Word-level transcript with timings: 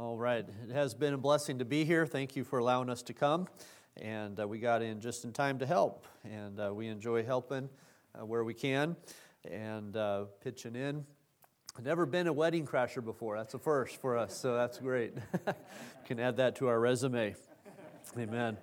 All 0.00 0.16
right. 0.16 0.46
It 0.66 0.72
has 0.72 0.94
been 0.94 1.12
a 1.12 1.18
blessing 1.18 1.58
to 1.58 1.66
be 1.66 1.84
here. 1.84 2.06
Thank 2.06 2.34
you 2.34 2.42
for 2.42 2.58
allowing 2.58 2.88
us 2.88 3.02
to 3.02 3.12
come. 3.12 3.48
And 4.00 4.40
uh, 4.40 4.48
we 4.48 4.58
got 4.58 4.80
in 4.80 4.98
just 4.98 5.26
in 5.26 5.32
time 5.34 5.58
to 5.58 5.66
help. 5.66 6.06
And 6.24 6.58
uh, 6.58 6.72
we 6.72 6.88
enjoy 6.88 7.22
helping 7.22 7.68
uh, 8.18 8.24
where 8.24 8.42
we 8.42 8.54
can 8.54 8.96
and 9.44 9.94
uh, 9.94 10.24
pitching 10.42 10.74
in. 10.74 11.04
Never 11.84 12.06
been 12.06 12.28
a 12.28 12.32
wedding 12.32 12.66
crasher 12.66 13.04
before. 13.04 13.36
That's 13.36 13.52
a 13.52 13.58
first 13.58 14.00
for 14.00 14.16
us, 14.16 14.34
so 14.34 14.54
that's 14.54 14.78
great. 14.78 15.12
can 16.06 16.18
add 16.18 16.38
that 16.38 16.56
to 16.56 16.68
our 16.68 16.80
resume. 16.80 17.34
Amen. 18.18 18.56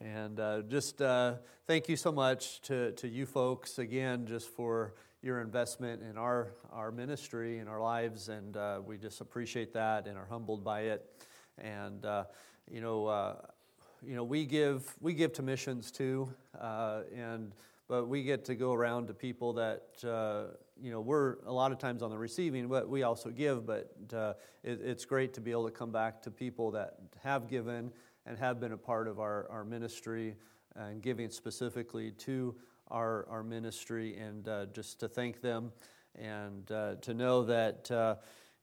And 0.00 0.40
uh, 0.40 0.62
just 0.62 1.02
uh, 1.02 1.34
thank 1.66 1.90
you 1.90 1.96
so 1.96 2.12
much 2.12 2.62
to, 2.62 2.92
to 2.92 3.08
you 3.08 3.26
folks 3.26 3.78
again, 3.78 4.24
just 4.24 4.48
for 4.48 4.94
your 5.22 5.40
investment 5.40 6.02
in 6.02 6.16
our, 6.16 6.52
our 6.72 6.92
ministry 6.92 7.58
and 7.58 7.68
our 7.68 7.80
lives, 7.80 8.28
and 8.28 8.56
uh, 8.56 8.80
we 8.84 8.96
just 8.96 9.20
appreciate 9.20 9.72
that 9.72 10.06
and 10.06 10.16
are 10.16 10.26
humbled 10.26 10.62
by 10.62 10.82
it. 10.82 11.04
And 11.58 12.04
uh, 12.04 12.24
you 12.70 12.80
know, 12.80 13.06
uh, 13.06 13.36
you 14.06 14.14
know, 14.14 14.24
we 14.24 14.44
give 14.44 14.94
we 15.00 15.14
give 15.14 15.32
to 15.34 15.42
missions 15.42 15.90
too, 15.90 16.32
uh, 16.60 17.02
and 17.14 17.52
but 17.88 18.06
we 18.06 18.22
get 18.22 18.44
to 18.44 18.54
go 18.54 18.72
around 18.72 19.08
to 19.08 19.14
people 19.14 19.54
that 19.54 19.82
uh, 20.04 20.54
you 20.80 20.92
know 20.92 21.00
we're 21.00 21.36
a 21.46 21.52
lot 21.52 21.72
of 21.72 21.78
times 21.78 22.02
on 22.02 22.10
the 22.10 22.18
receiving, 22.18 22.68
but 22.68 22.88
we 22.88 23.02
also 23.02 23.30
give. 23.30 23.66
But 23.66 23.92
uh, 24.14 24.34
it, 24.62 24.80
it's 24.84 25.04
great 25.04 25.34
to 25.34 25.40
be 25.40 25.50
able 25.50 25.64
to 25.64 25.72
come 25.72 25.90
back 25.90 26.22
to 26.22 26.30
people 26.30 26.70
that 26.72 26.94
have 27.24 27.48
given 27.48 27.90
and 28.24 28.38
have 28.38 28.60
been 28.60 28.72
a 28.72 28.78
part 28.78 29.08
of 29.08 29.18
our, 29.18 29.48
our 29.50 29.64
ministry 29.64 30.36
and 30.76 31.02
giving 31.02 31.30
specifically 31.30 32.12
to 32.12 32.54
our, 32.90 33.26
our 33.30 33.42
ministry 33.42 34.16
and 34.16 34.48
uh, 34.48 34.66
just 34.66 35.00
to 35.00 35.08
thank 35.08 35.40
them 35.40 35.72
and 36.14 36.70
uh, 36.70 36.96
to 37.02 37.14
know 37.14 37.44
that, 37.44 37.90
uh, 37.90 38.16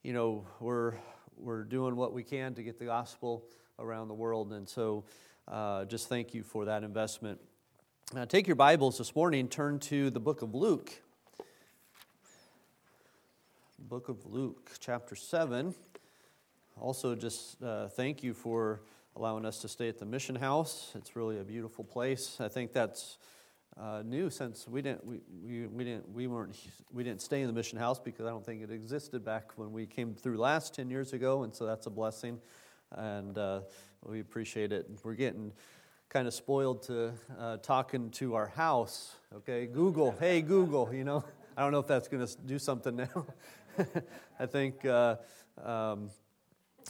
you 0.03 0.13
know, 0.13 0.45
we're, 0.59 0.93
we're 1.37 1.63
doing 1.63 1.95
what 1.95 2.13
we 2.13 2.23
can 2.23 2.53
to 2.55 2.63
get 2.63 2.79
the 2.79 2.85
gospel 2.85 3.45
around 3.79 4.07
the 4.07 4.13
world. 4.13 4.51
And 4.53 4.67
so 4.67 5.05
uh, 5.47 5.85
just 5.85 6.09
thank 6.09 6.33
you 6.33 6.43
for 6.43 6.65
that 6.65 6.83
investment. 6.83 7.39
Now, 8.13 8.25
take 8.25 8.47
your 8.47 8.55
Bibles 8.55 8.97
this 8.97 9.15
morning, 9.15 9.47
turn 9.47 9.79
to 9.79 10.09
the 10.09 10.19
book 10.19 10.41
of 10.41 10.53
Luke. 10.53 10.91
Book 13.79 14.09
of 14.09 14.25
Luke, 14.25 14.71
chapter 14.79 15.15
7. 15.15 15.73
Also, 16.79 17.15
just 17.15 17.61
uh, 17.63 17.87
thank 17.87 18.23
you 18.23 18.33
for 18.33 18.81
allowing 19.15 19.45
us 19.45 19.59
to 19.59 19.67
stay 19.67 19.87
at 19.87 19.97
the 19.97 20.05
mission 20.05 20.35
house. 20.35 20.91
It's 20.95 21.15
really 21.15 21.39
a 21.39 21.43
beautiful 21.43 21.83
place. 21.83 22.37
I 22.39 22.47
think 22.47 22.73
that's 22.73 23.17
uh, 23.79 24.03
new 24.05 24.29
since 24.29 24.67
we 24.67 24.81
didn't 24.81 25.05
we, 25.05 25.19
we, 25.43 25.67
we 25.67 25.83
didn't 25.83 26.09
we 26.13 26.27
weren't 26.27 26.55
we 26.93 27.03
didn't 27.03 27.21
stay 27.21 27.41
in 27.41 27.47
the 27.47 27.53
mission 27.53 27.77
house 27.77 27.99
because 27.99 28.25
I 28.25 28.29
don't 28.29 28.45
think 28.45 28.61
it 28.61 28.71
existed 28.71 29.25
back 29.25 29.51
when 29.57 29.73
we 29.73 29.85
came 29.85 30.13
through 30.13 30.37
last 30.37 30.73
ten 30.73 30.89
years 30.89 31.13
ago, 31.13 31.43
and 31.43 31.53
so 31.53 31.65
that's 31.65 31.85
a 31.85 31.89
blessing, 31.89 32.39
and 32.91 33.37
uh, 33.37 33.61
we 34.05 34.21
appreciate 34.21 34.71
it. 34.71 34.89
We're 35.03 35.15
getting 35.15 35.51
kind 36.07 36.27
of 36.27 36.33
spoiled 36.33 36.83
to 36.83 37.11
uh, 37.37 37.57
talking 37.57 38.11
to 38.11 38.35
our 38.35 38.47
house. 38.47 39.15
Okay, 39.35 39.65
Google, 39.65 40.15
hey 40.19 40.41
Google, 40.41 40.93
you 40.93 41.03
know. 41.03 41.23
I 41.57 41.61
don't 41.61 41.71
know 41.71 41.79
if 41.79 41.87
that's 41.87 42.09
going 42.09 42.25
to 42.25 42.37
do 42.45 42.59
something 42.59 42.97
now. 42.97 43.25
I 44.39 44.45
think 44.45 44.83
uh, 44.85 45.15
um, 45.63 46.09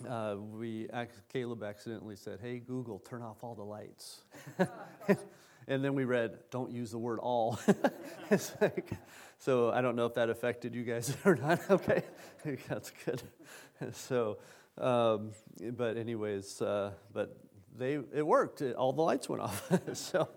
uh, 0.08 0.36
we 0.40 0.88
Caleb 1.32 1.64
accidentally 1.64 2.16
said, 2.16 2.40
"Hey 2.42 2.60
Google, 2.60 3.00
turn 3.00 3.22
off 3.22 3.44
all 3.44 3.56
the 3.56 3.64
lights." 3.64 4.22
and 5.68 5.84
then 5.84 5.96
we 5.96 6.06
read, 6.06 6.38
"Don't 6.52 6.72
use 6.72 6.92
the 6.92 6.98
word 6.98 7.20
all." 7.20 7.60
like, 8.62 8.92
so 9.40 9.72
I 9.72 9.82
don't 9.82 9.96
know 9.96 10.06
if 10.06 10.14
that 10.16 10.30
affected 10.30 10.76
you 10.76 10.84
guys 10.84 11.16
or 11.26 11.36
not. 11.36 11.60
okay, 11.70 12.04
that's 12.68 12.92
good. 13.06 13.22
So, 13.94 14.38
um, 14.78 15.32
but 15.76 15.98
anyways, 15.98 16.62
uh, 16.62 16.92
but 17.14 17.38
they 17.78 17.94
it 18.14 18.26
worked. 18.26 18.62
It, 18.62 18.76
all 18.76 18.94
the 18.94 19.02
lights 19.02 19.28
went 19.28 19.42
off. 19.42 19.72
so, 19.94 20.30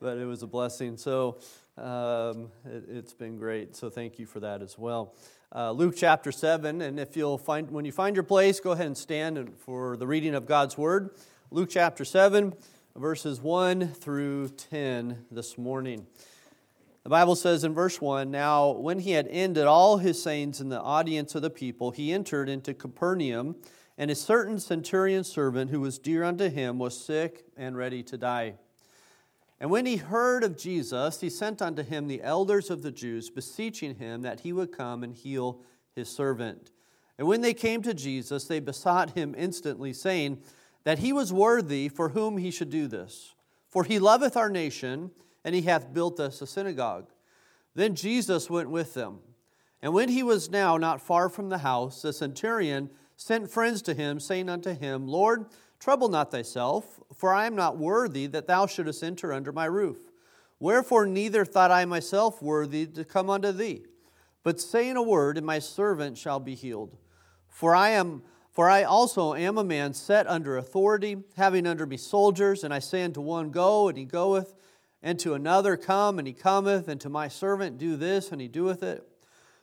but 0.00 0.18
it 0.18 0.26
was 0.26 0.42
a 0.42 0.46
blessing. 0.46 0.96
So 0.96 1.38
um, 1.76 2.50
it, 2.64 2.88
has 2.94 3.14
been 3.14 3.36
great. 3.36 3.74
So 3.76 3.90
thank 3.90 4.18
you 4.18 4.26
for 4.26 4.40
that 4.40 4.62
as 4.62 4.78
well. 4.78 5.14
Uh, 5.54 5.70
Luke 5.70 5.94
chapter 5.96 6.32
seven, 6.32 6.82
and 6.82 6.98
if 6.98 7.16
you'll 7.16 7.38
find 7.38 7.70
when 7.70 7.84
you 7.84 7.92
find 7.92 8.16
your 8.16 8.24
place, 8.24 8.60
go 8.60 8.72
ahead 8.72 8.86
and 8.86 8.96
stand 8.96 9.52
for 9.58 9.96
the 9.96 10.06
reading 10.06 10.34
of 10.34 10.46
God's 10.46 10.76
word. 10.76 11.10
Luke 11.50 11.68
chapter 11.70 12.04
seven 12.04 12.54
verses 12.96 13.40
1 13.40 13.88
through 13.88 14.48
10 14.50 15.26
this 15.28 15.58
morning. 15.58 16.06
The 17.02 17.10
Bible 17.10 17.34
says 17.34 17.64
in 17.64 17.74
verse 17.74 18.00
1 18.00 18.30
Now, 18.30 18.70
when 18.70 19.00
he 19.00 19.10
had 19.10 19.26
ended 19.28 19.66
all 19.66 19.98
his 19.98 20.22
sayings 20.22 20.60
in 20.60 20.68
the 20.68 20.80
audience 20.80 21.34
of 21.34 21.42
the 21.42 21.50
people, 21.50 21.90
he 21.90 22.12
entered 22.12 22.48
into 22.48 22.72
Capernaum, 22.72 23.56
and 23.98 24.12
a 24.12 24.14
certain 24.14 24.60
centurion 24.60 25.24
servant 25.24 25.72
who 25.72 25.80
was 25.80 25.98
dear 25.98 26.22
unto 26.22 26.48
him 26.48 26.78
was 26.78 26.96
sick 26.96 27.44
and 27.56 27.76
ready 27.76 28.04
to 28.04 28.16
die. 28.16 28.54
And 29.58 29.70
when 29.70 29.86
he 29.86 29.96
heard 29.96 30.44
of 30.44 30.56
Jesus, 30.56 31.20
he 31.20 31.30
sent 31.30 31.60
unto 31.60 31.82
him 31.82 32.06
the 32.06 32.22
elders 32.22 32.70
of 32.70 32.82
the 32.82 32.92
Jews, 32.92 33.28
beseeching 33.28 33.96
him 33.96 34.22
that 34.22 34.40
he 34.40 34.52
would 34.52 34.70
come 34.70 35.02
and 35.02 35.14
heal 35.14 35.62
his 35.96 36.08
servant. 36.08 36.70
And 37.18 37.26
when 37.26 37.40
they 37.40 37.54
came 37.54 37.82
to 37.82 37.94
Jesus, 37.94 38.44
they 38.44 38.60
besought 38.60 39.10
him 39.10 39.34
instantly, 39.36 39.92
saying, 39.92 40.38
that 40.84 41.00
he 41.00 41.12
was 41.12 41.32
worthy 41.32 41.88
for 41.88 42.10
whom 42.10 42.38
he 42.38 42.50
should 42.50 42.70
do 42.70 42.86
this. 42.86 43.34
For 43.68 43.84
he 43.84 43.98
loveth 43.98 44.36
our 44.36 44.50
nation, 44.50 45.10
and 45.44 45.54
he 45.54 45.62
hath 45.62 45.92
built 45.92 46.20
us 46.20 46.40
a 46.40 46.46
synagogue. 46.46 47.10
Then 47.74 47.94
Jesus 47.94 48.48
went 48.48 48.70
with 48.70 48.94
them. 48.94 49.18
And 49.82 49.92
when 49.92 50.08
he 50.08 50.22
was 50.22 50.50
now 50.50 50.76
not 50.76 51.00
far 51.00 51.28
from 51.28 51.48
the 51.48 51.58
house, 51.58 52.02
the 52.02 52.12
centurion 52.12 52.90
sent 53.16 53.50
friends 53.50 53.82
to 53.82 53.94
him, 53.94 54.20
saying 54.20 54.48
unto 54.48 54.72
him, 54.72 55.06
Lord, 55.08 55.46
trouble 55.78 56.08
not 56.08 56.30
thyself, 56.30 57.00
for 57.14 57.34
I 57.34 57.46
am 57.46 57.56
not 57.56 57.76
worthy 57.76 58.26
that 58.28 58.46
thou 58.46 58.66
shouldest 58.66 59.02
enter 59.02 59.32
under 59.32 59.52
my 59.52 59.66
roof. 59.66 59.98
Wherefore 60.58 61.06
neither 61.06 61.44
thought 61.44 61.70
I 61.70 61.84
myself 61.84 62.40
worthy 62.40 62.86
to 62.86 63.04
come 63.04 63.28
unto 63.28 63.52
thee. 63.52 63.84
But 64.42 64.60
saying 64.60 64.96
a 64.96 65.02
word, 65.02 65.36
and 65.36 65.46
my 65.46 65.58
servant 65.58 66.16
shall 66.16 66.40
be 66.40 66.54
healed. 66.54 66.96
For 67.48 67.74
I 67.74 67.90
am 67.90 68.22
for 68.54 68.70
I 68.70 68.84
also 68.84 69.34
am 69.34 69.58
a 69.58 69.64
man 69.64 69.92
set 69.92 70.28
under 70.28 70.56
authority, 70.56 71.16
having 71.36 71.66
under 71.66 71.86
me 71.86 71.96
soldiers, 71.96 72.62
and 72.62 72.72
I 72.72 72.78
say 72.78 73.02
unto 73.02 73.20
one, 73.20 73.50
Go, 73.50 73.88
and 73.88 73.98
he 73.98 74.04
goeth, 74.04 74.54
and 75.02 75.18
to 75.18 75.34
another, 75.34 75.76
Come, 75.76 76.20
and 76.20 76.28
he 76.28 76.32
cometh, 76.32 76.86
and 76.86 77.00
to 77.00 77.08
my 77.08 77.26
servant, 77.26 77.78
Do 77.78 77.96
this, 77.96 78.30
and 78.30 78.40
he 78.40 78.46
doeth 78.46 78.84
it. 78.84 79.02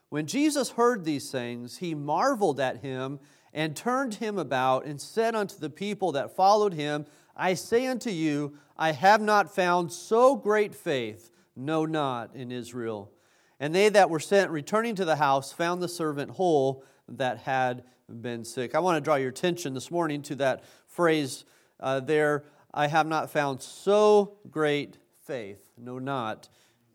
When 0.10 0.28
Jesus 0.28 0.72
heard 0.72 1.06
these 1.06 1.32
things, 1.32 1.78
he 1.78 1.96
marveled 1.96 2.60
at 2.60 2.82
him, 2.82 3.22
and 3.54 3.78
turned 3.78 4.16
him 4.16 4.38
about, 4.38 4.86
and 4.86 5.00
said 5.00 5.36
unto 5.36 5.58
the 5.58 5.70
people 5.70 6.12
that 6.12 6.36
followed 6.36 6.74
him, 6.74 7.06
I 7.34 7.54
say 7.54 7.88
unto 7.88 8.10
you, 8.10 8.58
I 8.78 8.92
have 8.92 9.22
not 9.22 9.56
found 9.56 9.94
so 9.94 10.36
great 10.36 10.76
faith, 10.76 11.32
no, 11.56 11.86
not 11.86 12.36
in 12.36 12.52
Israel. 12.52 13.10
And 13.58 13.74
they 13.74 13.88
that 13.88 14.10
were 14.10 14.20
sent, 14.20 14.52
returning 14.52 14.96
to 14.96 15.06
the 15.06 15.16
house, 15.16 15.54
found 15.54 15.82
the 15.82 15.88
servant 15.88 16.32
whole 16.32 16.84
that 17.08 17.38
had 17.38 17.84
been 18.12 18.44
sick. 18.44 18.76
I 18.76 18.80
want 18.80 18.98
to 18.98 19.02
draw 19.02 19.16
your 19.16 19.30
attention 19.30 19.74
this 19.74 19.90
morning 19.90 20.22
to 20.24 20.36
that 20.36 20.64
phrase 20.88 21.46
uh, 21.80 22.00
there 22.00 22.44
I 22.74 22.88
have 22.88 23.08
not 23.08 23.30
found 23.30 23.62
so 23.62 24.38
great 24.50 24.98
faith, 25.26 25.60
no, 25.78 26.00
not 26.00 26.48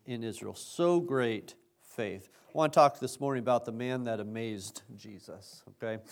in 0.06 0.24
Israel. 0.24 0.54
So 0.54 1.00
great 1.00 1.54
faith. 1.82 2.28
I 2.48 2.58
want 2.58 2.72
to 2.72 2.78
talk 2.78 2.98
this 2.98 3.20
morning 3.20 3.42
about 3.42 3.64
the 3.64 3.72
man 3.72 4.04
that 4.04 4.20
amazed 4.20 4.82
Jesus. 4.96 5.62
Okay? 5.82 6.02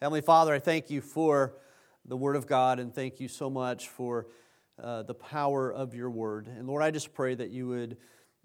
Heavenly 0.00 0.22
Father, 0.22 0.54
I 0.54 0.58
thank 0.58 0.90
you 0.90 1.02
for 1.02 1.54
the 2.06 2.16
Word 2.16 2.36
of 2.36 2.46
God 2.46 2.78
and 2.78 2.94
thank 2.94 3.20
you 3.20 3.28
so 3.28 3.50
much 3.50 3.88
for 3.88 4.26
uh, 4.82 5.02
the 5.02 5.14
power 5.14 5.70
of 5.70 5.94
your 5.94 6.08
Word. 6.08 6.46
And 6.48 6.66
Lord, 6.66 6.82
I 6.82 6.90
just 6.90 7.12
pray 7.12 7.34
that 7.34 7.50
you 7.50 7.68
would 7.68 7.98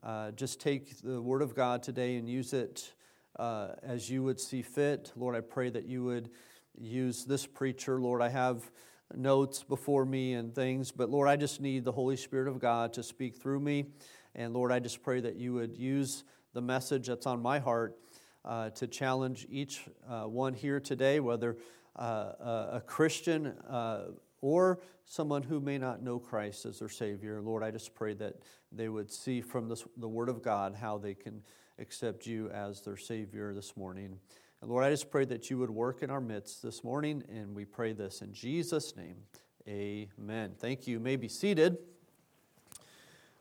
uh, 0.03 0.31
just 0.31 0.59
take 0.59 1.01
the 1.01 1.21
Word 1.21 1.41
of 1.41 1.55
God 1.55 1.83
today 1.83 2.17
and 2.17 2.29
use 2.29 2.51
it 2.51 2.91
uh, 3.37 3.69
as 3.83 4.09
you 4.09 4.23
would 4.23 4.39
see 4.39 4.61
fit. 4.61 5.11
Lord, 5.15 5.35
I 5.35 5.41
pray 5.41 5.69
that 5.69 5.85
you 5.85 6.03
would 6.03 6.29
use 6.77 7.25
this 7.25 7.45
preacher. 7.45 7.99
Lord, 7.99 8.21
I 8.21 8.29
have 8.29 8.71
notes 9.13 9.63
before 9.63 10.05
me 10.05 10.33
and 10.33 10.53
things, 10.53 10.91
but 10.91 11.09
Lord, 11.09 11.27
I 11.27 11.35
just 11.35 11.61
need 11.61 11.83
the 11.83 11.91
Holy 11.91 12.17
Spirit 12.17 12.47
of 12.47 12.59
God 12.59 12.93
to 12.93 13.03
speak 13.03 13.35
through 13.35 13.59
me. 13.59 13.85
And 14.33 14.53
Lord, 14.53 14.71
I 14.71 14.79
just 14.79 15.03
pray 15.03 15.21
that 15.21 15.35
you 15.35 15.53
would 15.53 15.77
use 15.77 16.23
the 16.53 16.61
message 16.61 17.07
that's 17.07 17.25
on 17.25 17.41
my 17.41 17.59
heart 17.59 17.97
uh, 18.43 18.69
to 18.71 18.87
challenge 18.87 19.47
each 19.49 19.85
uh, 20.09 20.23
one 20.23 20.53
here 20.53 20.79
today, 20.79 21.19
whether 21.19 21.57
uh, 21.95 22.71
a 22.73 22.83
Christian 22.85 23.47
uh, 23.69 24.05
or 24.41 24.79
someone 25.05 25.43
who 25.43 25.59
may 25.59 25.77
not 25.77 26.01
know 26.01 26.19
Christ 26.19 26.65
as 26.65 26.79
their 26.79 26.89
Savior. 26.89 27.41
Lord, 27.41 27.63
I 27.63 27.71
just 27.71 27.95
pray 27.95 28.13
that 28.15 28.35
they 28.71 28.89
would 28.89 29.11
see 29.11 29.41
from 29.41 29.69
this, 29.69 29.85
the 29.97 30.07
Word 30.07 30.29
of 30.29 30.41
God 30.41 30.75
how 30.75 30.97
they 30.97 31.13
can 31.13 31.41
accept 31.79 32.25
you 32.25 32.49
as 32.49 32.81
their 32.81 32.97
Savior 32.97 33.53
this 33.53 33.75
morning. 33.75 34.17
And 34.61 34.69
Lord, 34.69 34.83
I 34.83 34.89
just 34.89 35.11
pray 35.11 35.25
that 35.25 35.49
you 35.49 35.57
would 35.57 35.69
work 35.69 36.01
in 36.01 36.09
our 36.09 36.21
midst 36.21 36.63
this 36.63 36.83
morning, 36.83 37.23
and 37.29 37.53
we 37.53 37.65
pray 37.65 37.93
this 37.93 38.21
in 38.21 38.33
Jesus' 38.33 38.95
name. 38.95 39.17
Amen. 39.67 40.53
Thank 40.57 40.87
you. 40.87 40.93
you 40.93 40.99
may 40.99 41.15
be 41.15 41.27
seated. 41.27 41.77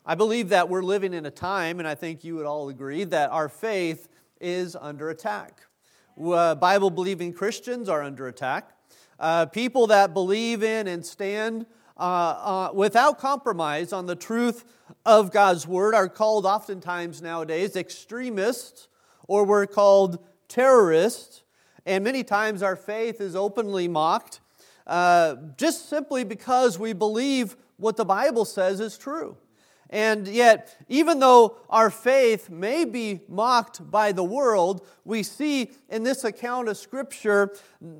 I 0.05 0.15
believe 0.15 0.51
that 0.51 0.69
we're 0.69 0.83
living 0.83 1.15
in 1.15 1.27
a 1.27 1.31
time, 1.31 1.79
and 1.79 1.89
I 1.89 1.95
think 1.95 2.25
you 2.25 2.35
would 2.37 2.47
all 2.47 2.69
agree, 2.69 3.05
that 3.05 3.31
our 3.31 3.49
faith 3.49 4.09
is 4.41 4.77
under 4.77 5.11
attack. 5.11 5.61
Uh, 6.23 6.55
Bible 6.55 6.91
believing 6.91 7.33
Christians 7.33 7.89
are 7.89 8.03
under 8.03 8.29
attack. 8.29 8.71
Uh, 9.19 9.47
people 9.47 9.87
that 9.87 10.13
believe 10.13 10.63
in 10.63 10.89
and 10.89 11.07
stand 11.07 11.67
uh, 11.97 12.01
uh, 12.01 12.71
without 12.75 13.19
compromise 13.19 13.93
on 13.93 14.07
the 14.07 14.17
truth 14.17 14.65
of 15.07 15.31
God's 15.31 15.67
word 15.67 15.95
are 15.95 16.09
called 16.09 16.45
oftentimes 16.47 17.23
nowadays 17.23 17.77
extremists, 17.77 18.89
or 19.29 19.45
we're 19.45 19.67
called 19.67 20.19
terrorists. 20.49 21.43
And 21.87 22.03
many 22.03 22.25
times 22.25 22.63
our 22.63 22.77
faith 22.77 23.21
is 23.21 23.37
openly 23.37 23.89
mocked 23.89 24.41
uh, 24.87 25.37
just 25.57 25.89
simply 25.89 26.25
because 26.25 26.79
we 26.79 26.93
believe 26.93 27.57
what 27.77 27.97
the 27.97 28.05
Bible 28.05 28.45
says 28.45 28.81
is 28.81 28.99
true. 28.99 29.37
And 29.91 30.27
yet, 30.27 30.77
even 30.89 31.21
though 31.21 31.59
our 31.71 31.91
faith 31.91 32.51
may 32.51 32.85
be 32.85 33.21
mocked 33.29 33.91
by 33.91 34.13
the 34.13 34.25
world, 34.25 34.87
we 35.05 35.23
see 35.23 35.71
in 35.89 36.03
this 36.03 36.25
account 36.25 36.69
of 36.69 36.77
Scripture 36.77 37.55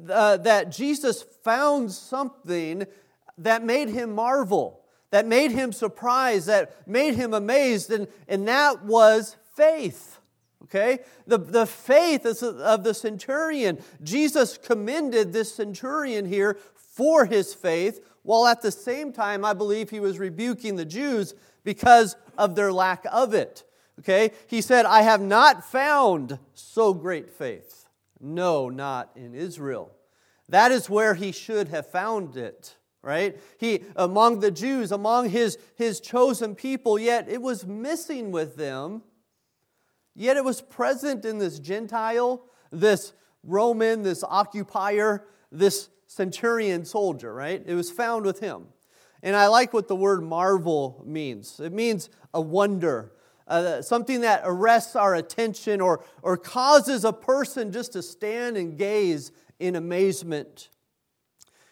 uh, 0.09 0.39
that 0.39 0.73
Jesus 0.73 1.23
found 1.23 1.93
something 1.93 2.87
that 3.39 3.65
made 3.65 3.89
him 3.89 4.15
marvel, 4.15 4.81
that 5.11 5.27
made 5.27 5.51
him 5.51 5.73
surprised, 5.73 6.47
that 6.47 6.89
made 6.89 7.15
him 7.15 7.35
amazed, 7.35 7.91
and, 7.91 8.09
and 8.29 8.47
that 8.49 8.85
was 8.85 9.37
faith. 9.57 10.19
Okay? 10.65 11.01
The, 11.27 11.39
the 11.39 11.67
faith 11.67 12.25
of 12.25 12.85
the 12.85 12.95
centurion. 12.95 13.79
Jesus 14.03 14.59
commended 14.59 15.33
this 15.33 15.55
centurion 15.55 16.27
here 16.27 16.59
for 16.75 17.27
his 17.27 17.55
faith, 17.55 18.05
while 18.23 18.47
at 18.47 18.63
the 18.63 18.73
same 18.73 19.13
time, 19.13 19.45
I 19.45 19.53
believe 19.53 19.91
he 19.91 20.01
was 20.01 20.19
rebuking 20.19 20.77
the 20.77 20.85
Jews 20.85 21.35
because 21.65 22.17
of 22.39 22.55
their 22.55 22.73
lack 22.73 23.05
of 23.13 23.35
it. 23.35 23.65
Okay? 24.01 24.31
He 24.47 24.61
said, 24.61 24.87
I 24.87 25.03
have 25.03 25.21
not 25.21 25.65
found 25.65 26.39
so 26.55 26.95
great 26.95 27.31
faith. 27.31 27.89
No, 28.21 28.69
not 28.71 29.11
in 29.17 29.35
Israel. 29.35 29.93
That 30.49 30.73
is 30.73 30.91
where 30.91 31.15
he 31.15 31.33
should 31.33 31.69
have 31.69 31.91
found 31.91 32.37
it, 32.37 32.77
right? 33.05 33.39
He, 33.59 33.85
among 33.97 34.41
the 34.41 34.51
Jews, 34.51 34.91
among 34.91 35.29
his, 35.29 35.59
his 35.77 36.01
chosen 36.01 36.55
people, 36.55 36.99
yet 36.99 37.29
it 37.29 37.43
was 37.43 37.67
missing 37.67 38.33
with 38.33 38.57
them. 38.57 39.03
Yet 40.17 40.37
it 40.37 40.45
was 40.45 40.63
present 40.63 41.25
in 41.25 41.39
this 41.39 41.59
Gentile, 41.59 42.45
this 42.71 43.13
Roman, 43.43 44.03
this 44.03 44.25
occupier, 44.25 45.27
this 45.53 45.91
centurion 46.07 46.85
soldier, 46.85 47.33
right? 47.35 47.63
It 47.67 47.75
was 47.75 47.91
found 47.91 48.25
with 48.25 48.41
him. 48.41 48.69
And 49.23 49.35
I 49.37 49.49
like 49.49 49.73
what 49.73 49.89
the 49.89 49.97
word 49.97 50.23
marvel 50.23 51.03
means 51.07 51.59
it 51.61 51.73
means 51.73 52.11
a 52.33 52.41
wonder, 52.41 53.13
uh, 53.49 53.83
something 53.83 54.21
that 54.21 54.43
arrests 54.45 54.97
our 54.97 55.15
attention 55.15 55.81
or, 55.81 56.05
or 56.23 56.37
causes 56.37 57.05
a 57.05 57.13
person 57.13 57.73
just 57.73 57.93
to 57.95 58.03
stand 58.03 58.57
and 58.57 58.79
gaze 58.79 59.33
in 59.59 59.77
amazement. 59.77 60.69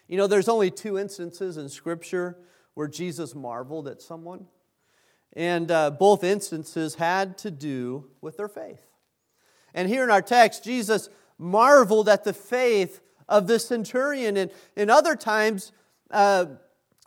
You 0.07 0.17
know, 0.17 0.27
there's 0.27 0.49
only 0.49 0.69
two 0.69 0.97
instances 0.97 1.57
in 1.57 1.69
Scripture 1.69 2.37
where 2.73 2.87
Jesus 2.87 3.33
marveled 3.35 3.87
at 3.87 4.01
someone, 4.01 4.47
and 5.33 5.71
uh, 5.71 5.91
both 5.91 6.23
instances 6.23 6.95
had 6.95 7.37
to 7.39 7.51
do 7.51 8.09
with 8.21 8.37
their 8.37 8.47
faith. 8.47 8.81
And 9.73 9.87
here 9.87 10.03
in 10.03 10.11
our 10.11 10.21
text, 10.21 10.63
Jesus 10.63 11.09
marveled 11.37 12.09
at 12.09 12.23
the 12.23 12.33
faith 12.33 13.01
of 13.27 13.47
the 13.47 13.59
centurion. 13.59 14.37
And 14.37 14.51
in 14.75 14.89
other 14.89 15.15
times, 15.15 15.71
uh, 16.11 16.45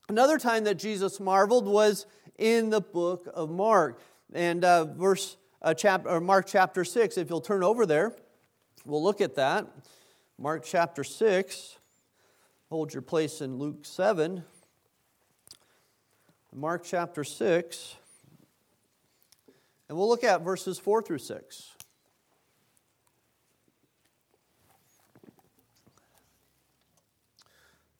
another 0.08 0.38
time 0.38 0.64
that 0.64 0.76
Jesus 0.76 1.20
marveled 1.20 1.66
was 1.66 2.06
in 2.38 2.70
the 2.70 2.80
book 2.80 3.28
of 3.34 3.50
Mark. 3.50 4.00
And 4.32 4.64
uh, 4.64 4.84
verse 4.84 5.36
uh, 5.62 5.74
chapter, 5.74 6.08
or 6.08 6.20
Mark 6.20 6.46
chapter 6.46 6.84
6, 6.84 7.16
if 7.16 7.30
you'll 7.30 7.40
turn 7.40 7.62
over 7.62 7.86
there, 7.86 8.14
we'll 8.84 9.02
look 9.02 9.20
at 9.20 9.36
that. 9.36 9.66
Mark 10.38 10.64
chapter 10.64 11.04
6. 11.04 11.78
Hold 12.68 12.92
your 12.92 13.02
place 13.02 13.40
in 13.40 13.58
Luke 13.58 13.84
7. 13.84 14.42
Mark 16.52 16.82
chapter 16.84 17.22
6. 17.22 17.94
And 19.88 19.96
we'll 19.96 20.08
look 20.08 20.24
at 20.24 20.42
verses 20.42 20.76
4 20.76 21.02
through 21.02 21.18
6. 21.18 21.70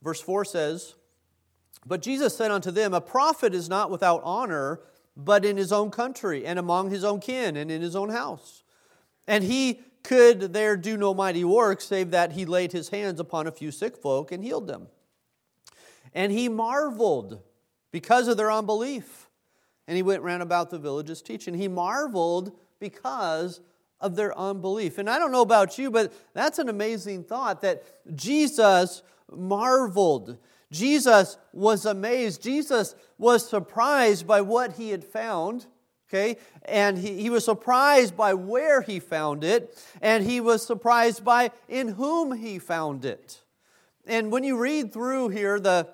Verse 0.02 0.20
4 0.20 0.44
says, 0.44 0.96
But 1.86 2.02
Jesus 2.02 2.36
said 2.36 2.50
unto 2.50 2.72
them, 2.72 2.92
A 2.92 3.00
prophet 3.00 3.54
is 3.54 3.68
not 3.68 3.88
without 3.88 4.20
honor, 4.24 4.80
but 5.16 5.44
in 5.44 5.56
his 5.56 5.70
own 5.70 5.92
country, 5.92 6.44
and 6.44 6.58
among 6.58 6.90
his 6.90 7.04
own 7.04 7.20
kin, 7.20 7.56
and 7.56 7.70
in 7.70 7.82
his 7.82 7.94
own 7.94 8.08
house. 8.08 8.64
And 9.28 9.44
he 9.44 9.82
could 10.06 10.52
there 10.52 10.76
do 10.76 10.96
no 10.96 11.12
mighty 11.12 11.42
work, 11.42 11.80
save 11.80 12.12
that 12.12 12.32
he 12.32 12.44
laid 12.44 12.70
his 12.70 12.90
hands 12.90 13.18
upon 13.18 13.48
a 13.48 13.50
few 13.50 13.72
sick 13.72 13.96
folk 13.96 14.30
and 14.30 14.42
healed 14.42 14.68
them. 14.68 14.86
And 16.14 16.30
he 16.30 16.48
marveled 16.48 17.42
because 17.90 18.28
of 18.28 18.36
their 18.36 18.52
unbelief. 18.52 19.28
And 19.88 19.96
he 19.96 20.04
went 20.04 20.22
round 20.22 20.42
about 20.42 20.70
the 20.70 20.78
villages 20.78 21.22
teaching. 21.22 21.54
He 21.54 21.66
marveled 21.66 22.52
because 22.78 23.60
of 24.00 24.14
their 24.14 24.36
unbelief. 24.38 24.98
And 24.98 25.10
I 25.10 25.18
don't 25.18 25.32
know 25.32 25.42
about 25.42 25.76
you, 25.76 25.90
but 25.90 26.12
that's 26.34 26.60
an 26.60 26.68
amazing 26.68 27.24
thought 27.24 27.62
that 27.62 27.82
Jesus 28.14 29.02
marveled. 29.30 30.38
Jesus 30.70 31.36
was 31.52 31.84
amazed. 31.84 32.44
Jesus 32.44 32.94
was 33.18 33.48
surprised 33.48 34.24
by 34.24 34.40
what 34.40 34.74
he 34.74 34.90
had 34.90 35.02
found. 35.02 35.66
Okay? 36.08 36.36
And 36.64 36.98
he, 36.98 37.20
he 37.20 37.30
was 37.30 37.44
surprised 37.44 38.16
by 38.16 38.34
where 38.34 38.82
he 38.82 39.00
found 39.00 39.42
it, 39.42 39.76
and 40.00 40.24
he 40.24 40.40
was 40.40 40.64
surprised 40.64 41.24
by 41.24 41.50
in 41.68 41.88
whom 41.88 42.36
he 42.36 42.58
found 42.58 43.04
it. 43.04 43.42
And 44.06 44.30
when 44.30 44.44
you 44.44 44.56
read 44.56 44.92
through 44.92 45.30
here 45.30 45.58
the, 45.58 45.88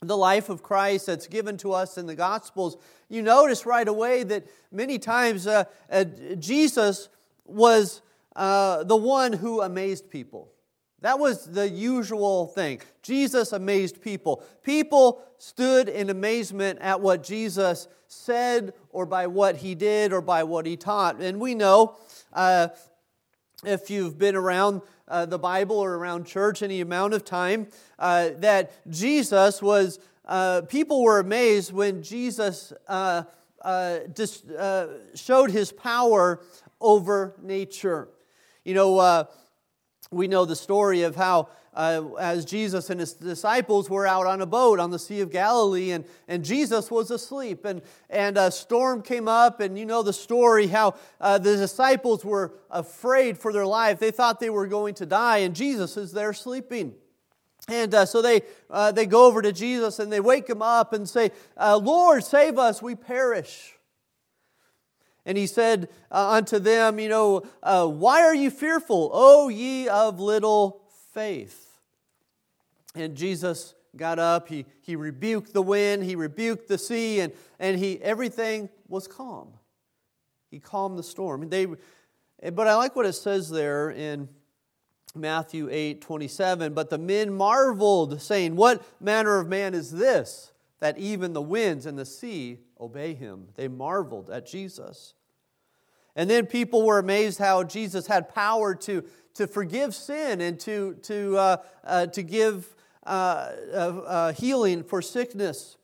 the 0.00 0.16
life 0.16 0.48
of 0.48 0.62
Christ 0.62 1.06
that's 1.06 1.28
given 1.28 1.56
to 1.58 1.72
us 1.72 1.96
in 1.96 2.06
the 2.06 2.16
Gospels, 2.16 2.76
you 3.08 3.22
notice 3.22 3.64
right 3.64 3.86
away 3.86 4.24
that 4.24 4.46
many 4.72 4.98
times 4.98 5.46
uh, 5.46 5.64
uh, 5.90 6.04
Jesus 6.38 7.08
was 7.44 8.02
uh, 8.34 8.82
the 8.82 8.96
one 8.96 9.32
who 9.32 9.62
amazed 9.62 10.10
people. 10.10 10.48
That 11.02 11.18
was 11.18 11.44
the 11.44 11.68
usual 11.68 12.46
thing. 12.46 12.80
Jesus 13.02 13.52
amazed 13.52 14.00
people. 14.00 14.42
People 14.62 15.22
stood 15.38 15.88
in 15.88 16.08
amazement 16.10 16.78
at 16.80 17.00
what 17.00 17.22
Jesus 17.22 17.86
said, 18.08 18.72
or 18.90 19.04
by 19.04 19.26
what 19.26 19.56
he 19.56 19.74
did, 19.74 20.12
or 20.12 20.20
by 20.20 20.44
what 20.44 20.64
he 20.64 20.76
taught. 20.76 21.20
And 21.20 21.40
we 21.40 21.54
know, 21.54 21.96
uh, 22.32 22.68
if 23.64 23.90
you've 23.90 24.16
been 24.16 24.36
around 24.36 24.80
uh, 25.08 25.26
the 25.26 25.38
Bible 25.38 25.76
or 25.76 25.94
around 25.94 26.26
church 26.26 26.62
any 26.62 26.80
amount 26.80 27.14
of 27.14 27.24
time, 27.24 27.68
uh, 27.98 28.30
that 28.38 28.72
Jesus 28.88 29.60
was, 29.60 29.98
uh, 30.24 30.62
people 30.62 31.02
were 31.02 31.18
amazed 31.18 31.72
when 31.72 32.02
Jesus 32.02 32.72
uh, 32.88 33.24
uh, 33.60 33.98
showed 35.14 35.50
his 35.50 35.72
power 35.72 36.40
over 36.80 37.34
nature. 37.42 38.08
You 38.64 38.74
know, 38.74 39.26
we 40.16 40.28
know 40.28 40.44
the 40.44 40.56
story 40.56 41.02
of 41.02 41.16
how 41.16 41.48
uh, 41.76 42.14
as 42.18 42.44
Jesus 42.46 42.88
and 42.88 42.98
his 42.98 43.12
disciples 43.12 43.90
were 43.90 44.06
out 44.06 44.26
on 44.26 44.40
a 44.40 44.46
boat 44.46 44.80
on 44.80 44.90
the 44.90 44.98
Sea 44.98 45.20
of 45.20 45.30
Galilee, 45.30 45.90
and, 45.90 46.04
and 46.26 46.42
Jesus 46.42 46.90
was 46.90 47.10
asleep, 47.10 47.66
and, 47.66 47.82
and 48.08 48.38
a 48.38 48.50
storm 48.50 49.02
came 49.02 49.28
up, 49.28 49.60
and 49.60 49.78
you 49.78 49.84
know 49.84 50.02
the 50.02 50.12
story 50.12 50.68
how 50.68 50.94
uh, 51.20 51.36
the 51.36 51.56
disciples 51.56 52.24
were 52.24 52.54
afraid 52.70 53.36
for 53.36 53.52
their 53.52 53.66
life. 53.66 53.98
They 53.98 54.10
thought 54.10 54.40
they 54.40 54.50
were 54.50 54.66
going 54.66 54.94
to 54.94 55.06
die, 55.06 55.38
and 55.38 55.54
Jesus 55.54 55.98
is 55.98 56.12
there 56.12 56.32
sleeping. 56.32 56.94
And 57.68 57.94
uh, 57.94 58.06
so 58.06 58.22
they, 58.22 58.42
uh, 58.70 58.92
they 58.92 59.06
go 59.06 59.26
over 59.26 59.42
to 59.42 59.52
Jesus 59.52 59.98
and 59.98 60.12
they 60.12 60.20
wake 60.20 60.48
him 60.48 60.62
up 60.62 60.92
and 60.92 61.08
say, 61.08 61.32
uh, 61.56 61.76
Lord, 61.76 62.22
save 62.22 62.58
us, 62.58 62.80
we 62.80 62.94
perish. 62.94 63.75
And 65.26 65.36
he 65.36 65.48
said 65.48 65.88
uh, 66.10 66.30
unto 66.30 66.58
them, 66.60 66.98
You 67.00 67.08
know, 67.08 67.42
uh, 67.62 67.86
why 67.86 68.22
are 68.22 68.34
you 68.34 68.50
fearful, 68.50 69.10
O 69.12 69.48
ye 69.48 69.88
of 69.88 70.20
little 70.20 70.82
faith? 71.12 71.78
And 72.94 73.16
Jesus 73.16 73.74
got 73.96 74.18
up, 74.18 74.48
he, 74.48 74.64
he 74.82 74.94
rebuked 74.94 75.52
the 75.52 75.62
wind, 75.62 76.04
he 76.04 76.14
rebuked 76.14 76.68
the 76.68 76.78
sea, 76.78 77.20
and, 77.20 77.32
and 77.58 77.78
he, 77.78 78.00
everything 78.00 78.68
was 78.88 79.08
calm. 79.08 79.48
He 80.50 80.60
calmed 80.60 80.98
the 80.98 81.02
storm. 81.02 81.48
They, 81.48 81.66
but 81.66 82.68
I 82.68 82.76
like 82.76 82.94
what 82.94 83.04
it 83.04 83.14
says 83.14 83.50
there 83.50 83.90
in 83.90 84.28
Matthew 85.14 85.68
8 85.70 86.00
27. 86.00 86.72
But 86.72 86.90
the 86.90 86.98
men 86.98 87.32
marveled, 87.32 88.20
saying, 88.22 88.54
What 88.54 88.82
manner 89.00 89.38
of 89.40 89.48
man 89.48 89.74
is 89.74 89.90
this, 89.90 90.52
that 90.80 90.98
even 90.98 91.32
the 91.32 91.42
winds 91.42 91.86
and 91.86 91.98
the 91.98 92.06
sea 92.06 92.58
obey 92.80 93.14
him? 93.14 93.48
They 93.54 93.68
marveled 93.68 94.30
at 94.30 94.46
Jesus. 94.46 95.14
And 96.14 96.30
then 96.30 96.46
people 96.46 96.84
were 96.84 96.98
amazed 96.98 97.38
how 97.38 97.62
Jesus 97.62 98.06
had 98.06 98.34
power 98.34 98.74
to, 98.74 99.04
to 99.34 99.46
forgive 99.46 99.94
sin 99.94 100.40
and 100.40 100.58
to, 100.60 100.94
to, 101.02 101.36
uh, 101.36 101.56
uh, 101.84 102.06
to 102.06 102.22
give 102.22 102.74
uh, 103.06 103.52
uh, 103.72 103.76
uh 103.76 104.32
healing 104.32 104.82
for 104.82 105.00
sickness. 105.00 105.76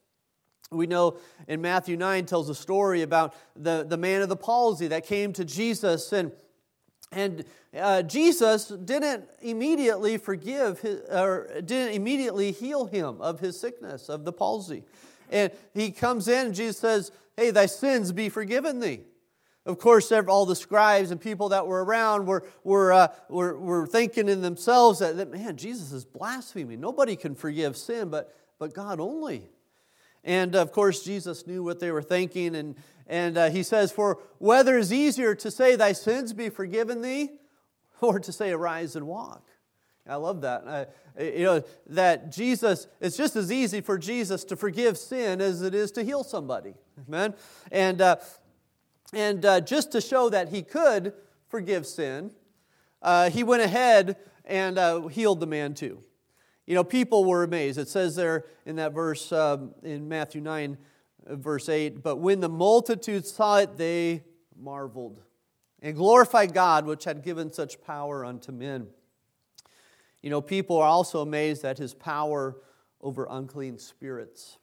We 0.70 0.86
know 0.86 1.18
in 1.46 1.60
Matthew 1.60 1.96
9 1.96 2.24
tells 2.26 2.48
a 2.48 2.54
story 2.54 3.02
about 3.02 3.34
the, 3.54 3.84
the 3.86 3.98
man 3.98 4.22
of 4.22 4.28
the 4.28 4.36
palsy 4.36 4.88
that 4.88 5.06
came 5.06 5.32
to 5.34 5.44
Jesus 5.44 6.12
and 6.12 6.32
And 7.12 7.44
uh, 7.78 8.02
Jesus 8.02 8.68
didn't 8.68 9.24
immediately 9.40 10.16
forgive 10.16 10.80
his, 10.80 11.00
or 11.10 11.48
didn't 11.64 11.94
immediately 11.94 12.52
heal 12.52 12.86
him 12.86 13.20
of 13.20 13.40
his 13.40 13.58
sickness, 13.60 14.08
of 14.08 14.24
the 14.24 14.32
palsy. 14.32 14.84
And 15.30 15.52
he 15.74 15.90
comes 15.90 16.28
in 16.28 16.46
and 16.46 16.54
Jesus 16.54 16.78
says, 16.78 17.12
Hey, 17.36 17.50
thy 17.50 17.66
sins 17.66 18.12
be 18.12 18.28
forgiven 18.28 18.80
thee. 18.80 19.00
Of 19.64 19.78
course, 19.78 20.10
all 20.10 20.44
the 20.44 20.56
scribes 20.56 21.12
and 21.12 21.20
people 21.20 21.50
that 21.50 21.66
were 21.66 21.84
around 21.84 22.26
were, 22.26 22.44
were, 22.64 22.92
uh, 22.92 23.08
were, 23.28 23.56
were 23.56 23.86
thinking 23.86 24.28
in 24.28 24.42
themselves 24.42 24.98
that, 24.98 25.16
that, 25.18 25.30
man, 25.30 25.56
Jesus 25.56 25.92
is 25.92 26.04
blaspheming. 26.04 26.80
Nobody 26.80 27.14
can 27.14 27.36
forgive 27.36 27.76
sin, 27.76 28.08
but, 28.08 28.34
but 28.58 28.74
God 28.74 28.98
only. 28.98 29.48
And 30.24 30.56
of 30.56 30.72
course, 30.72 31.04
Jesus 31.04 31.46
knew 31.46 31.62
what 31.62 31.78
they 31.78 31.92
were 31.92 32.02
thinking, 32.02 32.56
and, 32.56 32.74
and 33.06 33.36
uh, 33.36 33.50
he 33.50 33.62
says, 33.62 33.92
For 33.92 34.18
whether 34.38 34.78
is 34.78 34.92
easier 34.92 35.34
to 35.34 35.50
say, 35.50 35.76
Thy 35.76 35.92
sins 35.92 36.32
be 36.32 36.48
forgiven 36.48 37.02
thee, 37.02 37.30
or 38.00 38.18
to 38.20 38.32
say, 38.32 38.50
Arise 38.50 38.96
and 38.96 39.06
walk. 39.06 39.48
I 40.08 40.16
love 40.16 40.40
that. 40.40 40.64
Uh, 40.66 40.84
you 41.22 41.44
know, 41.44 41.64
that 41.88 42.32
Jesus, 42.32 42.86
it's 43.00 43.16
just 43.16 43.36
as 43.36 43.52
easy 43.52 43.80
for 43.80 43.98
Jesus 43.98 44.44
to 44.44 44.56
forgive 44.56 44.98
sin 44.98 45.40
as 45.40 45.62
it 45.62 45.74
is 45.74 45.92
to 45.92 46.02
heal 46.02 46.24
somebody. 46.24 46.74
Amen? 47.06 47.34
And, 47.70 48.00
uh, 48.00 48.16
and 49.12 49.44
uh, 49.44 49.60
just 49.60 49.92
to 49.92 50.00
show 50.00 50.28
that 50.30 50.48
he 50.48 50.62
could 50.62 51.12
forgive 51.48 51.86
sin, 51.86 52.32
uh, 53.00 53.30
he 53.30 53.44
went 53.44 53.62
ahead 53.62 54.16
and 54.44 54.78
uh, 54.78 55.06
healed 55.06 55.40
the 55.40 55.46
man 55.46 55.74
too. 55.74 56.02
You 56.66 56.74
know, 56.74 56.84
people 56.84 57.24
were 57.24 57.42
amazed. 57.42 57.78
It 57.78 57.88
says 57.88 58.16
there 58.16 58.44
in 58.64 58.76
that 58.76 58.92
verse 58.92 59.32
um, 59.32 59.74
in 59.82 60.08
Matthew 60.08 60.40
9, 60.40 60.72
uh, 60.72 60.76
Uh, 61.26 61.36
verse 61.36 61.68
8, 61.68 62.02
but 62.02 62.16
when 62.16 62.40
the 62.40 62.48
multitude 62.48 63.26
saw 63.26 63.58
it, 63.58 63.76
they 63.76 64.22
marveled 64.56 65.20
and 65.80 65.96
glorified 65.96 66.54
God, 66.54 66.86
which 66.86 67.04
had 67.04 67.22
given 67.22 67.52
such 67.52 67.80
power 67.82 68.24
unto 68.24 68.52
men. 68.52 68.86
You 70.22 70.30
know, 70.30 70.40
people 70.40 70.78
are 70.78 70.88
also 70.88 71.20
amazed 71.20 71.64
at 71.64 71.78
his 71.78 71.94
power 71.94 72.56
over 73.00 73.26
unclean 73.28 73.78
spirits. 73.78 74.58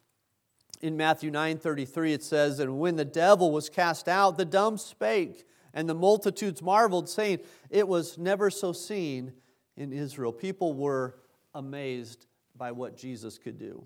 In 0.82 0.96
Matthew 0.96 1.30
9:33 1.30 2.14
it 2.14 2.24
says, 2.24 2.60
"And 2.60 2.80
when 2.80 2.96
the 2.96 3.06
devil 3.06 3.52
was 3.52 3.70
cast 3.70 4.08
out, 4.08 4.38
the 4.38 4.46
dumb 4.46 4.78
spake, 4.78 5.46
and 5.74 5.90
the 5.90 5.94
multitudes 5.94 6.62
marveled, 6.62 7.10
saying, 7.10 7.40
It 7.70 7.88
was 7.88 8.18
never 8.18 8.50
so 8.50 8.72
seen 8.72 9.34
in 9.76 9.92
Israel." 9.92 10.32
People 10.32 10.74
were 10.74 11.20
amazed 11.54 12.28
by 12.56 12.72
what 12.72 12.96
Jesus 12.96 13.38
could 13.38 13.58
do. 13.58 13.86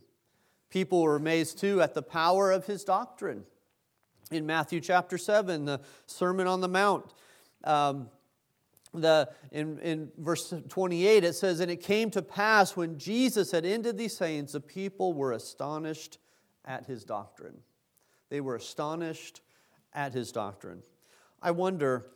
People 0.74 1.04
were 1.04 1.16
amazed 1.16 1.60
too 1.60 1.84
at 1.84 1.94
the 1.94 2.02
power 2.02 2.52
of 2.52 2.66
his 2.66 2.84
doctrine. 2.84 3.44
In 4.32 4.48
Matthew 4.48 4.82
chapter 4.82 5.20
7, 5.20 5.66
the 5.66 5.80
Sermon 6.08 6.48
on 6.48 6.62
the 6.62 6.68
Mount, 6.68 7.14
um, 7.64 8.10
the, 8.92 9.30
in, 9.52 9.78
in 9.82 10.10
verse 10.18 10.52
28, 10.70 11.24
it 11.26 11.34
says, 11.34 11.60
And 11.60 11.70
it 11.70 11.84
came 11.84 12.10
to 12.10 12.24
pass 12.24 12.76
when 12.76 12.98
Jesus 12.98 13.52
had 13.52 13.68
ended 13.68 14.00
these 14.00 14.18
sayings, 14.18 14.54
the 14.54 14.60
people 14.60 15.14
were 15.14 15.34
astonished 15.34 16.18
at 16.66 16.88
his 16.88 17.04
doctrine. 17.04 17.60
They 18.30 18.42
were 18.42 18.56
astonished 18.56 19.42
at 19.94 20.14
his 20.14 20.32
doctrine. 20.32 20.82
I 21.40 21.52
wonder 21.52 22.08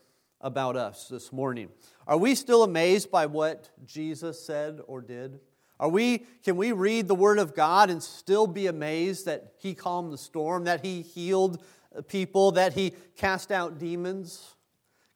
about 0.42 0.76
us 0.76 1.08
this 1.10 1.32
morning. 1.32 1.70
Are 2.08 2.18
we 2.18 2.34
still 2.34 2.64
amazed 2.64 3.12
by 3.12 3.28
what 3.28 3.70
Jesus 3.86 4.44
said 4.44 4.80
or 4.88 5.04
did? 5.04 5.42
Are 5.80 5.90
we, 5.90 6.26
can 6.44 6.58
we 6.58 6.72
read 6.72 7.08
the 7.08 7.16
Word 7.16 7.38
of 7.38 7.56
God 7.56 7.90
and 7.90 8.02
still 8.02 8.48
be 8.48 8.68
amazed 8.68 9.26
that 9.26 9.54
He 9.58 9.76
calmed 9.76 10.12
the 10.12 10.18
storm, 10.18 10.64
that 10.64 10.84
He 10.84 11.02
healed 11.02 11.64
people, 12.08 12.52
that 12.54 12.74
He 12.74 12.94
cast 13.16 13.52
out 13.52 13.78
demons? 13.78 14.56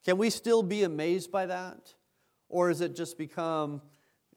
Can 0.04 0.18
we 0.18 0.30
still 0.30 0.62
be 0.62 0.84
amazed 0.84 1.32
by 1.32 1.46
that? 1.46 1.94
Or 2.48 2.68
has 2.68 2.80
it 2.80 2.94
just 2.94 3.18
become, 3.18 3.82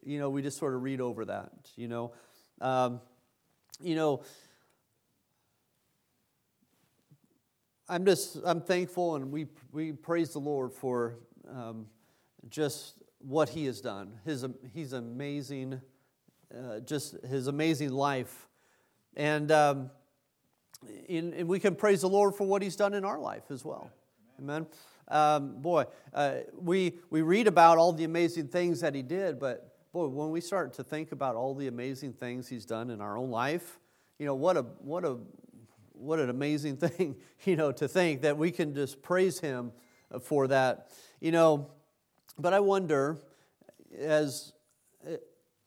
you 0.04 0.18
know, 0.18 0.30
we 0.30 0.42
just 0.42 0.58
sort 0.58 0.74
of 0.74 0.82
read 0.82 1.00
over 1.00 1.24
that, 1.26 1.52
you 1.76 1.86
know? 1.86 2.12
Um, 2.60 3.00
you 3.80 3.94
know, 3.94 4.22
I'm 7.88 8.04
just, 8.04 8.38
I'm 8.44 8.60
thankful 8.60 9.14
and 9.14 9.30
we, 9.30 9.46
we 9.70 9.92
praise 9.92 10.30
the 10.30 10.40
Lord 10.40 10.72
for 10.72 11.18
um, 11.48 11.86
just 12.48 12.94
what 13.18 13.48
He 13.50 13.66
has 13.66 13.80
done. 13.80 14.18
His, 14.24 14.44
he's 14.72 14.92
amazing 14.92 15.80
uh, 16.54 16.80
just 16.80 17.16
his 17.24 17.46
amazing 17.46 17.90
life. 17.90 18.48
And, 19.16 19.50
um, 19.50 19.90
in, 21.08 21.32
and 21.34 21.48
we 21.48 21.58
can 21.58 21.74
praise 21.74 22.02
the 22.02 22.08
Lord 22.08 22.34
for 22.34 22.46
what 22.46 22.62
he's 22.62 22.76
done 22.76 22.94
in 22.94 23.04
our 23.04 23.18
life 23.18 23.50
as 23.50 23.64
well. 23.64 23.90
Amen. 24.38 24.66
Um, 25.08 25.60
boy, 25.60 25.84
uh, 26.12 26.34
we, 26.56 26.98
we 27.10 27.22
read 27.22 27.46
about 27.46 27.78
all 27.78 27.92
the 27.92 28.04
amazing 28.04 28.48
things 28.48 28.80
that 28.80 28.94
he 28.94 29.02
did, 29.02 29.38
but 29.38 29.76
boy, 29.92 30.08
when 30.08 30.30
we 30.30 30.40
start 30.40 30.74
to 30.74 30.84
think 30.84 31.12
about 31.12 31.36
all 31.36 31.54
the 31.54 31.68
amazing 31.68 32.12
things 32.12 32.48
he's 32.48 32.66
done 32.66 32.90
in 32.90 33.00
our 33.00 33.16
own 33.16 33.30
life, 33.30 33.78
you 34.18 34.26
know, 34.26 34.34
what 34.34 34.56
a, 34.56 34.62
what 34.62 35.04
a, 35.04 35.16
what 35.92 36.18
an 36.18 36.28
amazing 36.28 36.76
thing, 36.88 37.16
you 37.44 37.56
know, 37.56 37.72
to 37.72 37.88
think 37.88 38.22
that 38.22 38.36
we 38.36 38.50
can 38.50 38.74
just 38.74 39.02
praise 39.02 39.38
him 39.38 39.72
for 40.20 40.48
that. 40.48 40.90
You 41.20 41.32
know, 41.32 41.70
but 42.38 42.52
I 42.52 42.60
wonder, 42.60 43.18
as 43.98 44.52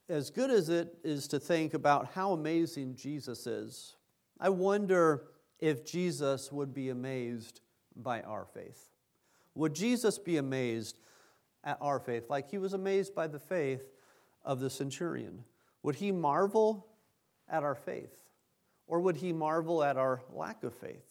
as 0.10 0.32
good 0.32 0.50
as 0.50 0.70
it 0.70 0.98
is 1.04 1.28
to 1.28 1.40
think 1.40 1.76
about 1.76 2.14
how 2.14 2.34
amazing 2.34 2.96
Jesus 2.96 3.46
is, 3.46 3.96
I 4.40 4.50
wonder 4.50 5.28
if 5.60 5.86
Jesus 5.86 6.52
would 6.52 6.74
be 6.74 6.90
amazed 6.90 7.62
by 7.96 8.22
our 8.22 8.46
faith. 8.46 8.90
Would 9.54 9.76
Jesus 9.76 10.18
be 10.18 10.38
amazed 10.38 10.98
at 11.64 11.78
our 11.82 12.00
faith 12.00 12.30
like 12.30 12.50
he 12.50 12.58
was 12.58 12.74
amazed 12.74 13.14
by 13.14 13.28
the 13.28 13.40
faith 13.40 13.84
of 14.44 14.60
the 14.60 14.70
centurion? 14.70 15.44
Would 15.84 15.96
he 15.96 16.12
marvel 16.12 16.88
at 17.48 17.64
our 17.64 17.76
faith? 17.76 18.16
Or 18.88 19.00
would 19.02 19.18
he 19.18 19.32
marvel 19.32 19.84
at 19.84 19.98
our 19.98 20.22
lack 20.34 20.64
of 20.64 20.74
faith? 20.74 21.06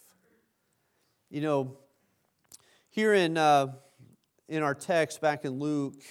You 1.31 1.43
know, 1.43 1.77
here 2.91 3.15
in, 3.15 3.37
uh, 3.37 3.75
in 4.49 4.63
our 4.63 4.75
text 4.75 5.21
back 5.21 5.45
in 5.45 5.61
Luke, 5.61 6.03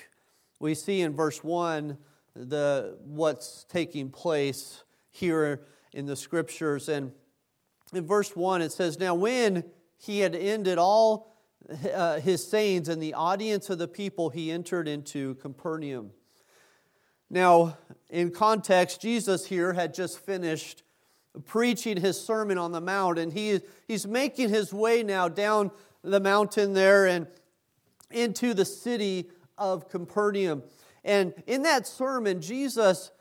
we 0.60 0.74
see 0.74 1.02
in 1.02 1.14
verse 1.14 1.44
1 1.44 1.98
the, 2.38 2.98
what's 3.04 3.66
taking 3.66 4.10
place 4.10 4.84
here 5.12 5.62
in 5.94 6.06
the 6.06 6.16
scriptures. 6.16 6.90
And 6.90 7.12
in 7.94 8.06
verse 8.06 8.36
1, 8.36 8.62
it 8.62 8.72
says, 8.72 9.00
Now 9.00 9.16
when 9.16 9.64
he 9.98 10.20
had 10.20 10.36
ended 10.36 10.78
all 10.78 11.36
uh, 11.94 12.20
his 12.20 12.48
sayings 12.48 12.88
in 12.88 13.00
the 13.00 13.14
audience 13.14 13.70
of 13.70 13.78
the 13.78 13.88
people, 13.88 14.30
he 14.30 14.52
entered 14.52 14.88
into 14.88 15.36
Capernaum. 15.36 16.12
Now, 17.30 17.78
in 18.10 18.32
context, 18.32 19.02
Jesus 19.02 19.46
here 19.48 19.74
had 19.74 19.94
just 19.94 20.20
finished 20.20 20.84
preaching 21.46 21.98
his 21.98 22.20
Sermon 22.20 22.58
on 22.58 22.72
the 22.72 22.82
Mount, 22.82 23.20
and 23.20 23.34
he, 23.34 23.60
he's 23.88 24.08
making 24.08 24.50
his 24.50 24.74
way 24.74 25.04
now 25.04 25.28
down 25.28 25.72
the 26.04 26.20
mountain 26.20 26.74
there 26.74 27.06
and 27.06 27.28
into 28.12 28.54
the 28.54 28.66
city 28.66 29.30
of 29.58 29.90
Capernaum. 29.90 30.64
And 31.08 31.34
in 31.48 31.62
that 31.64 31.88
sermon, 31.88 32.42
Jesus 32.42 33.12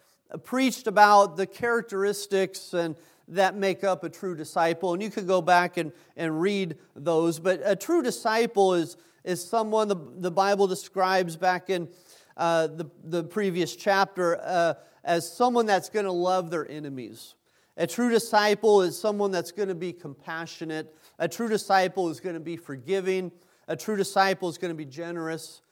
preached 0.42 0.88
about 0.88 1.36
the 1.36 1.46
characteristics 1.46 2.74
and 2.74 2.96
that 3.28 3.56
make 3.56 3.84
up 3.84 4.02
a 4.02 4.08
true 4.08 4.36
disciple. 4.36 4.92
And 4.92 5.00
you 5.00 5.08
could 5.08 5.28
go 5.28 5.40
back 5.40 5.76
and, 5.76 5.92
and 6.16 6.40
read 6.40 6.76
those. 6.96 7.38
But 7.38 7.60
a 7.64 7.76
true 7.76 8.02
disciple 8.02 8.74
is, 8.74 8.96
is 9.22 9.42
someone 9.42 9.86
the, 9.86 9.96
the 10.16 10.32
Bible 10.32 10.66
describes 10.66 11.36
back 11.36 11.70
in 11.70 11.88
uh, 12.36 12.66
the, 12.66 12.86
the 13.04 13.22
previous 13.22 13.76
chapter 13.76 14.36
uh, 14.42 14.74
as 15.04 15.30
someone 15.30 15.64
that's 15.64 15.88
going 15.88 16.06
to 16.06 16.12
love 16.12 16.50
their 16.50 16.68
enemies. 16.68 17.36
A 17.76 17.86
true 17.86 18.10
disciple 18.10 18.82
is 18.82 18.98
someone 18.98 19.30
that's 19.30 19.52
going 19.52 19.68
to 19.68 19.76
be 19.76 19.92
compassionate. 19.92 20.92
A 21.20 21.28
true 21.28 21.48
disciple 21.48 22.08
is 22.08 22.18
going 22.18 22.34
to 22.34 22.40
be 22.40 22.56
forgiving. 22.56 23.30
A 23.68 23.76
true 23.76 23.96
disciple 23.96 24.48
is 24.48 24.58
going 24.58 24.72
to 24.72 24.76
be 24.76 24.84
generous. 24.84 25.62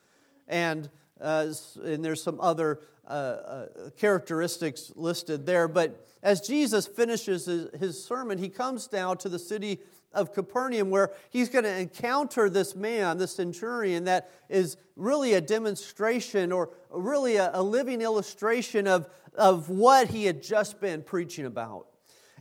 And 0.47 0.89
uh, 1.21 1.47
and 1.83 2.03
there's 2.03 2.21
some 2.21 2.39
other 2.41 2.79
uh, 3.07 3.11
uh, 3.11 3.65
characteristics 3.97 4.91
listed 4.95 5.45
there. 5.45 5.67
But 5.67 6.07
as 6.23 6.41
Jesus 6.41 6.87
finishes 6.87 7.45
his, 7.45 7.67
his 7.79 8.03
sermon, 8.03 8.37
he 8.37 8.49
comes 8.49 8.87
down 8.87 9.17
to 9.19 9.29
the 9.29 9.39
city 9.39 9.79
of 10.11 10.33
Capernaum 10.33 10.89
where 10.89 11.11
he's 11.29 11.49
going 11.49 11.65
to 11.65 11.77
encounter 11.77 12.49
this 12.49 12.75
man, 12.75 13.17
this 13.17 13.35
centurion, 13.35 14.05
that 14.05 14.31
is 14.49 14.77
really 14.95 15.33
a 15.33 15.41
demonstration 15.41 16.51
or 16.51 16.69
really 16.89 17.35
a, 17.35 17.51
a 17.53 17.61
living 17.61 18.01
illustration 18.01 18.87
of, 18.87 19.07
of 19.35 19.69
what 19.69 20.07
he 20.07 20.25
had 20.25 20.41
just 20.41 20.79
been 20.79 21.01
preaching 21.01 21.45
about. 21.45 21.87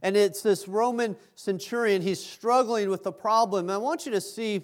And 0.03 0.17
it's 0.17 0.43
this 0.43 0.69
Roman 0.69 1.17
centurion, 1.35 2.03
he's 2.03 2.25
struggling 2.25 2.91
with 2.91 3.03
the 3.03 3.13
problem. 3.13 3.71
I 3.71 3.79
want 3.79 4.07
you 4.07 4.13
to 4.13 4.21
see 4.21 4.63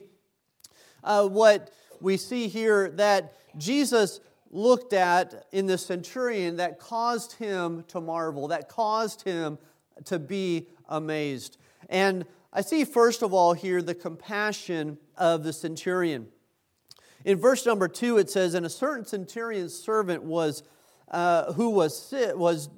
uh, 1.03 1.27
what 1.27 1.73
we 2.01 2.17
see 2.17 2.49
here 2.49 2.91
that 2.91 3.35
Jesus 3.57 4.21
looked 4.51 4.93
at 4.93 5.47
in 5.53 5.67
the 5.67 5.79
centurion 5.79 6.57
that 6.57 6.79
caused 6.79 7.33
him 7.35 7.85
to 7.89 8.01
marvel, 8.01 8.49
that 8.49 8.69
caused 8.69 9.23
him 9.23 9.59
to 10.05 10.19
be 10.19 10.69
amazed. 10.89 11.57
And 11.89 12.25
I 12.53 12.63
see, 12.63 12.85
first 12.85 13.23
of 13.23 13.33
all, 13.33 13.53
here 13.53 13.81
the 13.81 13.95
compassion 13.95 14.99
of 15.17 15.45
the 15.45 15.53
centurion. 15.53 16.29
In 17.25 17.39
verse 17.39 17.67
number 17.67 17.87
two, 17.87 18.19
it 18.19 18.31
says, 18.31 18.55
And 18.55 18.67
a 18.67 18.71
certain 18.71 19.05
centurion's 19.05 19.75
servant 19.75 20.25
was, 20.25 20.63
uh, 21.11 21.53
who 21.53 21.71
was 21.71 21.97
sick, 21.97 22.37
was, 22.37 22.71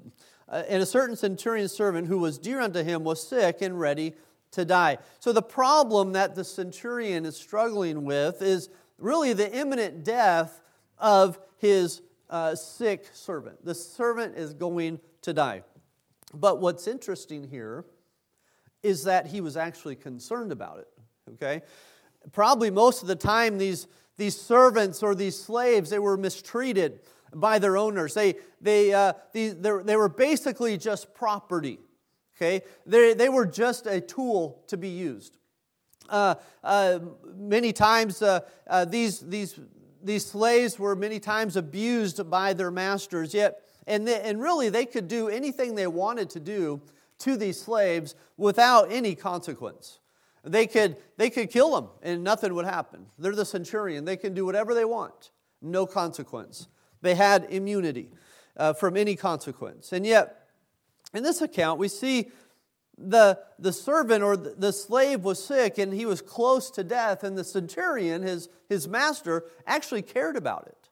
uh, 0.48 0.64
and 0.68 0.82
a 0.82 0.86
certain 0.86 1.16
centurion's 1.16 1.72
servant 1.72 2.08
who 2.08 2.18
was 2.18 2.38
dear 2.38 2.60
unto 2.60 2.82
him 2.82 3.04
was 3.04 3.26
sick 3.26 3.62
and 3.62 3.78
ready 3.78 4.14
to 4.50 4.64
die. 4.64 4.98
So 5.20 5.32
the 5.32 5.42
problem 5.42 6.12
that 6.12 6.34
the 6.34 6.44
centurion 6.44 7.24
is 7.24 7.36
struggling 7.36 8.04
with 8.04 8.42
is 8.42 8.68
really 8.98 9.32
the 9.32 9.52
imminent 9.52 10.04
death 10.04 10.62
of 10.98 11.38
his 11.58 12.02
uh, 12.30 12.54
sick 12.54 13.08
servant. 13.12 13.64
The 13.64 13.74
servant 13.74 14.36
is 14.36 14.54
going 14.54 15.00
to 15.22 15.32
die. 15.32 15.62
But 16.34 16.60
what's 16.60 16.86
interesting 16.86 17.48
here 17.48 17.84
is 18.82 19.04
that 19.04 19.26
he 19.26 19.40
was 19.40 19.56
actually 19.56 19.96
concerned 19.96 20.50
about 20.50 20.78
it. 20.78 20.88
Okay? 21.34 21.62
Probably 22.32 22.70
most 22.70 23.02
of 23.02 23.08
the 23.08 23.16
time, 23.16 23.58
these, 23.58 23.86
these 24.16 24.40
servants 24.40 25.02
or 25.02 25.14
these 25.14 25.38
slaves, 25.38 25.90
they 25.90 25.98
were 25.98 26.16
mistreated 26.16 27.00
by 27.34 27.58
their 27.58 27.76
owners. 27.76 28.14
They, 28.14 28.36
they, 28.60 28.92
uh, 28.92 29.12
they, 29.32 29.48
they 29.50 29.96
were 29.96 30.08
basically 30.08 30.78
just 30.78 31.14
property. 31.14 31.78
Okay? 32.36 32.62
They, 32.86 33.14
they 33.14 33.28
were 33.28 33.46
just 33.46 33.86
a 33.86 34.00
tool 34.00 34.62
to 34.68 34.76
be 34.76 34.88
used. 34.88 35.38
Uh, 36.12 36.34
uh, 36.62 36.98
many 37.34 37.72
times, 37.72 38.20
uh, 38.20 38.40
uh, 38.68 38.84
these, 38.84 39.20
these, 39.20 39.58
these 40.04 40.26
slaves 40.26 40.78
were 40.78 40.94
many 40.94 41.18
times 41.18 41.56
abused 41.56 42.28
by 42.30 42.52
their 42.52 42.70
masters, 42.70 43.32
yet, 43.32 43.62
and, 43.86 44.06
they, 44.06 44.20
and 44.20 44.40
really 44.40 44.68
they 44.68 44.84
could 44.84 45.08
do 45.08 45.28
anything 45.28 45.74
they 45.74 45.86
wanted 45.86 46.28
to 46.28 46.38
do 46.38 46.82
to 47.20 47.36
these 47.36 47.58
slaves 47.58 48.14
without 48.36 48.92
any 48.92 49.14
consequence. 49.14 50.00
They 50.44 50.66
could, 50.66 50.96
they 51.16 51.30
could 51.30 51.50
kill 51.50 51.74
them 51.74 51.88
and 52.02 52.22
nothing 52.22 52.52
would 52.54 52.66
happen. 52.66 53.06
They're 53.18 53.34
the 53.34 53.46
centurion. 53.46 54.04
They 54.04 54.16
can 54.16 54.34
do 54.34 54.44
whatever 54.44 54.74
they 54.74 54.84
want, 54.84 55.30
no 55.62 55.86
consequence. 55.86 56.68
They 57.00 57.14
had 57.14 57.46
immunity 57.48 58.10
uh, 58.56 58.74
from 58.74 58.96
any 58.96 59.16
consequence. 59.16 59.92
And 59.92 60.04
yet, 60.04 60.48
in 61.14 61.22
this 61.22 61.40
account, 61.42 61.78
we 61.78 61.88
see 61.88 62.30
the, 62.98 63.38
the 63.58 63.72
servant 63.72 64.22
or 64.22 64.36
the 64.36 64.72
slave 64.72 65.24
was 65.24 65.42
sick 65.42 65.78
and 65.78 65.92
he 65.92 66.06
was 66.06 66.20
close 66.20 66.70
to 66.72 66.84
death, 66.84 67.24
and 67.24 67.36
the 67.36 67.44
centurion, 67.44 68.22
his, 68.22 68.48
his 68.68 68.86
master, 68.86 69.44
actually 69.66 70.02
cared 70.02 70.36
about 70.36 70.66
it. 70.68 70.88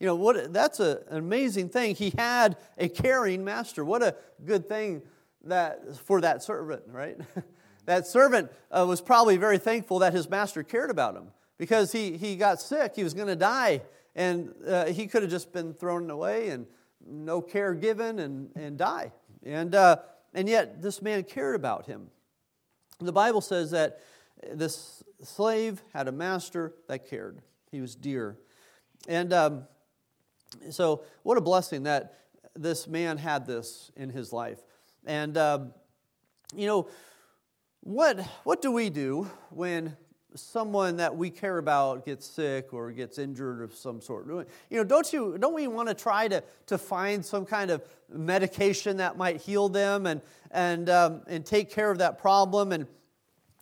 You 0.00 0.06
know, 0.06 0.16
what, 0.16 0.52
that's 0.52 0.80
a, 0.80 1.02
an 1.08 1.18
amazing 1.18 1.70
thing. 1.70 1.94
He 1.94 2.12
had 2.16 2.56
a 2.76 2.88
caring 2.88 3.44
master. 3.44 3.84
What 3.84 4.02
a 4.02 4.16
good 4.44 4.68
thing 4.68 5.02
that, 5.44 5.96
for 5.96 6.20
that 6.20 6.42
servant, 6.42 6.82
right? 6.88 7.18
that 7.86 8.06
servant 8.06 8.50
uh, 8.70 8.84
was 8.86 9.00
probably 9.00 9.36
very 9.36 9.58
thankful 9.58 10.00
that 10.00 10.12
his 10.12 10.28
master 10.28 10.62
cared 10.62 10.90
about 10.90 11.16
him 11.16 11.28
because 11.58 11.92
he, 11.92 12.16
he 12.16 12.36
got 12.36 12.60
sick. 12.60 12.92
He 12.96 13.04
was 13.04 13.14
going 13.14 13.28
to 13.28 13.36
die, 13.36 13.82
and 14.14 14.52
uh, 14.66 14.86
he 14.86 15.06
could 15.06 15.22
have 15.22 15.30
just 15.30 15.52
been 15.52 15.72
thrown 15.72 16.10
away 16.10 16.50
and 16.50 16.66
no 17.06 17.40
care 17.40 17.74
given 17.74 18.18
and, 18.18 18.50
and 18.56 18.76
die. 18.76 19.12
And, 19.44 19.74
uh, 19.74 19.98
and 20.34 20.48
yet, 20.48 20.82
this 20.82 21.00
man 21.00 21.22
cared 21.22 21.54
about 21.54 21.86
him. 21.86 22.08
The 23.00 23.12
Bible 23.12 23.40
says 23.40 23.70
that 23.70 24.00
this 24.52 25.02
slave 25.22 25.82
had 25.92 26.08
a 26.08 26.12
master 26.12 26.74
that 26.88 27.08
cared, 27.08 27.40
he 27.70 27.80
was 27.80 27.94
dear. 27.94 28.36
And 29.08 29.32
um, 29.32 29.64
so, 30.70 31.04
what 31.22 31.38
a 31.38 31.40
blessing 31.40 31.84
that 31.84 32.18
this 32.56 32.86
man 32.86 33.18
had 33.18 33.46
this 33.46 33.90
in 33.96 34.10
his 34.10 34.32
life. 34.32 34.58
And, 35.06 35.36
um, 35.36 35.72
you 36.54 36.66
know, 36.66 36.88
what, 37.80 38.20
what 38.44 38.62
do 38.62 38.72
we 38.72 38.90
do 38.90 39.30
when 39.50 39.96
someone 40.34 40.96
that 40.96 41.16
we 41.16 41.30
care 41.30 41.58
about 41.58 42.04
gets 42.04 42.26
sick 42.26 42.72
or 42.72 42.90
gets 42.90 43.18
injured 43.18 43.62
of 43.62 43.74
some 43.74 44.00
sort. 44.00 44.26
You 44.26 44.46
know, 44.70 44.84
don't 44.84 45.12
you 45.12 45.36
don't 45.38 45.54
we 45.54 45.66
want 45.66 45.88
to 45.88 45.94
try 45.94 46.28
to, 46.28 46.42
to 46.66 46.78
find 46.78 47.24
some 47.24 47.46
kind 47.46 47.70
of 47.70 47.82
medication 48.08 48.96
that 48.98 49.16
might 49.16 49.40
heal 49.40 49.68
them 49.68 50.06
and 50.06 50.20
and 50.50 50.90
um, 50.90 51.22
and 51.26 51.44
take 51.44 51.70
care 51.70 51.90
of 51.90 51.98
that 51.98 52.18
problem 52.18 52.72
and 52.72 52.86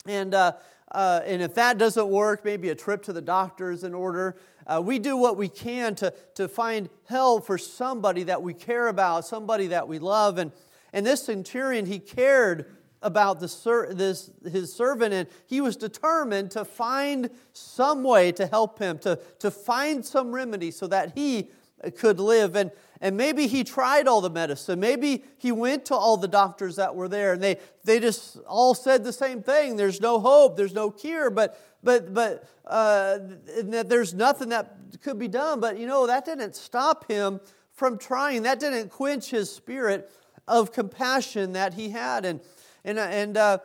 and 0.07 0.35
uh, 0.35 0.53
uh, 0.93 1.21
and 1.25 1.41
if 1.43 1.55
that 1.55 1.79
doesn't 1.79 2.09
work, 2.09 2.45
maybe 2.45 2.69
a 2.69 2.75
trip 2.75 3.03
to 3.05 3.13
the 3.13 3.23
doctor 3.23 3.71
is 3.71 3.83
in 3.83 3.95
order. 3.95 4.37
Uh, 4.67 4.81
we 4.85 4.99
do 4.99 5.17
what 5.17 5.37
we 5.37 5.49
can 5.49 5.95
to, 5.97 6.13
to 6.35 6.47
find 6.47 6.89
help 7.09 7.47
for 7.47 7.59
somebody 7.59 8.23
that 8.25 8.43
we 8.43 8.55
care 8.55 8.89
about, 8.89 9.25
somebody 9.25 9.69
that 9.69 9.89
we 9.89 9.99
love. 9.99 10.39
And, 10.39 10.53
and 10.93 11.05
this 11.05 11.25
centurion, 11.25 11.87
he 11.87 11.99
cared 11.99 12.67
about 13.03 13.41
the, 13.41 13.87
this, 13.91 14.31
his 14.51 14.73
servant, 14.73 15.13
and 15.13 15.29
he 15.47 15.61
was 15.61 15.77
determined 15.77 16.51
to 16.53 16.65
find 16.65 17.31
some 17.53 18.03
way 18.03 18.33
to 18.33 18.47
help 18.47 18.79
him, 18.79 18.99
to, 19.01 19.19
to 19.39 19.51
find 19.51 20.05
some 20.05 20.33
remedy 20.33 20.71
so 20.71 20.87
that 20.87 21.13
he 21.15 21.51
could 21.97 22.21
live. 22.21 22.57
And, 22.57 22.71
and 23.01 23.17
maybe 23.17 23.49
he 23.49 23.65
tried 23.65 24.07
all 24.07 24.21
the 24.21 24.31
medicine. 24.31 24.79
Maybe 24.79 25.25
he 25.39 25.51
went 25.51 25.87
to 25.87 25.95
all 25.95 26.17
the 26.17 26.29
doctors 26.29 26.77
that 26.77 26.95
were 26.95 27.09
there, 27.09 27.33
and 27.33 27.43
they, 27.43 27.59
they 27.85 27.99
just 27.99 28.39
all 28.47 28.75
said 28.75 29.03
the 29.05 29.13
same 29.13 29.43
thing 29.43 29.77
there's 29.77 30.01
no 30.01 30.21
hope, 30.21 30.57
there's 30.57 30.75
no 30.75 30.91
cure, 30.91 31.29
but, 31.31 31.61
but, 31.83 32.15
but 32.15 32.49
uh, 32.65 33.19
there's 33.63 34.15
nothing 34.15 34.51
that 34.51 34.77
could 35.03 35.19
be 35.19 35.29
done. 35.29 35.59
But 35.59 35.79
you 35.79 35.87
know, 35.87 36.07
that 36.07 36.25
didn't 36.25 36.55
stop 36.55 37.11
him 37.11 37.41
from 37.73 37.99
trying, 37.99 38.45
that 38.45 38.61
didn't 38.61 38.91
quench 38.91 39.31
his 39.31 39.51
spirit 39.51 40.11
of 40.47 40.73
compassion 40.73 41.53
that 41.55 41.75
he 41.75 41.91
had. 41.91 42.25
And 42.25 42.41
and, 42.85 42.99
uh, 42.99 43.03
and 43.03 43.37
uh, 43.37 43.59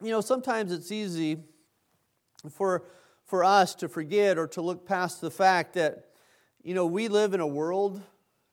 you 0.00 0.10
know, 0.10 0.20
sometimes 0.20 0.72
it's 0.72 0.90
easy 0.90 1.38
for, 2.50 2.84
for 3.24 3.44
us 3.44 3.74
to 3.76 3.88
forget 3.88 4.38
or 4.38 4.46
to 4.48 4.60
look 4.60 4.86
past 4.86 5.20
the 5.20 5.30
fact 5.30 5.74
that, 5.74 6.06
you 6.62 6.74
know, 6.74 6.86
we 6.86 7.08
live 7.08 7.34
in 7.34 7.40
a 7.40 7.46
world, 7.46 8.02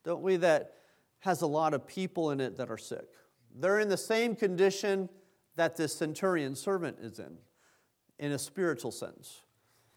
don't 0.03 0.21
we, 0.21 0.37
that 0.37 0.73
has 1.19 1.41
a 1.41 1.47
lot 1.47 1.73
of 1.73 1.85
people 1.87 2.31
in 2.31 2.39
it 2.39 2.57
that 2.57 2.69
are 2.69 2.77
sick. 2.77 3.07
They're 3.55 3.79
in 3.79 3.89
the 3.89 3.97
same 3.97 4.35
condition 4.35 5.09
that 5.55 5.75
this 5.75 5.93
centurion 5.93 6.55
servant 6.55 6.97
is 7.01 7.19
in, 7.19 7.37
in 8.19 8.31
a 8.31 8.39
spiritual 8.39 8.91
sense. 8.91 9.41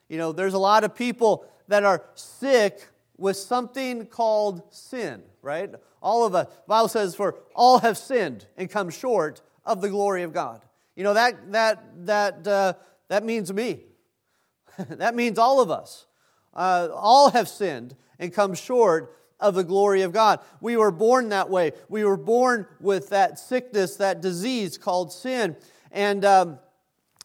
You 0.08 0.18
know, 0.18 0.32
there's 0.32 0.54
a 0.54 0.58
lot 0.58 0.84
of 0.84 0.94
people 0.94 1.46
that 1.68 1.84
are 1.84 2.04
sick 2.14 2.88
with 3.16 3.36
something 3.36 4.06
called 4.06 4.62
sin, 4.70 5.22
right? 5.42 5.70
All 6.02 6.24
of 6.24 6.34
us, 6.34 6.48
Bible 6.66 6.88
says, 6.88 7.14
for 7.14 7.36
all 7.54 7.78
have 7.78 7.96
sinned 7.96 8.46
and 8.56 8.68
come 8.68 8.90
short 8.90 9.42
of 9.64 9.80
the 9.80 9.88
glory 9.88 10.22
of 10.22 10.32
God. 10.32 10.62
You 10.96 11.04
know, 11.04 11.14
that, 11.14 11.52
that, 11.52 12.06
that, 12.06 12.46
uh, 12.46 12.74
that 13.08 13.24
means 13.24 13.52
me. 13.52 13.80
that 14.88 15.14
means 15.14 15.38
all 15.38 15.60
of 15.60 15.70
us. 15.70 16.06
Uh, 16.54 16.88
all 16.92 17.30
have 17.30 17.48
sinned 17.48 17.96
and 18.18 18.32
come 18.32 18.54
short 18.54 19.16
of 19.40 19.54
the 19.54 19.64
glory 19.64 20.02
of 20.02 20.12
God. 20.12 20.40
We 20.60 20.76
were 20.76 20.90
born 20.90 21.30
that 21.30 21.50
way. 21.50 21.72
We 21.88 22.04
were 22.04 22.16
born 22.16 22.66
with 22.80 23.08
that 23.10 23.38
sickness, 23.38 23.96
that 23.96 24.20
disease 24.20 24.78
called 24.78 25.12
sin. 25.12 25.56
And, 25.90 26.24
um, 26.24 26.58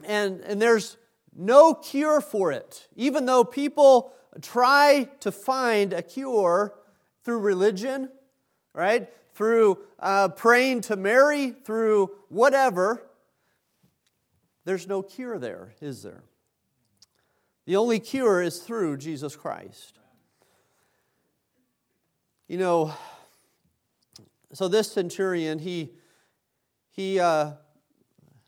and, 0.03 0.41
and 0.41 0.61
there's 0.61 0.97
no 1.35 1.73
cure 1.73 2.19
for 2.21 2.51
it. 2.51 2.87
Even 2.95 3.25
though 3.25 3.43
people 3.43 4.13
try 4.41 5.09
to 5.19 5.31
find 5.31 5.93
a 5.93 6.01
cure 6.01 6.73
through 7.23 7.39
religion, 7.39 8.09
right? 8.73 9.09
Through 9.37 9.77
uh, 9.99 10.29
praying 10.29 10.81
to 10.81 10.95
Mary, 10.95 11.51
through 11.51 12.09
whatever, 12.27 13.03
there's 14.65 14.87
no 14.87 15.03
cure 15.03 15.37
there, 15.37 15.75
is 15.79 16.01
there? 16.01 16.23
The 17.67 17.75
only 17.75 17.99
cure 17.99 18.41
is 18.41 18.57
through 18.57 18.97
Jesus 18.97 19.35
Christ. 19.35 19.99
You 22.47 22.57
know, 22.57 22.95
so 24.53 24.67
this 24.67 24.91
centurion, 24.91 25.59
he, 25.59 25.93
he 26.89 27.19
uh, 27.19 27.51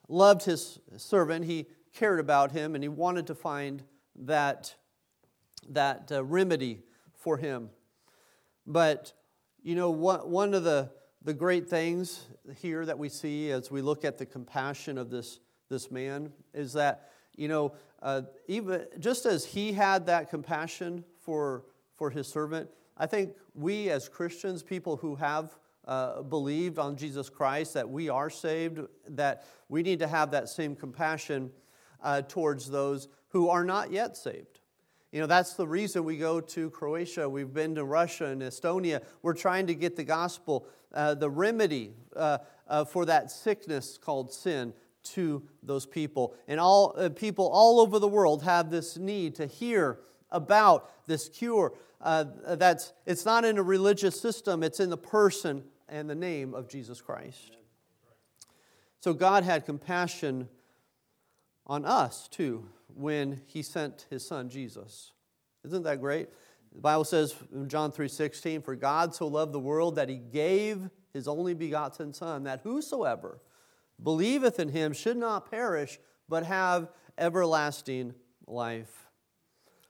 loved 0.07 0.43
his 0.43 0.79
servant, 0.97 1.45
he 1.45 1.67
cared 1.93 2.19
about 2.19 2.51
him, 2.51 2.73
and 2.73 2.83
he 2.83 2.87
wanted 2.87 3.27
to 3.27 3.35
find 3.35 3.83
that, 4.15 4.73
that 5.69 6.11
uh, 6.11 6.23
remedy 6.23 6.81
for 7.13 7.37
him. 7.37 7.69
But 8.65 9.13
you 9.63 9.75
know, 9.75 9.89
one 9.89 10.53
of 10.53 10.63
the, 10.63 10.89
the 11.23 11.33
great 11.33 11.67
things 11.67 12.27
here 12.57 12.85
that 12.85 12.97
we 12.97 13.09
see 13.09 13.51
as 13.51 13.69
we 13.69 13.81
look 13.81 14.05
at 14.05 14.17
the 14.17 14.25
compassion 14.25 14.97
of 14.97 15.09
this, 15.09 15.39
this 15.69 15.91
man 15.91 16.31
is 16.53 16.73
that, 16.73 17.11
you 17.35 17.47
know, 17.47 17.73
uh, 18.01 18.21
even 18.47 18.85
just 18.99 19.25
as 19.25 19.45
he 19.45 19.73
had 19.73 20.05
that 20.05 20.29
compassion 20.29 21.03
for, 21.19 21.65
for 21.95 22.09
his 22.09 22.27
servant, 22.27 22.69
I 22.97 23.05
think 23.05 23.33
we 23.53 23.89
as 23.89 24.09
Christians, 24.09 24.63
people 24.63 24.97
who 24.97 25.15
have 25.15 25.55
uh, 25.85 26.21
believed 26.21 26.77
on 26.77 26.95
Jesus 26.95 27.29
Christ, 27.29 27.73
that 27.73 27.89
we 27.89 28.09
are 28.09 28.29
saved, 28.29 28.79
that 29.09 29.45
we 29.69 29.81
need 29.81 29.99
to 29.99 30.07
have 30.07 30.31
that 30.31 30.49
same 30.49 30.75
compassion 30.75 31.51
uh, 32.01 32.21
towards 32.21 32.69
those 32.69 33.07
who 33.29 33.49
are 33.49 33.63
not 33.63 33.91
yet 33.91 34.15
saved. 34.15 34.58
You 35.11 35.21
know, 35.21 35.27
that's 35.27 35.55
the 35.55 35.67
reason 35.67 36.03
we 36.03 36.17
go 36.17 36.39
to 36.39 36.69
Croatia. 36.69 37.27
We've 37.27 37.51
been 37.51 37.73
to 37.75 37.83
Russia 37.83 38.25
and 38.25 38.43
Estonia. 38.43 39.01
We're 39.23 39.33
trying 39.33 39.65
to 39.67 39.73
get 39.73 39.95
the 39.95 40.03
gospel, 40.03 40.67
uh, 40.93 41.15
the 41.15 41.29
remedy 41.29 41.93
uh, 42.15 42.37
uh, 42.67 42.85
for 42.85 43.05
that 43.05 43.31
sickness 43.31 43.97
called 43.97 44.31
sin 44.31 44.71
to 45.01 45.41
those 45.63 45.87
people. 45.87 46.35
And 46.47 46.59
all 46.59 46.93
uh, 46.95 47.09
people 47.09 47.49
all 47.51 47.79
over 47.79 47.97
the 47.97 48.07
world 48.07 48.43
have 48.43 48.69
this 48.69 48.97
need 48.97 49.33
to 49.35 49.47
hear 49.47 49.99
about 50.31 50.91
this 51.07 51.27
cure. 51.27 51.73
Uh, 51.99 52.25
that's, 52.49 52.93
it's 53.07 53.25
not 53.25 53.45
in 53.45 53.57
a 53.57 53.63
religious 53.63 54.19
system, 54.19 54.61
it's 54.61 54.79
in 54.79 54.91
the 54.91 54.97
person 54.97 55.63
and 55.87 56.07
the 56.07 56.15
name 56.15 56.53
of 56.53 56.69
Jesus 56.69 57.01
Christ. 57.01 57.57
So 58.99 59.13
God 59.13 59.43
had 59.43 59.65
compassion 59.65 60.49
on 61.69 61.85
us 61.85 62.27
too 62.27 62.67
when 62.95 63.41
he 63.45 63.61
sent 63.61 64.07
his 64.09 64.27
son 64.27 64.49
Jesus. 64.49 65.13
Isn't 65.63 65.83
that 65.83 66.01
great? 66.01 66.29
The 66.73 66.81
Bible 66.81 67.03
says 67.05 67.35
in 67.53 67.69
John 67.69 67.91
3:16, 67.91 68.61
"For 68.61 68.75
God 68.75 69.13
so 69.13 69.27
loved 69.27 69.53
the 69.53 69.59
world 69.59 69.95
that 69.95 70.09
he 70.09 70.17
gave 70.17 70.89
his 71.13 71.27
only 71.27 71.53
begotten 71.53 72.13
son, 72.13 72.43
that 72.43 72.61
whosoever 72.61 73.39
believeth 74.01 74.59
in 74.59 74.69
him 74.69 74.93
should 74.93 75.17
not 75.17 75.49
perish, 75.49 75.99
but 76.27 76.43
have 76.43 76.91
everlasting 77.17 78.15
life." 78.47 79.07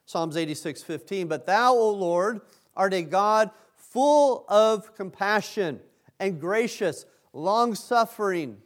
Psalms 0.05 0.35
86:15, 0.35 1.27
"But 1.27 1.45
thou, 1.45 1.73
O 1.73 1.91
Lord, 1.91 2.41
art 2.75 2.93
a 2.93 3.03
God 3.03 3.51
full 3.75 4.45
of 4.49 4.93
compassion 4.95 5.81
and 6.19 6.41
gracious, 6.41 7.05
long-suffering, 7.31 8.61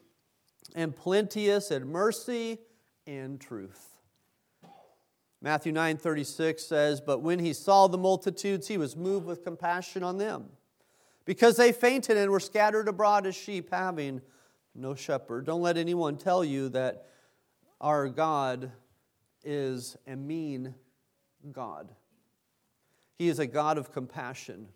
and 0.76 0.96
plenteous 0.96 1.70
in 1.70 1.88
mercy 1.88 2.60
and 3.08 3.40
truth." 3.40 3.94
Matthew 5.44 5.74
9 5.74 5.98
36 5.98 6.64
says, 6.64 7.02
But 7.02 7.20
when 7.20 7.40
he 7.40 7.52
saw 7.52 7.88
the 7.88 7.98
multitudes, 7.98 8.70
he 8.70 8.78
was 8.78 8.96
moved 8.96 9.26
with 9.26 9.44
compassion 9.44 10.02
on 10.02 10.18
them, 10.18 10.46
because 11.26 11.58
they 11.58 11.74
fainted 11.74 12.16
and 12.16 12.32
were 12.32 12.40
scattered 12.40 12.88
abroad 12.88 13.28
as 13.28 13.36
sheep, 13.36 13.70
having 13.70 14.22
no 14.74 14.96
shepherd. 14.96 15.46
Don't 15.46 15.62
let 15.62 15.78
anyone 15.78 16.16
tell 16.16 16.46
you 16.46 16.70
that 16.70 17.08
our 17.82 18.08
God 18.08 18.72
is 19.44 19.98
a 20.08 20.16
mean 20.16 20.74
God. 21.52 21.90
He 23.18 23.28
is 23.28 23.40
a 23.40 23.46
God 23.46 23.78
of 23.78 23.92
compassion. 23.92 24.70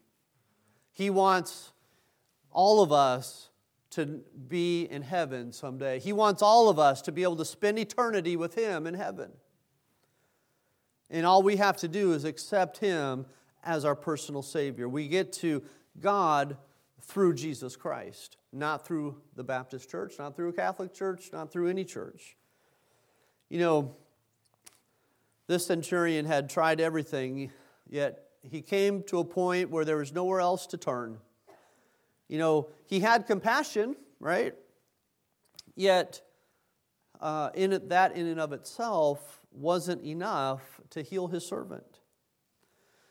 He 0.91 1.09
wants 1.09 1.71
all 2.51 2.83
of 2.83 2.91
us 2.91 3.49
to 3.91 4.21
be 4.47 4.83
in 4.83 5.01
heaven 5.01 5.51
someday. 5.51 5.99
He 5.99 6.13
wants 6.13 6.41
all 6.41 6.69
of 6.69 6.77
us 6.79 7.01
to 7.03 7.11
be 7.11 7.23
able 7.23 7.37
to 7.37 7.45
spend 7.45 7.79
eternity 7.79 8.35
with 8.35 8.55
Him 8.55 8.85
in 8.85 8.93
heaven. 8.93 9.31
And 11.09 11.25
all 11.25 11.41
we 11.41 11.55
have 11.55 11.77
to 11.77 11.87
do 11.87 12.13
is 12.13 12.25
accept 12.25 12.79
Him 12.79 13.25
as 13.63 13.85
our 13.85 13.95
personal 13.95 14.41
Savior. 14.41 14.89
We 14.89 15.07
get 15.07 15.31
to 15.33 15.63
God 15.99 16.57
through 17.01 17.35
Jesus 17.35 17.75
Christ, 17.75 18.37
not 18.51 18.85
through 18.85 19.21
the 19.35 19.43
Baptist 19.43 19.89
church, 19.89 20.15
not 20.19 20.35
through 20.35 20.49
a 20.49 20.53
Catholic 20.53 20.93
church, 20.93 21.29
not 21.31 21.51
through 21.51 21.69
any 21.69 21.85
church. 21.85 22.35
You 23.49 23.59
know, 23.59 23.95
this 25.47 25.65
centurion 25.65 26.25
had 26.25 26.49
tried 26.49 26.81
everything, 26.81 27.51
yet 27.89 28.25
he 28.41 28.61
came 28.61 29.03
to 29.03 29.19
a 29.19 29.23
point 29.23 29.69
where 29.69 29.85
there 29.85 29.97
was 29.97 30.13
nowhere 30.13 30.41
else 30.41 30.67
to 30.67 30.77
turn. 30.77 31.19
You 32.27 32.37
know, 32.37 32.69
he 32.85 32.99
had 32.99 33.25
compassion, 33.25 33.95
right? 34.19 34.53
Yet, 35.75 36.21
uh, 37.21 37.49
in 37.53 37.73
it, 37.73 37.89
that 37.89 38.15
in 38.15 38.27
and 38.27 38.39
of 38.39 38.53
itself 38.53 39.41
wasn't 39.51 40.03
enough 40.03 40.81
to 40.91 41.01
heal 41.01 41.27
his 41.27 41.45
servant. 41.45 41.99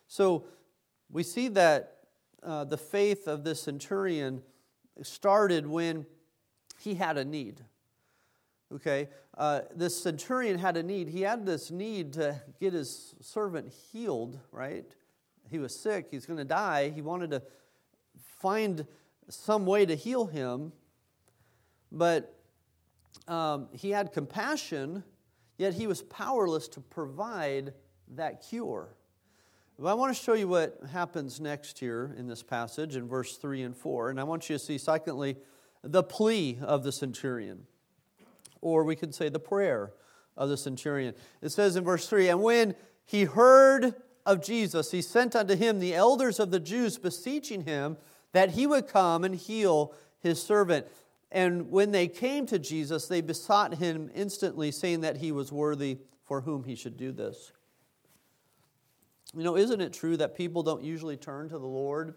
So 0.06 0.44
we 1.10 1.22
see 1.22 1.48
that 1.48 1.96
uh, 2.42 2.64
the 2.64 2.76
faith 2.76 3.26
of 3.26 3.44
this 3.44 3.62
centurion 3.62 4.42
started 5.02 5.66
when 5.66 6.06
he 6.78 6.94
had 6.94 7.16
a 7.16 7.24
need. 7.24 7.64
Okay, 8.74 9.08
uh, 9.38 9.60
this 9.74 10.00
centurion 10.00 10.58
had 10.58 10.76
a 10.76 10.82
need. 10.82 11.08
He 11.08 11.22
had 11.22 11.46
this 11.46 11.70
need 11.70 12.12
to 12.14 12.40
get 12.60 12.72
his 12.72 13.14
servant 13.20 13.72
healed, 13.92 14.40
right? 14.50 14.84
He 15.50 15.58
was 15.58 15.78
sick, 15.78 16.08
he's 16.10 16.26
going 16.26 16.38
to 16.38 16.44
die. 16.44 16.90
He 16.90 17.00
wanted 17.00 17.30
to 17.30 17.42
find 18.40 18.86
some 19.28 19.66
way 19.66 19.86
to 19.86 19.94
heal 19.94 20.26
him, 20.26 20.72
but 21.90 22.38
um, 23.28 23.68
he 23.72 23.90
had 23.90 24.12
compassion 24.12 25.02
yet 25.58 25.74
he 25.74 25.86
was 25.86 26.02
powerless 26.02 26.68
to 26.68 26.80
provide 26.80 27.72
that 28.14 28.46
cure. 28.48 28.94
But 29.78 29.88
I 29.88 29.94
want 29.94 30.16
to 30.16 30.22
show 30.22 30.34
you 30.34 30.48
what 30.48 30.78
happens 30.90 31.40
next 31.40 31.78
here 31.78 32.14
in 32.16 32.28
this 32.28 32.42
passage 32.42 32.96
in 32.96 33.08
verse 33.08 33.36
3 33.36 33.62
and 33.62 33.76
4. 33.76 34.10
And 34.10 34.20
I 34.20 34.24
want 34.24 34.48
you 34.48 34.56
to 34.56 34.58
see, 34.58 34.78
secondly, 34.78 35.36
the 35.82 36.02
plea 36.02 36.58
of 36.62 36.82
the 36.82 36.92
centurion, 36.92 37.66
or 38.60 38.84
we 38.84 38.96
could 38.96 39.14
say 39.14 39.28
the 39.28 39.38
prayer 39.38 39.92
of 40.36 40.48
the 40.48 40.56
centurion. 40.56 41.14
It 41.42 41.50
says 41.50 41.76
in 41.76 41.84
verse 41.84 42.08
3 42.08 42.28
And 42.28 42.42
when 42.42 42.74
he 43.04 43.24
heard 43.24 43.94
of 44.24 44.42
Jesus, 44.42 44.90
he 44.90 45.02
sent 45.02 45.36
unto 45.36 45.54
him 45.54 45.78
the 45.78 45.94
elders 45.94 46.40
of 46.40 46.50
the 46.50 46.60
Jews, 46.60 46.98
beseeching 46.98 47.64
him 47.64 47.98
that 48.36 48.50
he 48.50 48.66
would 48.66 48.86
come 48.86 49.24
and 49.24 49.34
heal 49.34 49.94
his 50.20 50.42
servant. 50.42 50.86
And 51.32 51.70
when 51.70 51.90
they 51.90 52.06
came 52.06 52.44
to 52.46 52.58
Jesus, 52.58 53.08
they 53.08 53.22
besought 53.22 53.76
him 53.76 54.10
instantly, 54.14 54.70
saying 54.70 55.00
that 55.00 55.16
he 55.16 55.32
was 55.32 55.50
worthy 55.50 56.00
for 56.22 56.42
whom 56.42 56.64
he 56.64 56.74
should 56.74 56.98
do 56.98 57.12
this. 57.12 57.52
You 59.34 59.42
know, 59.42 59.56
isn't 59.56 59.80
it 59.80 59.94
true 59.94 60.18
that 60.18 60.36
people 60.36 60.62
don't 60.62 60.82
usually 60.82 61.16
turn 61.16 61.48
to 61.48 61.58
the 61.58 61.66
Lord 61.66 62.14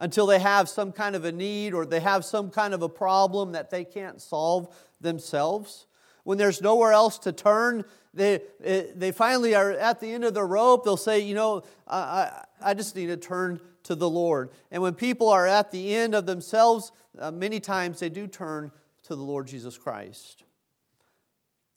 until 0.00 0.26
they 0.26 0.40
have 0.40 0.68
some 0.68 0.90
kind 0.90 1.14
of 1.14 1.24
a 1.24 1.30
need 1.30 1.72
or 1.72 1.86
they 1.86 2.00
have 2.00 2.24
some 2.24 2.50
kind 2.50 2.74
of 2.74 2.82
a 2.82 2.88
problem 2.88 3.52
that 3.52 3.70
they 3.70 3.84
can't 3.84 4.20
solve 4.20 4.74
themselves? 5.00 5.86
When 6.24 6.36
there's 6.36 6.60
nowhere 6.60 6.92
else 6.92 7.16
to 7.20 7.32
turn, 7.32 7.84
they, 8.12 8.42
they 8.60 9.12
finally 9.12 9.54
are 9.54 9.70
at 9.70 10.00
the 10.00 10.12
end 10.12 10.24
of 10.24 10.34
the 10.34 10.42
rope. 10.42 10.84
They'll 10.84 10.96
say, 10.96 11.20
You 11.20 11.36
know, 11.36 11.62
I, 11.86 12.42
I 12.62 12.74
just 12.74 12.96
need 12.96 13.06
to 13.06 13.16
turn 13.16 13.60
to 13.84 13.94
the 13.94 14.08
Lord. 14.08 14.50
And 14.70 14.82
when 14.82 14.94
people 14.94 15.28
are 15.28 15.46
at 15.46 15.70
the 15.70 15.94
end 15.94 16.14
of 16.14 16.26
themselves, 16.26 16.92
uh, 17.18 17.30
many 17.30 17.60
times 17.60 18.00
they 18.00 18.08
do 18.08 18.26
turn 18.26 18.70
to 19.04 19.16
the 19.16 19.22
Lord 19.22 19.46
Jesus 19.46 19.78
Christ 19.78 20.44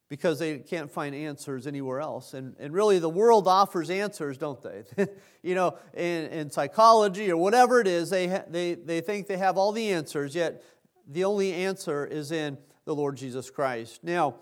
because 0.09 0.39
they 0.39 0.57
can't 0.57 0.91
find 0.91 1.15
answers 1.15 1.65
anywhere 1.65 2.01
else. 2.01 2.33
And, 2.33 2.53
and 2.59 2.73
really, 2.73 2.99
the 2.99 3.09
world 3.09 3.47
offers 3.47 3.89
answers, 3.89 4.37
don't 4.37 4.61
they? 4.61 5.07
you 5.41 5.55
know, 5.55 5.77
in, 5.93 6.25
in 6.27 6.49
psychology 6.49 7.31
or 7.31 7.37
whatever 7.37 7.79
it 7.79 7.87
is, 7.87 8.09
they, 8.09 8.27
ha- 8.27 8.43
they, 8.49 8.73
they 8.73 8.99
think 8.99 9.27
they 9.27 9.37
have 9.37 9.57
all 9.57 9.71
the 9.71 9.89
answers, 9.93 10.35
yet 10.35 10.63
the 11.07 11.23
only 11.23 11.53
answer 11.53 12.05
is 12.05 12.33
in 12.33 12.57
the 12.83 12.93
Lord 12.93 13.15
Jesus 13.15 13.49
Christ. 13.49 14.03
Now, 14.03 14.35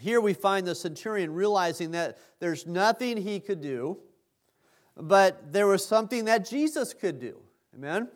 here 0.00 0.20
we 0.20 0.32
find 0.32 0.66
the 0.66 0.74
centurion 0.74 1.34
realizing 1.34 1.90
that 1.90 2.16
there's 2.38 2.66
nothing 2.66 3.18
he 3.18 3.38
could 3.38 3.60
do 3.60 3.98
but 4.96 5.52
there 5.52 5.66
was 5.66 5.84
something 5.84 6.24
that 6.24 6.48
Jesus 6.48 6.94
could 6.94 7.20
do. 7.20 7.38
Amen? 7.74 8.08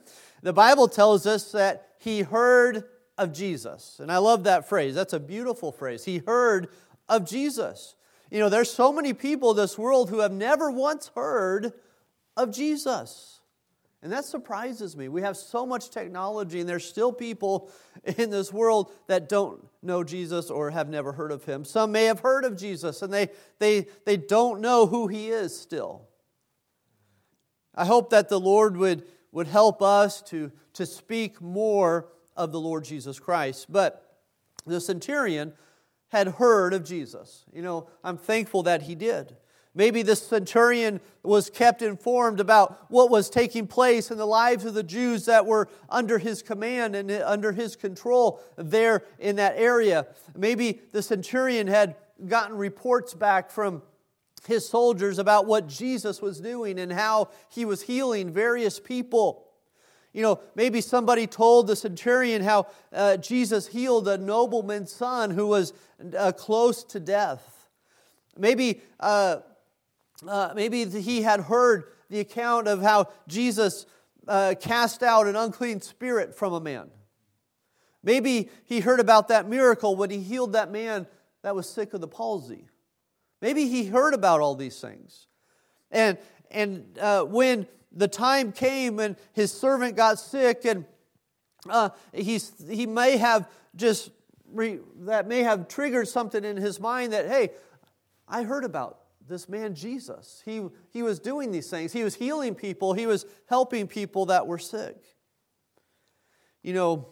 The 0.42 0.52
Bible 0.52 0.88
tells 0.88 1.26
us 1.26 1.52
that 1.52 1.88
he 1.98 2.22
heard 2.22 2.84
of 3.18 3.32
Jesus. 3.32 3.98
And 4.00 4.10
I 4.10 4.18
love 4.18 4.44
that 4.44 4.68
phrase. 4.68 4.94
That's 4.94 5.12
a 5.12 5.20
beautiful 5.20 5.72
phrase. 5.72 6.04
He 6.04 6.18
heard 6.18 6.68
of 7.08 7.28
Jesus. 7.28 7.94
You 8.30 8.38
know, 8.38 8.48
there's 8.48 8.70
so 8.70 8.92
many 8.92 9.12
people 9.12 9.50
in 9.50 9.56
this 9.58 9.76
world 9.76 10.08
who 10.08 10.20
have 10.20 10.32
never 10.32 10.70
once 10.70 11.10
heard 11.14 11.72
of 12.36 12.52
Jesus. 12.54 13.40
And 14.02 14.10
that 14.12 14.24
surprises 14.24 14.96
me. 14.96 15.08
We 15.08 15.20
have 15.20 15.36
so 15.36 15.66
much 15.66 15.90
technology, 15.90 16.60
and 16.60 16.68
there's 16.68 16.88
still 16.88 17.12
people 17.12 17.70
in 18.16 18.30
this 18.30 18.50
world 18.50 18.92
that 19.08 19.28
don't 19.28 19.62
know 19.82 20.02
Jesus 20.02 20.48
or 20.48 20.70
have 20.70 20.88
never 20.88 21.12
heard 21.12 21.32
of 21.32 21.44
him. 21.44 21.66
Some 21.66 21.92
may 21.92 22.04
have 22.04 22.20
heard 22.20 22.44
of 22.44 22.56
Jesus, 22.56 23.02
and 23.02 23.12
they, 23.12 23.28
they, 23.58 23.86
they 24.06 24.16
don't 24.16 24.62
know 24.62 24.86
who 24.86 25.08
he 25.08 25.28
is 25.28 25.58
still. 25.58 26.08
I 27.74 27.85
hope 27.85 28.11
that 28.11 28.28
the 28.28 28.40
Lord 28.40 28.76
would, 28.76 29.04
would 29.33 29.46
help 29.46 29.83
us 29.83 30.22
to, 30.22 30.50
to 30.74 30.87
speak 30.87 31.40
more 31.40 32.09
of 32.37 32.52
the 32.52 32.61
Lord 32.61 32.85
Jesus 32.85 33.18
Christ. 33.18 33.66
But 33.70 34.18
the 34.66 34.80
centurion 34.80 35.52
had 36.09 36.28
heard 36.28 36.74
of 36.74 36.85
Jesus. 36.85 37.44
You 37.52 37.62
know, 37.62 37.88
I'm 38.02 38.16
thankful 38.16 38.64
that 38.64 38.83
he 38.83 38.94
did. 38.94 39.37
Maybe 39.72 40.02
the 40.02 40.16
centurion 40.16 41.00
was 41.22 41.48
kept 41.48 41.80
informed 41.80 42.40
about 42.40 42.90
what 42.90 43.09
was 43.09 43.30
taking 43.30 43.68
place 43.68 44.11
in 44.11 44.18
the 44.18 44.26
lives 44.26 44.64
of 44.64 44.74
the 44.74 44.83
Jews 44.83 45.26
that 45.26 45.46
were 45.46 45.68
under 45.88 46.18
his 46.18 46.42
command 46.42 46.96
and 46.96 47.11
under 47.11 47.52
his 47.52 47.76
control 47.76 48.42
there 48.56 49.04
in 49.20 49.37
that 49.37 49.54
area. 49.56 50.09
Maybe 50.37 50.80
the 50.90 51.02
centurion 51.02 51.68
had 51.68 51.94
gotten 52.26 52.56
reports 52.56 53.14
back 53.14 53.48
from 53.48 53.83
his 54.46 54.68
soldiers 54.68 55.18
about 55.18 55.46
what 55.46 55.66
Jesus 55.66 56.22
was 56.22 56.40
doing 56.40 56.79
and 56.79 56.92
how 56.92 57.29
he 57.48 57.64
was 57.64 57.83
healing 57.83 58.33
various 58.33 58.81
people. 58.81 59.46
You 60.12 60.22
know, 60.22 60.40
maybe 60.55 60.81
somebody 60.81 61.26
told 61.26 61.66
the 61.66 61.76
centurion 61.76 62.42
how 62.42 62.66
uh, 62.92 63.16
Jesus 63.18 63.68
healed 63.68 64.09
a 64.09 64.18
nobleman's 64.18 64.90
son 64.90 65.31
who 65.31 65.46
was 65.46 65.72
uh, 66.16 66.33
close 66.33 66.83
to 66.85 67.00
death. 67.00 67.68
Maybe, 68.37 68.81
uh, 68.98 69.38
uh 70.26 70.53
maybe 70.57 70.85
he 70.87 71.22
had 71.22 71.40
heard 71.40 71.85
the 72.09 72.20
account 72.20 72.66
of 72.66 72.83
how 72.83 73.09
Jesus 73.29 73.87
uh, 74.26 74.55
cast 74.61 75.03
out 75.03 75.26
an 75.26 75.37
unclean 75.37 75.81
spirit 75.81 76.35
from 76.35 76.53
a 76.53 76.61
man. 76.61 76.90
Maybe 78.03 78.48
he 78.64 78.81
heard 78.81 79.00
about 79.00 79.29
that 79.29 79.48
miracle 79.48 79.94
when 79.94 80.11
he 80.11 80.20
healed 80.20 80.55
that 80.55 80.72
man 80.72 81.07
that 81.42 81.55
was 81.55 81.68
sick 81.68 81.94
of 81.94 82.00
the 82.00 82.09
palsy. 82.09 82.66
Maybe 83.40 83.66
he 83.66 83.87
heard 83.87 84.14
about 84.14 84.40
all 84.40 84.55
these 84.55 84.81
things. 84.81 85.26
And, 85.90 86.18
and 86.50 86.98
uh, 86.98 87.24
when 87.24 87.66
the 87.92 88.09
time 88.09 88.53
came 88.53 88.98
and 89.00 89.16
his 89.33 89.53
servant 89.53 89.96
got 89.96 90.18
sick, 90.18 90.64
and 90.64 90.85
uh, 91.68 91.90
he's, 92.12 92.53
he 92.68 92.87
may 92.87 93.16
have 93.16 93.48
just, 93.74 94.11
re, 94.53 94.79
that 95.00 95.26
may 95.26 95.40
have 95.40 95.68
triggered 95.68 96.09
something 96.09 96.44
in 96.44 96.57
his 96.57 96.79
mind 96.81 97.12
that, 97.12 97.29
hey, 97.29 97.50
I 98.29 98.42
heard 98.42 98.64
about 98.64 98.98
this 99.29 99.48
man 99.48 99.74
Jesus. 99.74 100.42
He, 100.44 100.66
he 100.90 101.03
was 101.03 101.18
doing 101.18 101.50
these 101.53 101.70
things. 101.70 101.92
He 101.92 102.05
was 102.05 102.14
healing 102.14 102.55
people, 102.55 102.92
he 102.92 103.07
was 103.07 103.26
helping 103.46 103.87
people 103.87 104.26
that 104.26 104.46
were 104.46 104.59
sick. 104.59 104.96
You 106.62 106.74
know, 106.74 107.09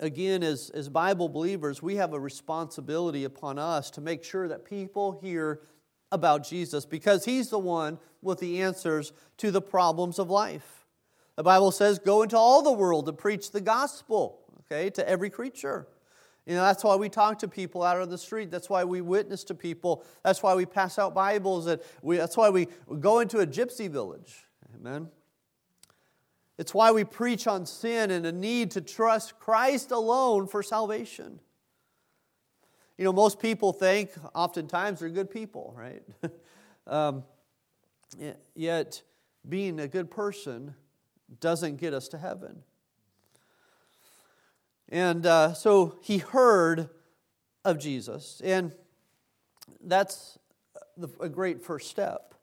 again, 0.00 0.42
as, 0.42 0.70
as 0.70 0.88
Bible 0.88 1.28
believers, 1.28 1.82
we 1.82 1.96
have 1.96 2.12
a 2.12 2.20
responsibility 2.20 3.24
upon 3.24 3.58
us 3.58 3.90
to 3.92 4.00
make 4.00 4.24
sure 4.24 4.48
that 4.48 4.64
people 4.64 5.18
hear 5.22 5.60
about 6.10 6.46
Jesus 6.46 6.86
because 6.86 7.24
he's 7.24 7.50
the 7.50 7.58
one 7.58 7.98
with 8.22 8.40
the 8.40 8.62
answers 8.62 9.12
to 9.38 9.50
the 9.50 9.60
problems 9.60 10.18
of 10.18 10.30
life. 10.30 10.86
The 11.36 11.42
Bible 11.42 11.70
says, 11.70 11.98
Go 11.98 12.22
into 12.22 12.36
all 12.36 12.62
the 12.62 12.72
world 12.72 13.06
to 13.06 13.12
preach 13.12 13.50
the 13.50 13.60
gospel, 13.60 14.40
okay, 14.60 14.90
to 14.90 15.08
every 15.08 15.30
creature. 15.30 15.86
You 16.46 16.54
know, 16.54 16.62
that's 16.62 16.82
why 16.82 16.96
we 16.96 17.10
talk 17.10 17.40
to 17.40 17.48
people 17.48 17.82
out 17.82 18.00
on 18.00 18.08
the 18.08 18.16
street. 18.16 18.50
That's 18.50 18.70
why 18.70 18.82
we 18.84 19.02
witness 19.02 19.44
to 19.44 19.54
people. 19.54 20.02
That's 20.24 20.42
why 20.42 20.54
we 20.54 20.64
pass 20.64 20.98
out 20.98 21.14
Bibles. 21.14 21.66
And 21.66 21.78
we, 22.00 22.16
that's 22.16 22.38
why 22.38 22.48
we 22.48 22.68
go 23.00 23.20
into 23.20 23.40
a 23.40 23.46
gypsy 23.46 23.90
village. 23.90 24.46
Amen. 24.74 25.08
It's 26.58 26.74
why 26.74 26.90
we 26.90 27.04
preach 27.04 27.46
on 27.46 27.66
sin 27.66 28.10
and 28.10 28.26
a 28.26 28.32
need 28.32 28.72
to 28.72 28.80
trust 28.80 29.38
Christ 29.38 29.92
alone 29.92 30.48
for 30.48 30.62
salvation. 30.62 31.38
You 32.98 33.04
know, 33.04 33.12
most 33.12 33.38
people 33.38 33.72
think 33.72 34.10
oftentimes 34.34 34.98
they're 34.98 35.08
good 35.08 35.30
people, 35.30 35.72
right? 35.76 36.02
um, 36.88 37.22
yet, 38.56 39.02
being 39.48 39.78
a 39.78 39.86
good 39.86 40.10
person 40.10 40.74
doesn't 41.40 41.76
get 41.76 41.94
us 41.94 42.08
to 42.08 42.18
heaven. 42.18 42.62
And 44.88 45.24
uh, 45.24 45.54
so 45.54 45.98
he 46.02 46.18
heard 46.18 46.88
of 47.64 47.78
Jesus, 47.78 48.40
and 48.42 48.72
that's 49.84 50.38
a 51.20 51.28
great 51.28 51.62
first 51.62 51.88
step. 51.88 52.34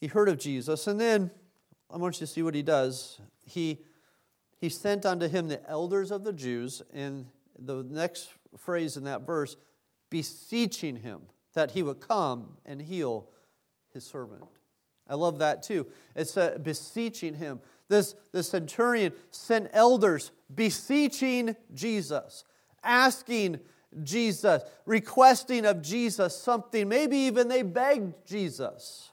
He 0.00 0.06
heard 0.06 0.28
of 0.28 0.38
Jesus, 0.38 0.86
and 0.86 1.00
then 1.00 1.32
I 1.90 1.96
want 1.96 2.16
you 2.16 2.26
to 2.26 2.32
see 2.32 2.42
what 2.42 2.54
he 2.54 2.62
does. 2.62 3.20
He, 3.44 3.78
he 4.60 4.68
sent 4.68 5.06
unto 5.06 5.28
him 5.28 5.48
the 5.48 5.66
elders 5.68 6.10
of 6.10 6.24
the 6.24 6.32
Jews, 6.32 6.82
and 6.92 7.26
the 7.58 7.82
next 7.82 8.28
phrase 8.56 8.96
in 8.96 9.04
that 9.04 9.26
verse, 9.26 9.56
beseeching 10.10 10.96
him 10.96 11.22
that 11.54 11.72
he 11.72 11.82
would 11.82 12.00
come 12.00 12.56
and 12.66 12.80
heal 12.80 13.28
his 13.92 14.04
servant. 14.04 14.44
I 15.08 15.14
love 15.14 15.38
that 15.38 15.62
too. 15.62 15.86
It's 16.14 16.36
uh, 16.36 16.58
beseeching 16.62 17.34
him. 17.34 17.60
This, 17.88 18.14
the 18.32 18.42
centurion 18.42 19.12
sent 19.30 19.70
elders 19.72 20.30
beseeching 20.54 21.56
Jesus, 21.74 22.44
asking 22.84 23.60
Jesus, 24.02 24.62
requesting 24.84 25.64
of 25.64 25.80
Jesus 25.80 26.36
something. 26.36 26.88
Maybe 26.88 27.16
even 27.16 27.48
they 27.48 27.62
begged 27.62 28.26
Jesus. 28.26 29.10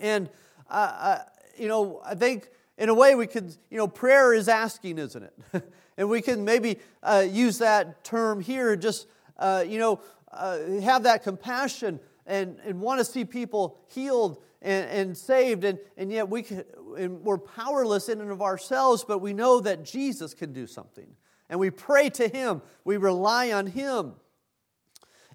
And, 0.00 0.28
I, 0.68 0.82
uh, 0.82 1.22
you 1.58 1.68
know, 1.68 2.00
I 2.04 2.14
think 2.14 2.50
in 2.76 2.88
a 2.88 2.94
way 2.94 3.14
we 3.14 3.26
could, 3.26 3.54
you 3.70 3.76
know, 3.76 3.88
prayer 3.88 4.32
is 4.32 4.48
asking, 4.48 4.98
isn't 4.98 5.22
it? 5.22 5.64
and 5.96 6.08
we 6.08 6.22
can 6.22 6.44
maybe 6.44 6.78
uh, 7.02 7.26
use 7.28 7.58
that 7.58 8.04
term 8.04 8.40
here, 8.40 8.76
just, 8.76 9.08
uh, 9.38 9.64
you 9.66 9.78
know, 9.78 10.00
uh, 10.32 10.58
have 10.80 11.02
that 11.02 11.22
compassion 11.22 11.98
and, 12.26 12.58
and 12.64 12.80
want 12.80 13.00
to 13.00 13.04
see 13.04 13.24
people 13.24 13.78
healed 13.88 14.42
and, 14.62 14.90
and 14.90 15.16
saved, 15.16 15.64
and, 15.64 15.78
and 15.96 16.12
yet 16.12 16.28
we 16.28 16.42
can, 16.42 16.64
and 16.96 17.22
we're 17.22 17.38
powerless 17.38 18.08
in 18.08 18.20
and 18.20 18.30
of 18.30 18.42
ourselves, 18.42 19.04
but 19.06 19.18
we 19.18 19.32
know 19.32 19.60
that 19.60 19.84
Jesus 19.84 20.34
can 20.34 20.52
do 20.52 20.66
something. 20.66 21.06
And 21.48 21.58
we 21.58 21.70
pray 21.70 22.10
to 22.10 22.28
Him, 22.28 22.62
we 22.84 22.96
rely 22.96 23.52
on 23.52 23.66
Him. 23.66 24.14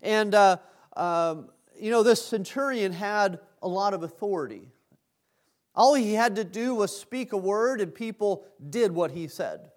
And, 0.01 0.35
uh, 0.35 0.57
um, 0.95 1.49
you 1.79 1.89
know, 1.89 2.03
this 2.03 2.23
centurion 2.23 2.91
had 2.91 3.39
a 3.61 3.67
lot 3.67 3.93
of 3.93 4.03
authority. 4.03 4.72
All 5.75 5.95
he 5.95 6.13
had 6.13 6.35
to 6.35 6.43
do 6.43 6.75
was 6.75 6.95
speak 6.95 7.33
a 7.33 7.37
word, 7.37 7.81
and 7.81 7.93
people 7.93 8.45
did 8.69 8.91
what 8.91 9.11
he 9.11 9.27
said. 9.27 9.71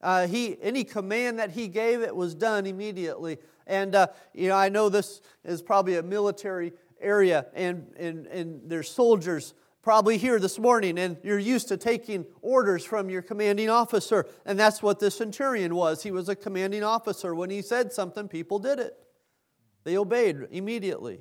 Uh, 0.00 0.26
he, 0.26 0.56
any 0.60 0.84
command 0.84 1.38
that 1.38 1.50
he 1.50 1.66
gave, 1.66 2.02
it 2.02 2.14
was 2.14 2.34
done 2.34 2.66
immediately. 2.66 3.38
And, 3.66 3.94
uh, 3.94 4.08
you 4.34 4.48
know, 4.48 4.56
I 4.56 4.68
know 4.68 4.88
this 4.88 5.22
is 5.44 5.62
probably 5.62 5.96
a 5.96 6.02
military 6.02 6.72
area, 7.00 7.46
and, 7.54 7.90
and, 7.96 8.26
and 8.26 8.60
there's 8.66 8.90
soldiers 8.90 9.54
probably 9.82 10.16
here 10.16 10.38
this 10.38 10.58
morning, 10.58 10.98
and 10.98 11.16
you're 11.22 11.38
used 11.38 11.68
to 11.68 11.76
taking 11.76 12.24
orders 12.40 12.84
from 12.84 13.10
your 13.10 13.20
commanding 13.20 13.68
officer. 13.68 14.26
And 14.46 14.58
that's 14.58 14.82
what 14.82 14.98
the 14.98 15.10
centurion 15.10 15.74
was. 15.74 16.02
He 16.02 16.10
was 16.10 16.28
a 16.28 16.36
commanding 16.36 16.82
officer. 16.82 17.34
When 17.34 17.50
he 17.50 17.60
said 17.60 17.92
something, 17.92 18.28
people 18.28 18.58
did 18.58 18.78
it, 18.78 18.96
they 19.84 19.98
obeyed 19.98 20.48
immediately. 20.50 21.20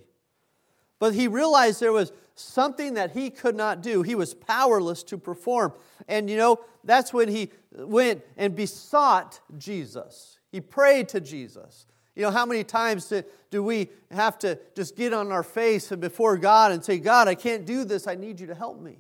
But 1.00 1.14
he 1.14 1.28
realized 1.28 1.82
there 1.82 1.92
was 1.92 2.14
something 2.36 2.96
that 2.96 3.12
he 3.12 3.30
could 3.30 3.56
not 3.56 3.82
do. 3.82 4.02
He 4.02 4.16
was 4.16 4.34
powerless 4.34 5.04
to 5.04 5.18
perform. 5.18 5.74
And 6.08 6.30
you 6.30 6.38
know, 6.38 6.60
that's 6.84 7.14
when 7.14 7.30
he 7.30 7.52
went 7.72 8.24
and 8.38 8.56
besought 8.56 9.40
Jesus. 9.58 10.40
He 10.52 10.62
prayed 10.62 11.10
to 11.10 11.20
Jesus. 11.20 11.86
You 12.16 12.24
know, 12.24 12.32
how 12.32 12.46
many 12.46 12.64
times 12.64 13.12
do 13.50 13.64
we 13.64 13.90
have 14.12 14.38
to 14.40 14.60
just 14.76 14.96
get 14.96 15.14
on 15.14 15.32
our 15.32 15.44
face 15.44 15.92
and 15.92 16.00
before 16.00 16.38
God 16.38 16.72
and 16.72 16.84
say, 16.84 17.00
God, 17.00 17.28
I 17.28 17.36
can't 17.36 17.66
do 17.66 17.86
this. 17.86 18.08
I 18.08 18.16
need 18.16 18.40
you 18.40 18.48
to 18.48 18.56
help 18.56 18.80
me. 18.80 18.98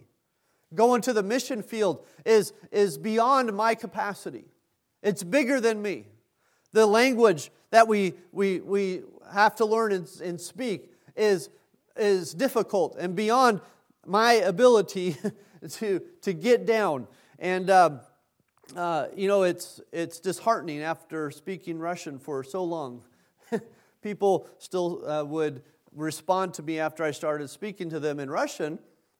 Going 0.74 1.02
to 1.02 1.13
the 1.13 1.22
mission 1.22 1.62
field 1.62 2.04
is, 2.26 2.54
is 2.72 2.98
beyond 2.98 3.54
my 3.54 3.76
capacity, 3.76 4.46
it's 5.02 5.24
bigger 5.24 5.60
than 5.60 5.82
me. 5.82 6.08
The 6.72 6.88
language 6.88 7.52
that 7.69 7.88
we, 7.88 8.13
we, 8.32 8.60
we 8.62 9.04
have 9.32 9.56
to 9.58 9.65
learn 9.65 9.91
and, 9.91 10.10
and 10.24 10.41
speak 10.41 10.91
is, 11.15 11.50
is 11.95 12.34
difficult 12.34 12.95
and 12.97 13.15
beyond 13.15 13.62
my 14.06 14.34
ability 14.34 15.15
to, 15.69 16.01
to 16.21 16.34
get 16.34 16.65
down. 16.65 17.08
And, 17.39 17.69
um, 17.69 18.01
uh, 18.75 19.08
you 19.15 19.27
know, 19.27 19.43
it's, 19.43 19.82
it's 19.91 20.19
disheartening 20.19 20.82
after 20.82 21.32
speaking 21.32 21.79
Russian 21.79 22.19
for 22.19 22.43
so 22.43 22.63
long. 22.63 23.03
People 24.01 24.47
still 24.58 25.08
uh, 25.10 25.23
would 25.23 25.63
respond 25.95 26.53
to 26.56 26.63
me 26.63 26.79
after 26.79 27.03
I 27.03 27.12
started 27.12 27.49
speaking 27.49 27.89
to 27.91 27.99
them 27.99 28.19
in 28.19 28.29
Russian. 28.29 28.79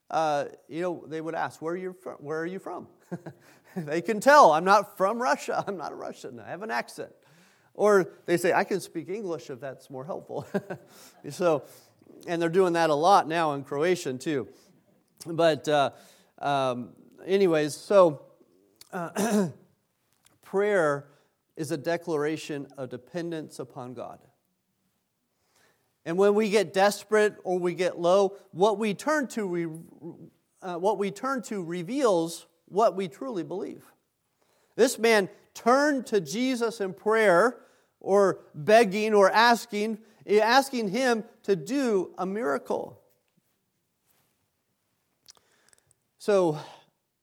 Uh, 0.10 0.46
you 0.68 0.82
know, 0.82 1.04
they 1.08 1.22
would 1.22 1.36
ask, 1.36 1.62
Where 1.62 1.74
are 1.74 1.78
you 1.78 1.94
from? 1.94 2.16
Where 2.16 2.40
are 2.40 2.46
you 2.46 2.60
from? 2.60 2.88
they 3.76 4.02
can 4.02 4.20
tell 4.20 4.52
I'm 4.52 4.66
not 4.66 4.98
from 4.98 5.22
Russia. 5.22 5.64
I'm 5.68 5.78
not 5.78 5.92
a 5.92 5.96
Russian. 5.96 6.40
I 6.40 6.50
have 6.50 6.64
an 6.64 6.72
accent. 6.72 7.12
Or 7.74 8.12
they 8.26 8.38
say, 8.38 8.54
I 8.54 8.64
can 8.64 8.80
speak 8.80 9.10
English 9.10 9.50
if 9.50 9.60
that's 9.60 9.90
more 9.90 10.06
helpful. 10.06 10.46
so, 11.30 11.64
and 12.28 12.42
they're 12.42 12.50
doing 12.50 12.74
that 12.74 12.90
a 12.90 12.96
lot 12.96 13.28
now 13.28 13.54
in 13.54 13.64
Croatian 13.64 14.18
too. 14.18 14.48
But, 15.26 15.68
uh, 15.68 15.92
um, 16.40 16.90
anyways, 17.26 17.76
so 17.76 18.22
uh, 18.92 19.50
prayer 20.42 21.08
is 21.56 21.72
a 21.72 21.78
declaration 21.78 22.68
of 22.78 22.90
dependence 22.90 23.60
upon 23.60 23.94
God. 23.94 24.20
And 26.06 26.18
when 26.18 26.36
we 26.36 26.50
get 26.50 26.74
desperate 26.74 27.36
or 27.44 27.60
we 27.60 27.74
get 27.74 28.00
low, 28.00 28.36
what 28.52 28.78
we 28.78 28.94
turn 28.94 29.28
to, 29.28 29.48
re, 29.48 29.68
uh, 30.62 30.76
what 30.76 30.98
we 30.98 31.12
turn 31.12 31.42
to 31.44 31.64
reveals 31.64 32.46
what 32.66 32.96
we 32.96 33.08
truly 33.08 33.44
believe. 33.44 33.86
This 34.76 34.98
man 35.00 35.30
turned 35.54 36.06
to 36.08 36.20
Jesus 36.20 36.82
in 36.82 36.94
prayer 36.94 37.58
or 38.00 38.40
begging 38.54 39.14
or 39.14 39.32
asking, 39.32 40.00
asking 40.28 40.90
him 40.90 41.24
to 41.44 41.56
do 41.56 42.14
a 42.18 42.26
miracle. 42.26 43.00
So, 46.18 46.58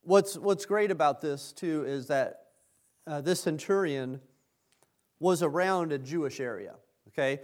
what's, 0.03 0.37
what's 0.37 0.67
great 0.67 0.91
about 0.91 1.21
this, 1.21 1.53
too, 1.53 1.85
is 1.87 2.09
that 2.09 2.49
uh, 3.07 3.21
this 3.21 3.41
centurion 3.41 4.21
was 5.19 5.43
around 5.43 5.93
a 5.93 5.99
Jewish 5.99 6.41
area. 6.41 6.75
Okay? 7.09 7.41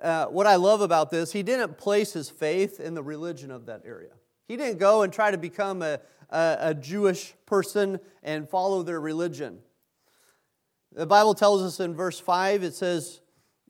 Uh, 0.00 0.26
what 0.26 0.46
I 0.46 0.56
love 0.56 0.80
about 0.80 1.10
this, 1.10 1.32
he 1.32 1.42
didn't 1.42 1.78
place 1.78 2.12
his 2.12 2.30
faith 2.30 2.80
in 2.80 2.94
the 2.94 3.02
religion 3.02 3.50
of 3.50 3.66
that 3.66 3.82
area. 3.84 4.12
He 4.48 4.56
didn't 4.56 4.78
go 4.78 5.02
and 5.02 5.12
try 5.12 5.30
to 5.30 5.38
become 5.38 5.82
a, 5.82 6.00
a, 6.30 6.56
a 6.60 6.74
Jewish 6.74 7.34
person 7.46 8.00
and 8.22 8.48
follow 8.48 8.82
their 8.82 9.00
religion. 9.00 9.58
The 10.92 11.06
Bible 11.06 11.34
tells 11.34 11.62
us 11.62 11.78
in 11.80 11.94
verse 11.94 12.18
5, 12.18 12.62
it 12.64 12.74
says, 12.74 13.20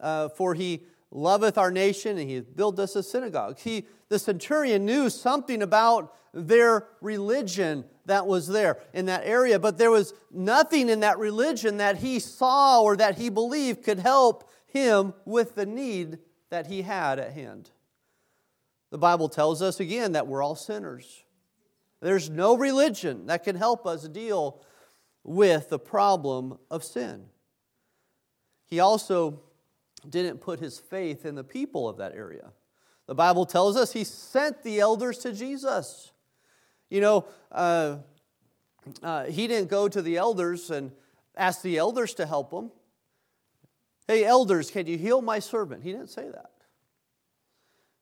uh, 0.00 0.28
For 0.30 0.54
he 0.54 0.86
loveth 1.10 1.58
our 1.58 1.70
nation 1.70 2.18
and 2.18 2.30
he 2.30 2.40
built 2.40 2.78
us 2.78 2.96
a 2.96 3.02
synagogue. 3.02 3.58
He, 3.58 3.86
the 4.08 4.18
centurion 4.18 4.84
knew 4.84 5.10
something 5.10 5.62
about 5.62 6.14
their 6.32 6.86
religion 7.00 7.84
that 8.06 8.26
was 8.26 8.46
there 8.46 8.78
in 8.92 9.06
that 9.06 9.22
area, 9.24 9.58
but 9.58 9.78
there 9.78 9.90
was 9.90 10.14
nothing 10.30 10.88
in 10.88 11.00
that 11.00 11.18
religion 11.18 11.78
that 11.78 11.98
he 11.98 12.18
saw 12.18 12.82
or 12.82 12.96
that 12.96 13.18
he 13.18 13.28
believed 13.28 13.82
could 13.82 13.98
help 13.98 14.48
him 14.66 15.14
with 15.24 15.54
the 15.54 15.66
need 15.66 16.18
that 16.50 16.68
he 16.68 16.82
had 16.82 17.18
at 17.18 17.32
hand. 17.32 17.70
The 18.90 18.98
Bible 18.98 19.28
tells 19.28 19.62
us 19.62 19.80
again 19.80 20.12
that 20.12 20.26
we're 20.26 20.42
all 20.42 20.56
sinners. 20.56 21.24
There's 22.00 22.30
no 22.30 22.56
religion 22.56 23.26
that 23.26 23.44
can 23.44 23.56
help 23.56 23.86
us 23.86 24.08
deal 24.08 24.62
with 25.22 25.68
the 25.68 25.78
problem 25.78 26.58
of 26.70 26.82
sin. 26.82 27.26
He 28.66 28.80
also 28.80 29.42
didn't 30.08 30.38
put 30.38 30.60
his 30.60 30.78
faith 30.78 31.24
in 31.24 31.34
the 31.34 31.44
people 31.44 31.88
of 31.88 31.98
that 31.98 32.14
area. 32.14 32.52
The 33.06 33.14
Bible 33.14 33.44
tells 33.44 33.76
us 33.76 33.92
he 33.92 34.04
sent 34.04 34.62
the 34.62 34.80
elders 34.80 35.18
to 35.18 35.32
Jesus. 35.32 36.12
You 36.88 37.00
know, 37.00 37.24
uh, 37.50 37.98
uh, 39.02 39.24
he 39.24 39.46
didn't 39.46 39.68
go 39.68 39.88
to 39.88 40.00
the 40.00 40.16
elders 40.16 40.70
and 40.70 40.92
ask 41.36 41.62
the 41.62 41.78
elders 41.78 42.14
to 42.14 42.26
help 42.26 42.52
him. 42.52 42.70
Hey, 44.06 44.24
elders, 44.24 44.70
can 44.70 44.86
you 44.86 44.98
heal 44.98 45.22
my 45.22 45.38
servant? 45.38 45.82
He 45.82 45.92
didn't 45.92 46.10
say 46.10 46.28
that. 46.28 46.50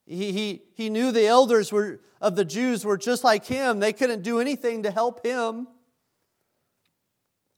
He, 0.07 0.33
he, 0.33 0.63
he 0.75 0.89
knew 0.89 1.13
the 1.13 1.27
elders 1.27 1.71
were, 1.71 2.01
of 2.21 2.35
the 2.35 2.45
Jews 2.45 2.85
were 2.85 2.97
just 2.97 3.25
like 3.25 3.45
him. 3.45 3.79
They 3.79 3.93
couldn't 3.93 4.23
do 4.23 4.41
anything 4.41 4.85
to 4.85 4.91
help 4.91 5.25
him. 5.25 5.69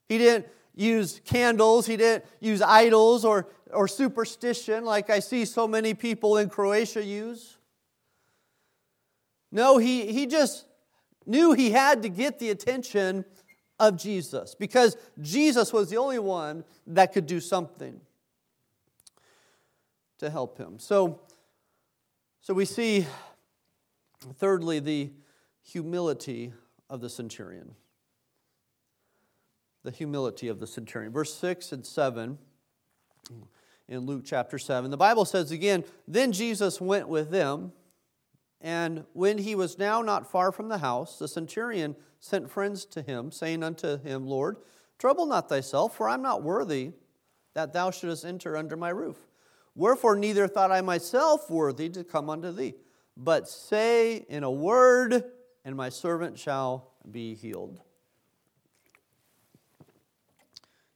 He 0.08 0.18
didn't 0.18 0.46
use 0.74 1.20
candles, 1.24 1.86
he 1.86 1.96
didn't 1.96 2.24
use 2.40 2.62
idols 2.62 3.24
or, 3.24 3.48
or 3.72 3.88
superstition 3.88 4.84
like 4.84 5.10
I 5.10 5.20
see 5.20 5.44
so 5.44 5.66
many 5.66 5.94
people 5.94 6.36
in 6.36 6.48
Croatia 6.48 7.04
use. 7.04 7.58
No, 9.52 9.78
he, 9.78 10.12
he 10.12 10.26
just 10.26 10.66
knew 11.26 11.52
he 11.52 11.70
had 11.70 12.02
to 12.02 12.08
get 12.08 12.38
the 12.38 12.50
attention 12.50 13.24
of 13.78 13.96
Jesus 13.96 14.54
because 14.54 14.96
Jesus 15.20 15.72
was 15.72 15.90
the 15.90 15.96
only 15.96 16.18
one 16.18 16.64
that 16.86 17.12
could 17.12 17.26
do 17.26 17.40
something 17.40 18.00
to 20.18 20.30
help 20.30 20.58
him. 20.58 20.78
So, 20.78 21.20
so 22.42 22.54
we 22.54 22.66
see, 22.66 23.06
thirdly, 24.36 24.78
the 24.78 25.10
humility 25.62 26.52
of 26.88 27.00
the 27.00 27.08
centurion. 27.08 27.74
The 29.82 29.90
humility 29.90 30.48
of 30.48 30.60
the 30.60 30.66
centurion. 30.66 31.12
Verse 31.12 31.34
6 31.34 31.72
and 31.72 31.86
7 31.86 32.38
in 33.88 34.00
Luke 34.00 34.22
chapter 34.24 34.56
7, 34.56 34.90
the 34.90 34.96
Bible 34.96 35.24
says 35.24 35.50
again, 35.50 35.84
Then 36.06 36.30
Jesus 36.30 36.80
went 36.80 37.08
with 37.08 37.30
them, 37.30 37.72
and 38.60 39.04
when 39.14 39.38
he 39.38 39.56
was 39.56 39.78
now 39.78 40.00
not 40.00 40.30
far 40.30 40.52
from 40.52 40.68
the 40.68 40.78
house, 40.78 41.18
the 41.18 41.26
centurion 41.26 41.96
sent 42.20 42.50
friends 42.50 42.84
to 42.84 43.02
him, 43.02 43.32
saying 43.32 43.64
unto 43.64 43.98
him, 43.98 44.26
Lord, 44.26 44.58
trouble 44.98 45.26
not 45.26 45.48
thyself, 45.48 45.96
for 45.96 46.08
I'm 46.08 46.22
not 46.22 46.42
worthy 46.42 46.92
that 47.54 47.72
thou 47.72 47.90
shouldest 47.90 48.24
enter 48.24 48.56
under 48.56 48.76
my 48.76 48.90
roof. 48.90 49.16
Wherefore, 49.74 50.14
neither 50.14 50.46
thought 50.46 50.70
I 50.70 50.82
myself 50.82 51.50
worthy 51.50 51.88
to 51.90 52.04
come 52.04 52.30
unto 52.30 52.52
thee, 52.52 52.74
but 53.16 53.48
say 53.48 54.24
in 54.28 54.44
a 54.44 54.50
word, 54.50 55.24
and 55.64 55.74
my 55.74 55.88
servant 55.88 56.38
shall 56.38 56.92
be 57.10 57.34
healed. 57.34 57.80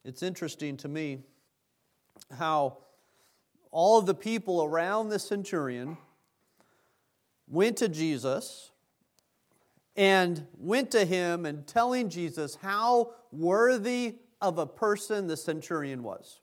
It's 0.04 0.22
interesting 0.22 0.76
to 0.78 0.88
me 0.88 1.20
how 2.36 2.78
all 3.70 3.98
of 3.98 4.06
the 4.06 4.14
people 4.14 4.62
around 4.62 5.08
the 5.08 5.18
centurion 5.18 5.96
went 7.48 7.78
to 7.78 7.88
Jesus 7.88 8.70
and 9.96 10.46
went 10.58 10.90
to 10.90 11.04
him 11.04 11.46
and 11.46 11.66
telling 11.66 12.08
Jesus 12.08 12.56
how 12.56 13.12
worthy 13.32 14.16
of 14.40 14.58
a 14.58 14.66
person 14.66 15.26
the 15.26 15.36
centurion 15.36 16.02
was. 16.02 16.40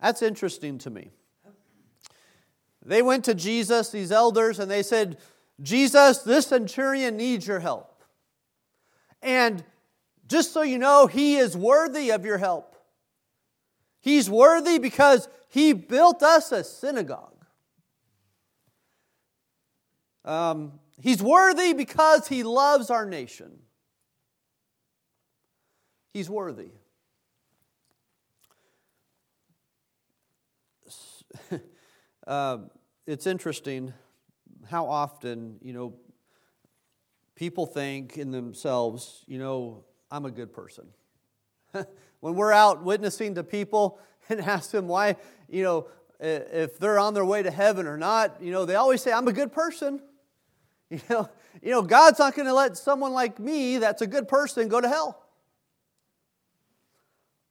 That's 0.00 0.22
interesting 0.22 0.78
to 0.78 0.90
me. 0.90 1.10
They 2.84 3.02
went 3.02 3.24
to 3.24 3.34
Jesus, 3.34 3.90
these 3.90 4.12
elders, 4.12 4.58
and 4.58 4.70
they 4.70 4.82
said, 4.82 5.16
Jesus, 5.62 6.18
this 6.18 6.48
centurion 6.48 7.16
needs 7.16 7.46
your 7.46 7.60
help. 7.60 8.02
And 9.22 9.64
just 10.26 10.52
so 10.52 10.62
you 10.62 10.78
know, 10.78 11.06
he 11.06 11.36
is 11.36 11.56
worthy 11.56 12.10
of 12.10 12.24
your 12.24 12.38
help. 12.38 12.76
He's 14.00 14.28
worthy 14.28 14.78
because 14.78 15.28
he 15.48 15.72
built 15.72 16.22
us 16.22 16.52
a 16.52 16.64
synagogue. 16.64 17.44
Um, 20.24 20.72
he's 21.00 21.22
worthy 21.22 21.74
because 21.74 22.28
he 22.28 22.42
loves 22.42 22.90
our 22.90 23.06
nation. 23.06 23.50
He's 26.12 26.30
worthy. 26.30 26.70
uh, 32.26 32.58
it's 33.06 33.26
interesting 33.26 33.92
how 34.68 34.86
often, 34.86 35.58
you 35.60 35.72
know, 35.72 35.94
people 37.34 37.66
think 37.66 38.16
in 38.16 38.30
themselves, 38.30 39.24
you 39.26 39.38
know, 39.38 39.84
I'm 40.14 40.26
a 40.26 40.30
good 40.30 40.52
person. 40.52 40.86
when 42.20 42.36
we're 42.36 42.52
out 42.52 42.84
witnessing 42.84 43.34
to 43.34 43.42
people 43.42 43.98
and 44.28 44.40
ask 44.40 44.70
them 44.70 44.86
why, 44.86 45.16
you 45.48 45.64
know, 45.64 45.88
if 46.20 46.78
they're 46.78 47.00
on 47.00 47.14
their 47.14 47.24
way 47.24 47.42
to 47.42 47.50
heaven 47.50 47.88
or 47.88 47.98
not, 47.98 48.40
you 48.40 48.52
know, 48.52 48.64
they 48.64 48.76
always 48.76 49.02
say, 49.02 49.12
I'm 49.12 49.26
a 49.26 49.32
good 49.32 49.52
person. 49.52 50.00
You 50.90 51.00
know, 51.10 51.28
you 51.62 51.70
know 51.70 51.82
God's 51.82 52.20
not 52.20 52.36
going 52.36 52.46
to 52.46 52.54
let 52.54 52.76
someone 52.76 53.14
like 53.14 53.40
me 53.40 53.78
that's 53.78 54.02
a 54.02 54.06
good 54.06 54.28
person 54.28 54.68
go 54.68 54.80
to 54.80 54.88
hell. 54.88 55.24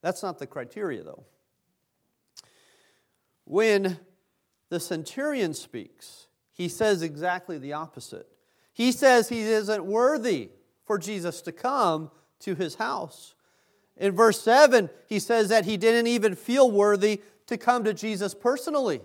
That's 0.02 0.24
not 0.24 0.38
the 0.40 0.48
criteria, 0.48 1.04
though. 1.04 1.26
When 3.44 4.00
the 4.70 4.80
centurion 4.80 5.56
speaks, 5.56 6.28
he 6.54 6.70
says 6.70 7.02
exactly 7.02 7.58
the 7.58 7.74
opposite. 7.74 8.28
He 8.72 8.94
says 8.94 9.28
he 9.28 9.42
isn't 9.42 9.84
worthy 9.84 10.52
for 10.86 10.98
Jesus 10.98 11.42
to 11.42 11.52
come 11.52 12.12
to 12.44 12.56
his 12.56 12.76
house. 12.76 13.36
In 13.98 14.16
verse 14.16 14.42
7, 14.42 14.90
he 15.08 15.20
says 15.20 15.50
that 15.50 15.66
he 15.66 15.78
didn't 15.78 16.08
even 16.08 16.36
feel 16.36 16.70
worthy 16.72 17.22
to 17.48 17.58
come 17.58 17.84
to 17.84 17.94
Jesus 17.94 18.34
personally. 18.34 19.02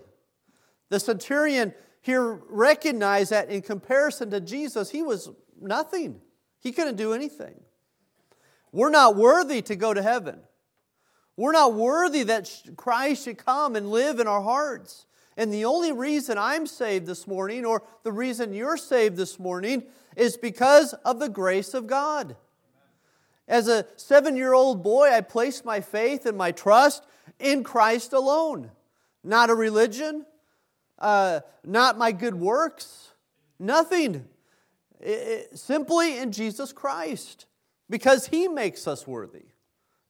The 0.89 0.99
centurion 0.99 1.73
here 2.01 2.39
recognized 2.49 3.31
that 3.31 3.49
in 3.49 3.61
comparison 3.61 4.31
to 4.31 4.39
Jesus, 4.39 4.89
he 4.89 5.03
was 5.03 5.29
nothing. 5.61 6.21
He 6.59 6.71
couldn't 6.71 6.95
do 6.95 7.13
anything. 7.13 7.59
We're 8.71 8.89
not 8.89 9.15
worthy 9.15 9.61
to 9.63 9.75
go 9.75 9.93
to 9.93 10.01
heaven. 10.01 10.39
We're 11.35 11.53
not 11.53 11.73
worthy 11.73 12.23
that 12.23 12.51
Christ 12.75 13.23
should 13.23 13.37
come 13.37 13.75
and 13.75 13.89
live 13.89 14.19
in 14.19 14.27
our 14.27 14.41
hearts. 14.41 15.05
And 15.37 15.53
the 15.53 15.65
only 15.65 15.93
reason 15.93 16.37
I'm 16.37 16.67
saved 16.67 17.05
this 17.05 17.25
morning, 17.25 17.65
or 17.65 17.83
the 18.03 18.11
reason 18.11 18.53
you're 18.53 18.75
saved 18.75 19.15
this 19.15 19.39
morning, 19.39 19.83
is 20.17 20.35
because 20.35 20.93
of 21.05 21.19
the 21.19 21.29
grace 21.29 21.73
of 21.73 21.87
God. 21.87 22.35
As 23.49 23.67
a 23.67 23.85
seven 23.95 24.37
year 24.37 24.53
old 24.53 24.83
boy, 24.83 25.11
I 25.11 25.21
placed 25.21 25.65
my 25.65 25.81
faith 25.81 26.27
and 26.27 26.37
my 26.37 26.51
trust 26.51 27.03
in 27.39 27.63
Christ 27.63 28.13
alone. 28.13 28.69
Not 29.23 29.49
a 29.49 29.55
religion, 29.55 30.25
uh, 30.99 31.41
not 31.65 31.97
my 31.97 32.11
good 32.11 32.35
works, 32.35 33.09
nothing. 33.57 34.25
It, 35.01 35.09
it, 35.09 35.59
simply 35.59 36.19
in 36.19 36.31
Jesus 36.31 36.71
Christ, 36.71 37.47
because 37.89 38.27
He 38.27 38.47
makes 38.47 38.87
us 38.87 39.07
worthy. 39.07 39.45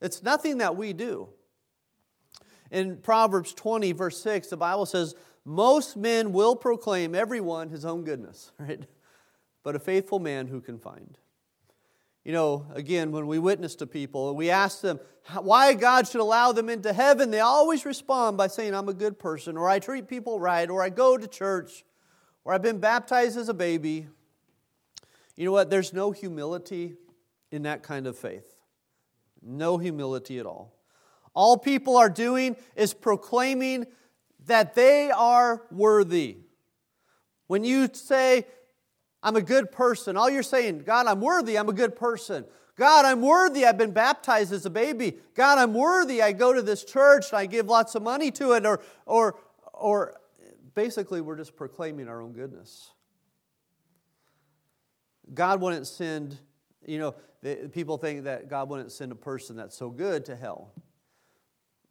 It's 0.02 0.22
nothing 0.22 0.58
that 0.58 0.76
we 0.76 0.92
do. 0.92 1.30
In 2.72 2.98
Proverbs 2.98 3.54
20, 3.54 3.94
verse 3.94 4.22
6, 4.22 4.50
the 4.50 4.58
Bible 4.58 4.86
says, 4.86 5.16
Most 5.46 5.96
men 5.96 6.34
will 6.34 6.56
proclaim 6.56 7.16
everyone 7.16 7.70
his 7.70 7.86
own 7.86 8.04
goodness, 8.04 8.52
right? 8.60 8.82
But 9.64 9.76
a 9.76 9.80
faithful 9.80 10.20
man 10.20 10.48
who 10.48 10.60
can 10.60 10.78
find. 10.78 11.18
You 12.24 12.34
know, 12.34 12.66
again, 12.74 13.12
when 13.12 13.28
we 13.28 13.40
witness 13.40 13.76
to 13.76 13.88
people, 13.88 14.36
we 14.36 14.50
ask 14.50 14.82
them 14.82 15.00
why 15.42 15.74
God 15.74 16.08
should 16.08 16.22
allow 16.22 16.52
them 16.52 16.70
into 16.70 16.92
heaven, 16.92 17.32
they 17.32 17.40
always 17.40 17.86
respond 17.86 18.38
by 18.38 18.48
saying, 18.48 18.74
I'm 18.74 18.90
a 18.90 18.94
good 18.94 19.20
person, 19.20 19.58
or 19.58 19.70
I 19.70 19.80
treat 19.80 20.08
people 20.08 20.40
right, 20.40 20.70
or 20.70 20.82
I 20.84 20.90
go 20.90 21.18
to 21.18 21.28
church, 21.28 21.86
or 22.44 22.54
I've 22.54 22.62
been 22.62 22.80
baptized 22.80 23.38
as 23.38 23.50
a 23.50 23.54
baby. 23.54 24.08
You 25.36 25.46
know 25.46 25.52
what? 25.52 25.70
There's 25.70 25.94
no 25.94 26.12
humility 26.12 26.96
in 27.52 27.64
that 27.64 27.84
kind 27.84 28.08
of 28.08 28.18
faith. 28.18 28.56
No 29.42 29.78
humility 29.78 30.40
at 30.40 30.46
all. 30.46 30.74
All 31.34 31.58
people 31.58 31.96
are 31.96 32.10
doing 32.10 32.58
is 32.76 32.94
proclaiming 32.94 33.86
that 34.46 34.74
they 34.74 35.12
are 35.12 35.62
worthy. 35.72 36.38
When 37.48 37.64
you 37.64 37.90
say, 37.94 38.46
I'm 39.22 39.36
a 39.36 39.42
good 39.42 39.72
person, 39.72 40.16
all 40.16 40.30
you're 40.30 40.44
saying, 40.44 40.84
God, 40.86 41.08
I'm 41.08 41.20
worthy, 41.20 41.58
I'm 41.58 41.70
a 41.70 41.74
good 41.74 41.96
person. 41.96 42.46
God, 42.78 43.04
I'm 43.04 43.22
worthy, 43.22 43.66
I've 43.66 43.78
been 43.78 43.92
baptized 43.92 44.54
as 44.54 44.66
a 44.66 44.70
baby. 44.70 45.18
God, 45.36 45.58
I'm 45.58 45.74
worthy, 45.74 46.22
I 46.22 46.32
go 46.32 46.54
to 46.54 46.62
this 46.62 46.86
church 46.86 47.26
and 47.32 47.40
I 47.40 47.46
give 47.46 47.68
lots 47.68 47.96
of 47.96 48.02
money 48.02 48.32
to 48.32 48.54
it. 48.54 48.66
Or, 48.66 48.80
or, 49.06 49.38
or 49.74 50.16
basically, 50.76 51.20
we're 51.20 51.36
just 51.36 51.58
proclaiming 51.58 52.08
our 52.08 52.22
own 52.22 52.32
goodness. 52.32 52.92
God 55.34 55.60
wouldn't 55.60 55.88
send, 55.88 56.40
you 56.86 57.00
know, 57.00 57.16
people 57.72 57.98
think 57.98 58.24
that 58.24 58.50
God 58.50 58.70
wouldn't 58.70 58.94
send 58.94 59.12
a 59.12 59.16
person 59.16 59.58
that's 59.58 59.76
so 59.78 59.90
good 59.90 60.24
to 60.26 60.36
hell. 60.38 60.72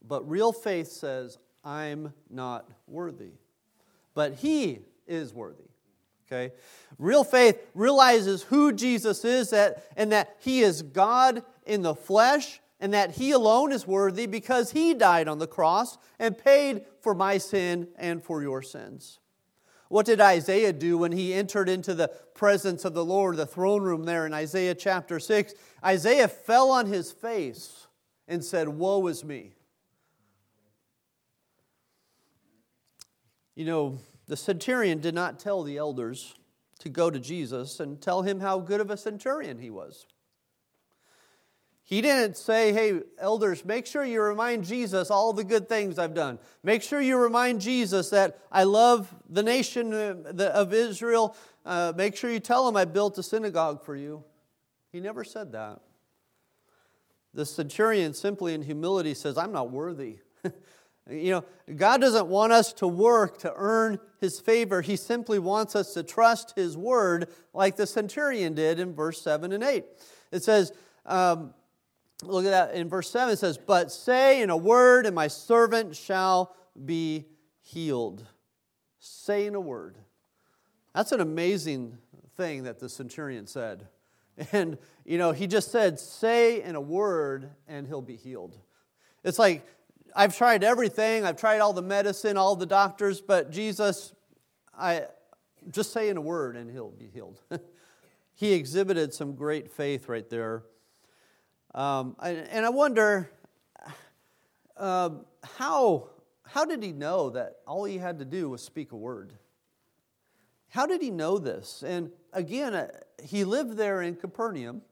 But 0.02 0.28
real 0.28 0.52
faith 0.52 0.88
says, 0.88 1.38
I'm 1.62 2.14
not 2.30 2.66
worthy. 2.86 3.32
But 4.14 4.34
He 4.36 4.80
is 5.06 5.34
worthy. 5.34 5.68
Okay? 6.30 6.52
Real 6.98 7.24
faith 7.24 7.58
realizes 7.74 8.42
who 8.42 8.72
Jesus 8.72 9.24
is 9.24 9.50
that, 9.50 9.84
and 9.96 10.12
that 10.12 10.36
he 10.40 10.60
is 10.60 10.82
God 10.82 11.42
in 11.64 11.82
the 11.82 11.94
flesh 11.94 12.60
and 12.80 12.94
that 12.94 13.12
he 13.12 13.32
alone 13.32 13.72
is 13.72 13.86
worthy 13.86 14.26
because 14.26 14.70
he 14.70 14.94
died 14.94 15.28
on 15.28 15.38
the 15.38 15.46
cross 15.46 15.98
and 16.18 16.38
paid 16.38 16.84
for 17.00 17.14
my 17.14 17.38
sin 17.38 17.88
and 17.96 18.22
for 18.22 18.42
your 18.42 18.62
sins. 18.62 19.18
What 19.88 20.06
did 20.06 20.20
Isaiah 20.20 20.72
do 20.72 20.98
when 20.98 21.12
he 21.12 21.32
entered 21.32 21.68
into 21.68 21.94
the 21.94 22.08
presence 22.34 22.84
of 22.84 22.94
the 22.94 23.04
Lord, 23.04 23.36
the 23.36 23.46
throne 23.46 23.82
room 23.82 24.04
there 24.04 24.26
in 24.26 24.34
Isaiah 24.34 24.74
chapter 24.74 25.18
6? 25.18 25.54
Isaiah 25.84 26.28
fell 26.28 26.70
on 26.70 26.86
his 26.86 27.10
face 27.10 27.86
and 28.28 28.44
said, 28.44 28.68
Woe 28.68 29.06
is 29.06 29.24
me. 29.24 29.54
You 33.56 33.64
know, 33.64 33.98
the 34.28 34.36
centurion 34.36 35.00
did 35.00 35.14
not 35.14 35.38
tell 35.38 35.62
the 35.62 35.78
elders 35.78 36.34
to 36.80 36.88
go 36.88 37.10
to 37.10 37.18
Jesus 37.18 37.80
and 37.80 38.00
tell 38.00 38.22
him 38.22 38.40
how 38.40 38.60
good 38.60 38.80
of 38.80 38.90
a 38.90 38.96
centurion 38.96 39.58
he 39.58 39.70
was. 39.70 40.06
He 41.82 42.02
didn't 42.02 42.36
say, 42.36 42.74
hey, 42.74 43.00
elders, 43.18 43.64
make 43.64 43.86
sure 43.86 44.04
you 44.04 44.20
remind 44.20 44.64
Jesus 44.64 45.10
all 45.10 45.32
the 45.32 45.42
good 45.42 45.70
things 45.70 45.98
I've 45.98 46.12
done. 46.12 46.38
Make 46.62 46.82
sure 46.82 47.00
you 47.00 47.16
remind 47.16 47.62
Jesus 47.62 48.10
that 48.10 48.38
I 48.52 48.64
love 48.64 49.12
the 49.30 49.42
nation 49.42 49.94
of 49.94 50.74
Israel. 50.74 51.34
Uh, 51.64 51.94
make 51.96 52.14
sure 52.14 52.30
you 52.30 52.40
tell 52.40 52.68
him 52.68 52.76
I 52.76 52.84
built 52.84 53.16
a 53.16 53.22
synagogue 53.22 53.82
for 53.82 53.96
you. 53.96 54.22
He 54.92 55.00
never 55.00 55.24
said 55.24 55.52
that. 55.52 55.80
The 57.32 57.46
centurion 57.46 58.12
simply 58.12 58.52
in 58.52 58.60
humility 58.60 59.14
says, 59.14 59.38
I'm 59.38 59.52
not 59.52 59.70
worthy. 59.70 60.18
you 61.10 61.30
know, 61.30 61.44
God 61.74 62.00
doesn't 62.00 62.26
want 62.26 62.52
us 62.52 62.72
to 62.74 62.86
work 62.86 63.38
to 63.38 63.52
earn 63.54 63.98
his 64.20 64.40
favor. 64.40 64.82
He 64.82 64.96
simply 64.96 65.38
wants 65.38 65.74
us 65.74 65.94
to 65.94 66.02
trust 66.02 66.54
his 66.56 66.76
word 66.76 67.28
like 67.54 67.76
the 67.76 67.86
centurion 67.86 68.54
did 68.54 68.78
in 68.78 68.94
verse 68.94 69.22
7 69.22 69.52
and 69.52 69.64
8. 69.64 69.84
It 70.32 70.42
says, 70.42 70.72
um, 71.06 71.54
Look 72.22 72.44
at 72.44 72.50
that 72.50 72.74
in 72.74 72.88
verse 72.88 73.08
7 73.10 73.32
it 73.32 73.38
says, 73.38 73.58
But 73.58 73.92
say 73.92 74.42
in 74.42 74.50
a 74.50 74.56
word, 74.56 75.06
and 75.06 75.14
my 75.14 75.28
servant 75.28 75.94
shall 75.94 76.54
be 76.84 77.26
healed. 77.60 78.26
Say 78.98 79.46
in 79.46 79.54
a 79.54 79.60
word. 79.60 79.98
That's 80.94 81.12
an 81.12 81.20
amazing 81.20 81.96
thing 82.36 82.64
that 82.64 82.80
the 82.80 82.88
centurion 82.88 83.46
said. 83.46 83.86
And, 84.52 84.78
you 85.04 85.18
know, 85.18 85.32
he 85.32 85.48
just 85.48 85.72
said, 85.72 85.98
Say 85.98 86.62
in 86.62 86.76
a 86.76 86.80
word, 86.80 87.50
and 87.66 87.88
he'll 87.88 88.02
be 88.02 88.14
healed. 88.14 88.56
It's 89.24 89.38
like, 89.38 89.66
I've 90.14 90.36
tried 90.36 90.64
everything, 90.64 91.24
I've 91.24 91.36
tried 91.36 91.60
all 91.60 91.72
the 91.72 91.82
medicine, 91.82 92.36
all 92.36 92.56
the 92.56 92.66
doctors, 92.66 93.20
but 93.20 93.50
Jesus, 93.50 94.12
I 94.76 95.04
just 95.70 95.92
say 95.92 96.08
in 96.08 96.16
a 96.16 96.20
word, 96.20 96.56
and 96.56 96.70
he'll 96.70 96.90
be 96.90 97.08
healed. 97.08 97.40
he 98.34 98.52
exhibited 98.52 99.12
some 99.12 99.34
great 99.34 99.70
faith 99.70 100.08
right 100.08 100.28
there. 100.28 100.64
Um, 101.74 102.16
and 102.22 102.64
I 102.64 102.70
wonder 102.70 103.30
uh, 104.76 105.10
how, 105.42 106.10
how 106.44 106.64
did 106.64 106.82
he 106.82 106.92
know 106.92 107.30
that 107.30 107.56
all 107.66 107.84
he 107.84 107.98
had 107.98 108.18
to 108.20 108.24
do 108.24 108.48
was 108.50 108.62
speak 108.62 108.92
a 108.92 108.96
word? 108.96 109.34
How 110.68 110.86
did 110.86 111.02
he 111.02 111.10
know 111.10 111.38
this? 111.38 111.82
And 111.86 112.10
again, 112.32 112.74
uh, 112.74 112.88
he 113.22 113.44
lived 113.44 113.76
there 113.76 114.02
in 114.02 114.16
Capernaum. 114.16 114.82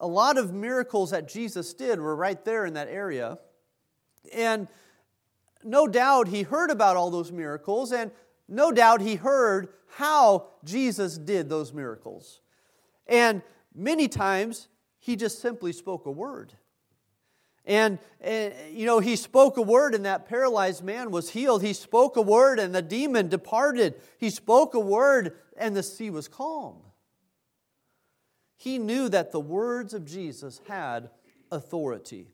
A 0.00 0.06
lot 0.06 0.36
of 0.36 0.52
miracles 0.52 1.10
that 1.10 1.28
Jesus 1.28 1.72
did 1.72 2.00
were 2.00 2.16
right 2.16 2.42
there 2.44 2.66
in 2.66 2.74
that 2.74 2.88
area. 2.88 3.38
And 4.32 4.68
no 5.64 5.86
doubt 5.86 6.28
he 6.28 6.42
heard 6.42 6.70
about 6.70 6.96
all 6.96 7.10
those 7.10 7.32
miracles, 7.32 7.92
and 7.92 8.10
no 8.48 8.70
doubt 8.70 9.00
he 9.00 9.16
heard 9.16 9.68
how 9.96 10.48
Jesus 10.64 11.18
did 11.18 11.48
those 11.48 11.72
miracles. 11.72 12.40
And 13.06 13.42
many 13.74 14.08
times 14.08 14.68
he 14.98 15.16
just 15.16 15.40
simply 15.40 15.72
spoke 15.72 16.06
a 16.06 16.10
word. 16.10 16.52
And, 17.64 17.98
and, 18.20 18.54
you 18.70 18.86
know, 18.86 19.00
he 19.00 19.16
spoke 19.16 19.56
a 19.56 19.62
word, 19.62 19.94
and 19.94 20.04
that 20.04 20.28
paralyzed 20.28 20.84
man 20.84 21.10
was 21.10 21.30
healed. 21.30 21.62
He 21.62 21.72
spoke 21.72 22.16
a 22.16 22.22
word, 22.22 22.60
and 22.60 22.72
the 22.72 22.82
demon 22.82 23.28
departed. 23.28 23.94
He 24.18 24.30
spoke 24.30 24.74
a 24.74 24.80
word, 24.80 25.36
and 25.56 25.74
the 25.74 25.82
sea 25.82 26.10
was 26.10 26.28
calm. 26.28 26.76
He 28.56 28.78
knew 28.78 29.08
that 29.08 29.32
the 29.32 29.40
words 29.40 29.94
of 29.94 30.04
Jesus 30.04 30.60
had 30.68 31.10
authority. 31.50 32.28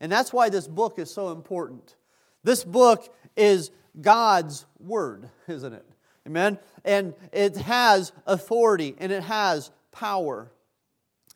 And 0.00 0.10
that's 0.10 0.32
why 0.32 0.48
this 0.48 0.68
book 0.68 0.98
is 0.98 1.12
so 1.12 1.30
important. 1.30 1.96
This 2.44 2.64
book 2.64 3.14
is 3.36 3.70
God's 4.00 4.64
word, 4.78 5.28
isn't 5.48 5.72
it? 5.72 5.84
Amen? 6.26 6.58
And 6.84 7.14
it 7.32 7.56
has 7.56 8.12
authority 8.26 8.94
and 8.98 9.10
it 9.10 9.22
has 9.22 9.70
power 9.92 10.52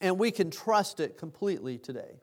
and 0.02 0.18
we 0.18 0.32
can 0.32 0.50
trust 0.50 1.00
it 1.00 1.16
completely 1.16 1.78
today. 1.78 2.20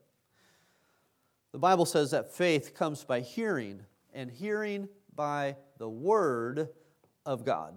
The 1.54 1.60
Bible 1.60 1.86
says 1.86 2.12
that 2.12 2.36
faith 2.36 2.76
comes 2.76 3.06
by 3.06 3.22
hearing, 3.22 3.80
and 4.14 4.30
hearing 4.30 4.90
by 5.16 5.56
the 5.78 5.90
Word 5.90 6.68
of 7.26 7.46
God. 7.46 7.74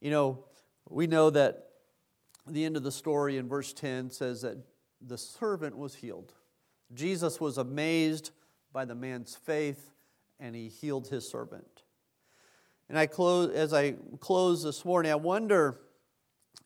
You 0.00 0.12
know, 0.12 0.44
we 0.88 1.08
know 1.08 1.28
that 1.30 1.70
the 2.46 2.64
end 2.64 2.76
of 2.76 2.84
the 2.84 2.92
story 2.92 3.36
in 3.36 3.48
verse 3.48 3.72
10 3.72 4.10
says 4.10 4.42
that 4.42 4.56
the 5.00 5.18
servant 5.18 5.76
was 5.76 5.96
healed. 5.96 6.32
Jesus 6.94 7.40
was 7.40 7.58
amazed 7.58 8.30
by 8.72 8.84
the 8.84 8.94
man's 8.94 9.34
faith, 9.36 9.90
and 10.40 10.54
he 10.54 10.68
healed 10.68 11.08
his 11.08 11.28
servant. 11.28 11.82
And 12.88 12.98
I 12.98 13.06
close, 13.06 13.50
as 13.50 13.74
I 13.74 13.96
close 14.20 14.62
this 14.62 14.84
morning, 14.84 15.12
I 15.12 15.16
wonder 15.16 15.78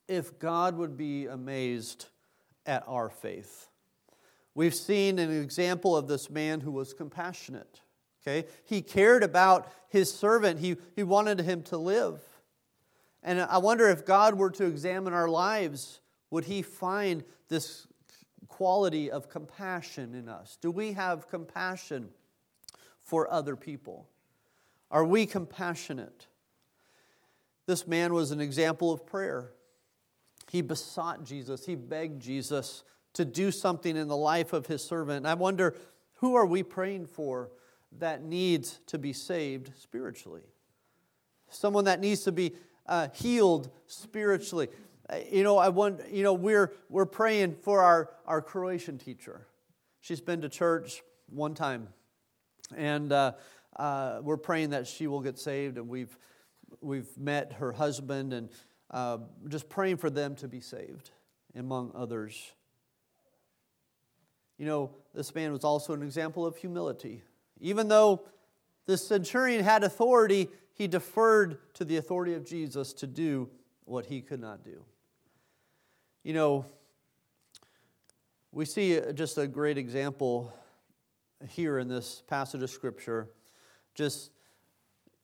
if 0.09 0.39
God 0.39 0.77
would 0.77 0.97
be 0.97 1.27
amazed 1.27 2.07
at 2.67 2.85
our 2.87 3.11
faith. 3.11 3.69
We've 4.55 4.75
seen 4.75 5.19
an 5.19 5.31
example 5.31 5.97
of 5.97 6.07
this 6.07 6.31
man 6.31 6.61
who 6.61 6.71
was 6.71 6.93
compassionate. 6.93 7.81
Okay? 8.23 8.49
He 8.65 8.83
cared 8.83 9.23
about 9.23 9.73
his 9.89 10.13
servant, 10.13 10.61
he, 10.61 10.77
he 10.95 11.03
wanted 11.03 11.41
him 11.41 11.63
to 11.65 11.77
live. 11.77 12.21
And 13.23 13.41
I 13.41 13.59
wonder 13.59 13.89
if 13.89 14.05
God 14.05 14.35
were 14.35 14.51
to 14.51 14.67
examine 14.67 15.13
our 15.13 15.29
lives, 15.29 16.01
would 16.31 16.45
he 16.45 16.63
find 16.63 17.25
this 17.49 17.87
quality 18.53 19.11
of 19.11 19.31
compassion 19.31 20.15
in 20.15 20.29
us? 20.29 20.59
Do 20.61 20.71
we 20.71 20.93
have 20.93 21.27
compassion 21.27 22.11
for 23.03 23.33
other 23.33 23.57
people? 23.57 24.07
Are 24.91 25.07
we 25.07 25.25
compassionate? 25.25 26.27
This 27.67 27.87
man 27.87 28.13
was 28.13 28.31
an 28.31 28.43
example 28.43 28.93
of 28.93 29.07
prayer. 29.07 29.53
He 30.51 30.61
besought 30.61 31.25
Jesus, 31.25 31.65
he 31.65 31.75
begged 31.75 32.21
Jesus 32.21 32.85
to 33.15 33.25
do 33.25 33.51
something 33.51 33.97
in 33.97 34.07
the 34.07 34.17
life 34.17 34.53
of 34.53 34.67
his 34.67 34.85
servant. 34.85 35.25
I 35.25 35.33
wonder 35.33 35.75
who 36.17 36.35
are 36.35 36.47
we 36.47 36.63
praying 36.63 37.07
for 37.07 37.51
that 38.01 38.23
needs 38.23 38.81
to 38.89 38.99
be 38.99 39.15
saved 39.15 39.73
spiritually? 39.81 40.43
Someone 41.49 41.85
that 41.87 42.01
needs 42.01 42.25
to 42.25 42.33
be 42.33 42.55
uh, 42.87 43.09
healed 43.15 43.71
spiritually. 43.87 44.69
Uh, 45.13 45.17
you 45.31 45.43
know, 45.43 45.59
I 45.59 45.69
want, 45.69 46.01
you 46.11 46.23
know, 46.23 46.33
we're, 46.33 46.73
we're 46.89 47.07
praying 47.07 47.57
for 47.63 47.83
our, 47.83 48.11
our 48.27 48.41
Croatian 48.41 48.99
teacher. 48.99 49.47
She's 50.01 50.21
been 50.21 50.41
to 50.41 50.49
church 50.49 51.03
one 51.29 51.55
time, 51.55 51.89
and 52.77 53.13
uh, 53.13 53.33
uh, 53.77 54.21
we're 54.23 54.39
praying 54.39 54.71
that 54.71 54.87
she 54.87 55.07
will 55.07 55.21
get 55.21 55.39
saved. 55.39 55.77
And 55.77 55.89
we've, 55.89 56.17
we've 56.81 57.17
met 57.19 57.53
her 57.55 57.73
husband, 57.73 58.33
and 58.33 58.49
uh, 58.91 59.19
just 59.49 59.69
praying 59.69 59.99
for 59.99 60.09
them 60.09 60.35
to 60.37 60.49
be 60.49 60.61
saved, 60.61 61.11
among 61.55 61.93
others. 61.95 62.53
You 64.59 64.67
know, 64.67 64.91
this 65.15 65.35
man 65.35 65.53
was 65.53 65.65
also 65.65 65.93
an 65.93 66.03
example 66.03 66.47
of 66.47 66.57
humility. 66.57 67.23
Even 67.61 67.89
though 67.89 68.23
the 68.87 68.97
centurion 68.97 69.63
had 69.63 69.85
authority, 69.85 70.49
he 70.73 70.87
deferred 70.87 71.59
to 71.75 71.85
the 71.85 71.99
authority 71.99 72.35
of 72.35 72.47
Jesus 72.47 72.93
to 72.95 73.07
do 73.07 73.51
what 73.85 74.07
he 74.07 74.23
could 74.23 74.41
not 74.41 74.65
do. 74.65 74.85
You 76.25 76.35
know, 76.35 76.67
we 78.53 78.65
see 78.65 79.01
just 79.15 79.39
a 79.39 79.49
great 79.49 79.77
example 79.77 80.53
here 81.49 81.79
in 81.79 81.89
this 81.89 82.23
passage 82.29 82.63
of 82.63 82.71
Scripture. 82.71 83.29
Just, 83.95 84.31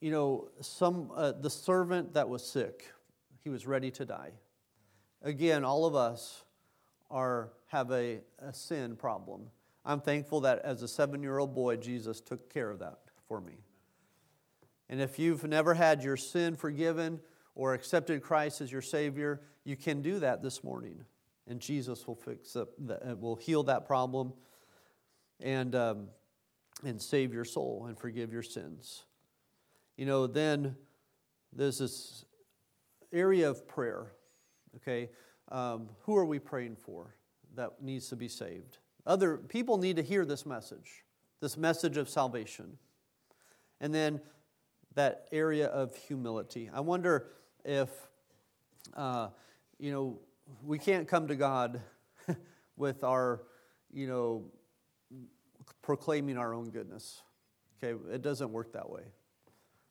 you 0.01 0.11
know, 0.11 0.49
some, 0.59 1.09
uh, 1.15 1.31
the 1.31 1.49
servant 1.49 2.13
that 2.15 2.27
was 2.27 2.45
sick 2.45 2.91
he 3.43 3.49
was 3.49 3.65
ready 3.65 3.91
to 3.91 4.05
die. 4.05 4.31
Again, 5.21 5.63
all 5.63 5.85
of 5.85 5.95
us 5.95 6.43
are, 7.09 7.49
have 7.67 7.91
a, 7.91 8.19
a 8.39 8.53
sin 8.53 8.97
problem. 8.97 9.47
I'm 9.85 10.01
thankful 10.01 10.41
that 10.41 10.59
as 10.59 10.83
a 10.83 10.87
seven 10.87 11.23
year 11.23 11.37
old 11.39 11.55
boy, 11.55 11.77
Jesus 11.77 12.19
took 12.19 12.53
care 12.53 12.69
of 12.69 12.79
that 12.79 12.99
for 13.27 13.39
me. 13.39 13.53
And 14.89 14.99
if 14.99 15.17
you've 15.17 15.45
never 15.45 15.73
had 15.73 16.03
your 16.03 16.17
sin 16.17 16.55
forgiven 16.55 17.21
or 17.59 17.73
accepted 17.73 18.23
Christ 18.23 18.61
as 18.61 18.71
your 18.71 18.81
Savior, 18.81 19.41
you 19.65 19.75
can 19.75 20.01
do 20.01 20.19
that 20.19 20.41
this 20.41 20.63
morning. 20.63 21.03
And 21.45 21.59
Jesus 21.59 22.07
will 22.07 22.15
fix 22.15 22.55
up, 22.55 22.69
uh, 22.89 23.17
will 23.17 23.35
heal 23.35 23.63
that 23.63 23.85
problem 23.85 24.31
and, 25.41 25.75
um, 25.75 26.07
and 26.85 27.01
save 27.01 27.33
your 27.33 27.43
soul 27.43 27.87
and 27.89 27.99
forgive 27.99 28.31
your 28.31 28.43
sins. 28.43 29.03
You 29.97 30.05
know, 30.05 30.25
then 30.25 30.77
there's 31.51 31.79
this 31.79 32.23
area 33.11 33.49
of 33.49 33.67
prayer, 33.67 34.13
okay? 34.77 35.09
Um, 35.51 35.89
who 36.03 36.15
are 36.15 36.25
we 36.25 36.39
praying 36.39 36.77
for 36.77 37.13
that 37.55 37.81
needs 37.81 38.07
to 38.07 38.15
be 38.15 38.29
saved? 38.29 38.77
Other 39.05 39.35
people 39.35 39.77
need 39.77 39.97
to 39.97 40.03
hear 40.03 40.23
this 40.23 40.45
message, 40.45 41.03
this 41.41 41.57
message 41.57 41.97
of 41.97 42.07
salvation. 42.07 42.77
And 43.81 43.93
then 43.93 44.21
that 44.95 45.27
area 45.33 45.67
of 45.67 45.93
humility. 45.95 46.69
I 46.73 46.79
wonder 46.79 47.27
if, 47.63 47.89
uh, 48.95 49.29
you 49.79 49.91
know, 49.91 50.19
we 50.63 50.79
can't 50.79 51.07
come 51.07 51.27
to 51.27 51.35
God 51.35 51.81
with 52.77 53.03
our, 53.03 53.41
you 53.91 54.07
know, 54.07 54.45
proclaiming 55.81 56.37
our 56.37 56.53
own 56.53 56.69
goodness. 56.69 57.21
Okay, 57.81 57.97
it 58.11 58.21
doesn't 58.21 58.51
work 58.51 58.73
that 58.73 58.89
way. 58.89 59.03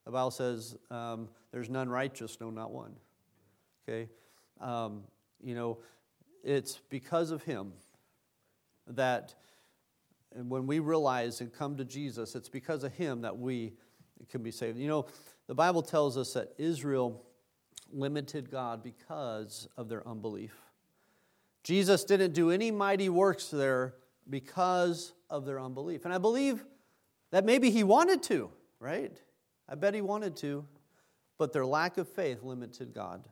The 0.05 0.13
Bible 0.13 0.31
says 0.31 0.77
um, 0.91 1.29
there's 1.53 1.69
none 1.69 1.89
righteous, 1.89 2.39
no, 2.41 2.51
not 2.51 2.71
one. 2.71 2.95
Okay, 3.89 4.09
um, 4.61 5.03
you 5.43 5.55
know, 5.55 5.79
it's 6.45 6.81
because 6.89 7.31
of 7.31 7.43
Him 7.43 7.73
that 8.87 9.35
when 10.35 10.67
we 10.67 10.79
realize 10.79 11.41
and 11.41 11.53
come 11.53 11.77
to 11.77 11.85
Jesus, 11.85 12.35
it's 12.35 12.49
because 12.49 12.85
of 12.85 12.93
Him 12.95 13.23
that 13.23 13.37
we 13.37 13.73
can 14.31 14.43
be 14.43 14.51
saved. 14.51 14.79
You 14.79 14.89
know, 14.89 15.07
the 15.47 15.55
Bible 15.55 15.83
tells 15.83 16.17
us 16.17 16.33
that 16.35 16.53
Israel 16.59 17.25
limited 17.93 18.51
God 18.51 18.83
because 18.83 19.69
of 19.77 19.89
their 19.89 20.07
unbelief. 20.07 20.55
Jesus 21.65 22.05
didn't 22.05 22.33
do 22.33 22.51
any 22.51 22.71
mighty 22.71 23.09
works 23.09 23.49
there 23.49 23.95
because 24.29 25.13
of 25.31 25.45
their 25.45 25.61
unbelief. 25.61 26.05
And 26.05 26.15
I 26.15 26.19
believe 26.19 26.65
that 27.31 27.45
maybe 27.45 27.71
he 27.71 27.85
wanted 27.85 28.23
to, 28.25 28.51
right? 28.81 29.17
I 29.69 29.75
bet 29.75 29.95
he 29.95 30.01
wanted 30.01 30.37
to, 30.37 30.65
but 31.37 31.53
their 31.53 31.67
lack 31.67 31.99
of 31.99 32.09
faith 32.09 32.43
limited 32.43 32.95
God. 32.95 33.23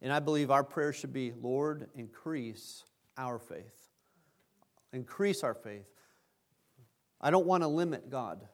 And 0.00 0.12
I 0.12 0.20
believe 0.20 0.50
our 0.50 0.64
prayer 0.64 0.92
should 0.92 1.12
be 1.12 1.32
Lord, 1.32 1.88
increase 1.94 2.84
our 3.16 3.38
faith. 3.38 3.88
Increase 4.92 5.42
our 5.42 5.54
faith. 5.54 5.86
I 7.20 7.30
don't 7.30 7.46
want 7.46 7.62
to 7.62 7.68
limit 7.68 8.10
God. 8.10 8.46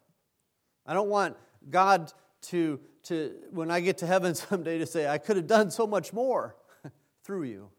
I 0.86 0.95
don't 0.95 1.09
want 1.09 1.36
God 1.70 2.12
to, 2.45 2.80
to, 3.05 3.34
when 3.51 3.70
I 3.70 3.80
get 3.80 3.99
to 3.99 4.07
heaven 4.07 4.34
someday, 4.34 4.78
to 4.78 4.86
say, 4.86 5.09
I 5.09 5.18
could 5.18 5.36
have 5.36 5.47
done 5.47 5.70
so 5.70 5.86
much 5.86 6.12
more 6.12 6.57
through 7.24 7.45
you. 7.45 7.70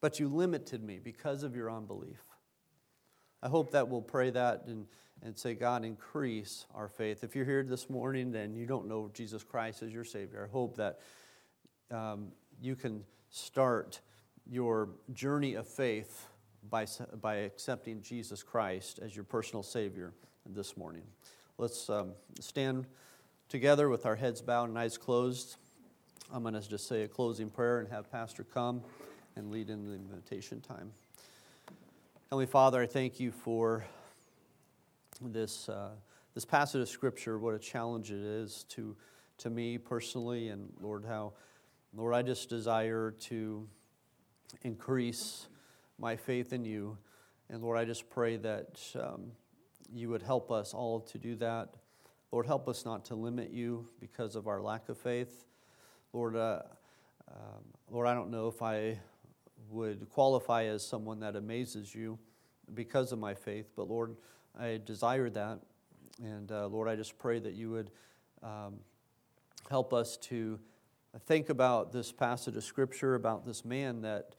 But 0.00 0.20
you 0.20 0.28
limited 0.28 0.82
me 0.82 1.00
because 1.02 1.42
of 1.42 1.56
your 1.56 1.70
unbelief. 1.70 2.22
I 3.42 3.48
hope 3.48 3.70
that 3.72 3.88
we'll 3.88 4.02
pray 4.02 4.30
that 4.30 4.64
and, 4.66 4.86
and 5.22 5.38
say, 5.38 5.54
God, 5.54 5.84
increase 5.84 6.66
our 6.74 6.88
faith. 6.88 7.24
If 7.24 7.34
you're 7.34 7.44
here 7.44 7.62
this 7.62 7.88
morning 7.88 8.34
and 8.36 8.56
you 8.56 8.66
don't 8.66 8.86
know 8.86 9.10
Jesus 9.14 9.42
Christ 9.42 9.82
as 9.82 9.92
your 9.92 10.04
Savior, 10.04 10.46
I 10.48 10.52
hope 10.52 10.76
that 10.76 11.00
um, 11.90 12.28
you 12.60 12.76
can 12.76 13.04
start 13.30 14.00
your 14.46 14.90
journey 15.12 15.54
of 15.54 15.66
faith 15.66 16.28
by, 16.70 16.86
by 17.20 17.36
accepting 17.36 18.02
Jesus 18.02 18.42
Christ 18.42 19.00
as 19.02 19.14
your 19.14 19.24
personal 19.24 19.62
Savior 19.62 20.12
this 20.44 20.76
morning. 20.76 21.02
Let's 21.58 21.88
um, 21.88 22.12
stand 22.38 22.86
together 23.48 23.88
with 23.88 24.04
our 24.04 24.14
heads 24.14 24.42
bowed 24.42 24.68
and 24.68 24.78
eyes 24.78 24.98
closed. 24.98 25.56
I'm 26.30 26.42
going 26.42 26.52
to 26.52 26.60
just 26.60 26.86
say 26.86 27.04
a 27.04 27.08
closing 27.08 27.48
prayer 27.48 27.78
and 27.78 27.88
have 27.88 28.12
Pastor 28.12 28.44
come 28.44 28.82
and 29.36 29.50
lead 29.50 29.70
in 29.70 29.86
the 29.86 29.94
invitation 29.94 30.60
time. 30.60 30.92
Heavenly 32.28 32.44
Father, 32.44 32.82
I 32.82 32.86
thank 32.86 33.18
you 33.18 33.32
for 33.32 33.86
this, 35.22 35.70
uh, 35.70 35.92
this 36.34 36.44
passage 36.44 36.82
of 36.82 36.90
Scripture, 36.90 37.38
what 37.38 37.54
a 37.54 37.58
challenge 37.58 38.10
it 38.10 38.20
is 38.20 38.66
to, 38.68 38.94
to 39.38 39.48
me 39.48 39.78
personally, 39.78 40.50
and 40.50 40.70
Lord, 40.78 41.06
how, 41.06 41.32
Lord, 41.94 42.14
I 42.14 42.20
just 42.20 42.50
desire 42.50 43.12
to 43.28 43.66
increase 44.60 45.46
my 45.98 46.16
faith 46.16 46.52
in 46.52 46.66
you. 46.66 46.98
And 47.48 47.62
Lord, 47.62 47.78
I 47.78 47.86
just 47.86 48.10
pray 48.10 48.36
that 48.36 48.78
um, 48.94 49.32
you 49.94 50.08
would 50.10 50.22
help 50.22 50.50
us 50.50 50.74
all 50.74 51.00
to 51.00 51.18
do 51.18 51.36
that. 51.36 51.70
Lord, 52.32 52.46
help 52.46 52.68
us 52.68 52.84
not 52.84 53.04
to 53.06 53.14
limit 53.14 53.50
you 53.50 53.88
because 54.00 54.36
of 54.36 54.48
our 54.48 54.60
lack 54.60 54.88
of 54.88 54.98
faith. 54.98 55.44
Lord, 56.12 56.36
uh, 56.36 56.62
um, 57.30 57.64
Lord, 57.90 58.06
I 58.06 58.14
don't 58.14 58.30
know 58.30 58.48
if 58.48 58.62
I 58.62 58.98
would 59.70 60.08
qualify 60.10 60.64
as 60.64 60.86
someone 60.86 61.20
that 61.20 61.36
amazes 61.36 61.94
you 61.94 62.18
because 62.74 63.12
of 63.12 63.18
my 63.18 63.34
faith, 63.34 63.70
but 63.76 63.88
Lord, 63.88 64.16
I 64.58 64.80
desire 64.84 65.30
that. 65.30 65.60
And 66.22 66.50
uh, 66.50 66.66
Lord, 66.68 66.88
I 66.88 66.96
just 66.96 67.18
pray 67.18 67.38
that 67.38 67.54
you 67.54 67.70
would 67.70 67.90
um, 68.42 68.80
help 69.68 69.92
us 69.92 70.16
to 70.18 70.58
think 71.26 71.48
about 71.48 71.92
this 71.92 72.12
passage 72.12 72.56
of 72.56 72.64
Scripture, 72.64 73.14
about 73.14 73.44
this 73.44 73.64
man 73.64 74.02
that 74.02 74.34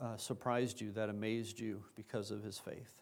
uh, 0.00 0.16
surprised 0.16 0.80
you, 0.80 0.92
that 0.92 1.08
amazed 1.08 1.60
you 1.60 1.82
because 1.96 2.30
of 2.30 2.42
his 2.42 2.58
faith. 2.58 2.99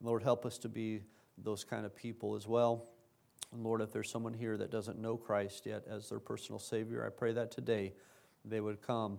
Lord, 0.00 0.22
help 0.22 0.44
us 0.44 0.58
to 0.58 0.68
be 0.68 1.00
those 1.38 1.64
kind 1.64 1.84
of 1.84 1.94
people 1.94 2.34
as 2.34 2.46
well. 2.46 2.86
And 3.52 3.62
Lord, 3.62 3.80
if 3.80 3.92
there's 3.92 4.10
someone 4.10 4.34
here 4.34 4.56
that 4.56 4.70
doesn't 4.70 4.98
know 4.98 5.16
Christ 5.16 5.66
yet 5.66 5.84
as 5.88 6.08
their 6.08 6.18
personal 6.18 6.58
Savior, 6.58 7.06
I 7.06 7.10
pray 7.10 7.32
that 7.32 7.50
today 7.50 7.92
they 8.44 8.60
would 8.60 8.82
come 8.82 9.18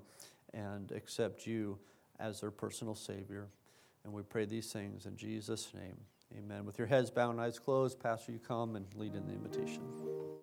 and 0.53 0.91
accept 0.91 1.45
you 1.47 1.77
as 2.19 2.41
their 2.41 2.51
personal 2.51 2.95
Savior. 2.95 3.47
And 4.03 4.13
we 4.13 4.21
pray 4.23 4.45
these 4.45 4.71
things 4.71 5.05
in 5.05 5.15
Jesus' 5.17 5.73
name. 5.73 5.97
Amen. 6.37 6.65
With 6.65 6.77
your 6.77 6.87
heads 6.87 7.09
bowed 7.09 7.31
and 7.31 7.41
eyes 7.41 7.59
closed, 7.59 7.99
Pastor, 7.99 8.31
you 8.31 8.39
come 8.39 8.75
and 8.75 8.85
lead 8.95 9.15
in 9.15 9.25
the 9.25 9.33
invitation. 9.33 10.16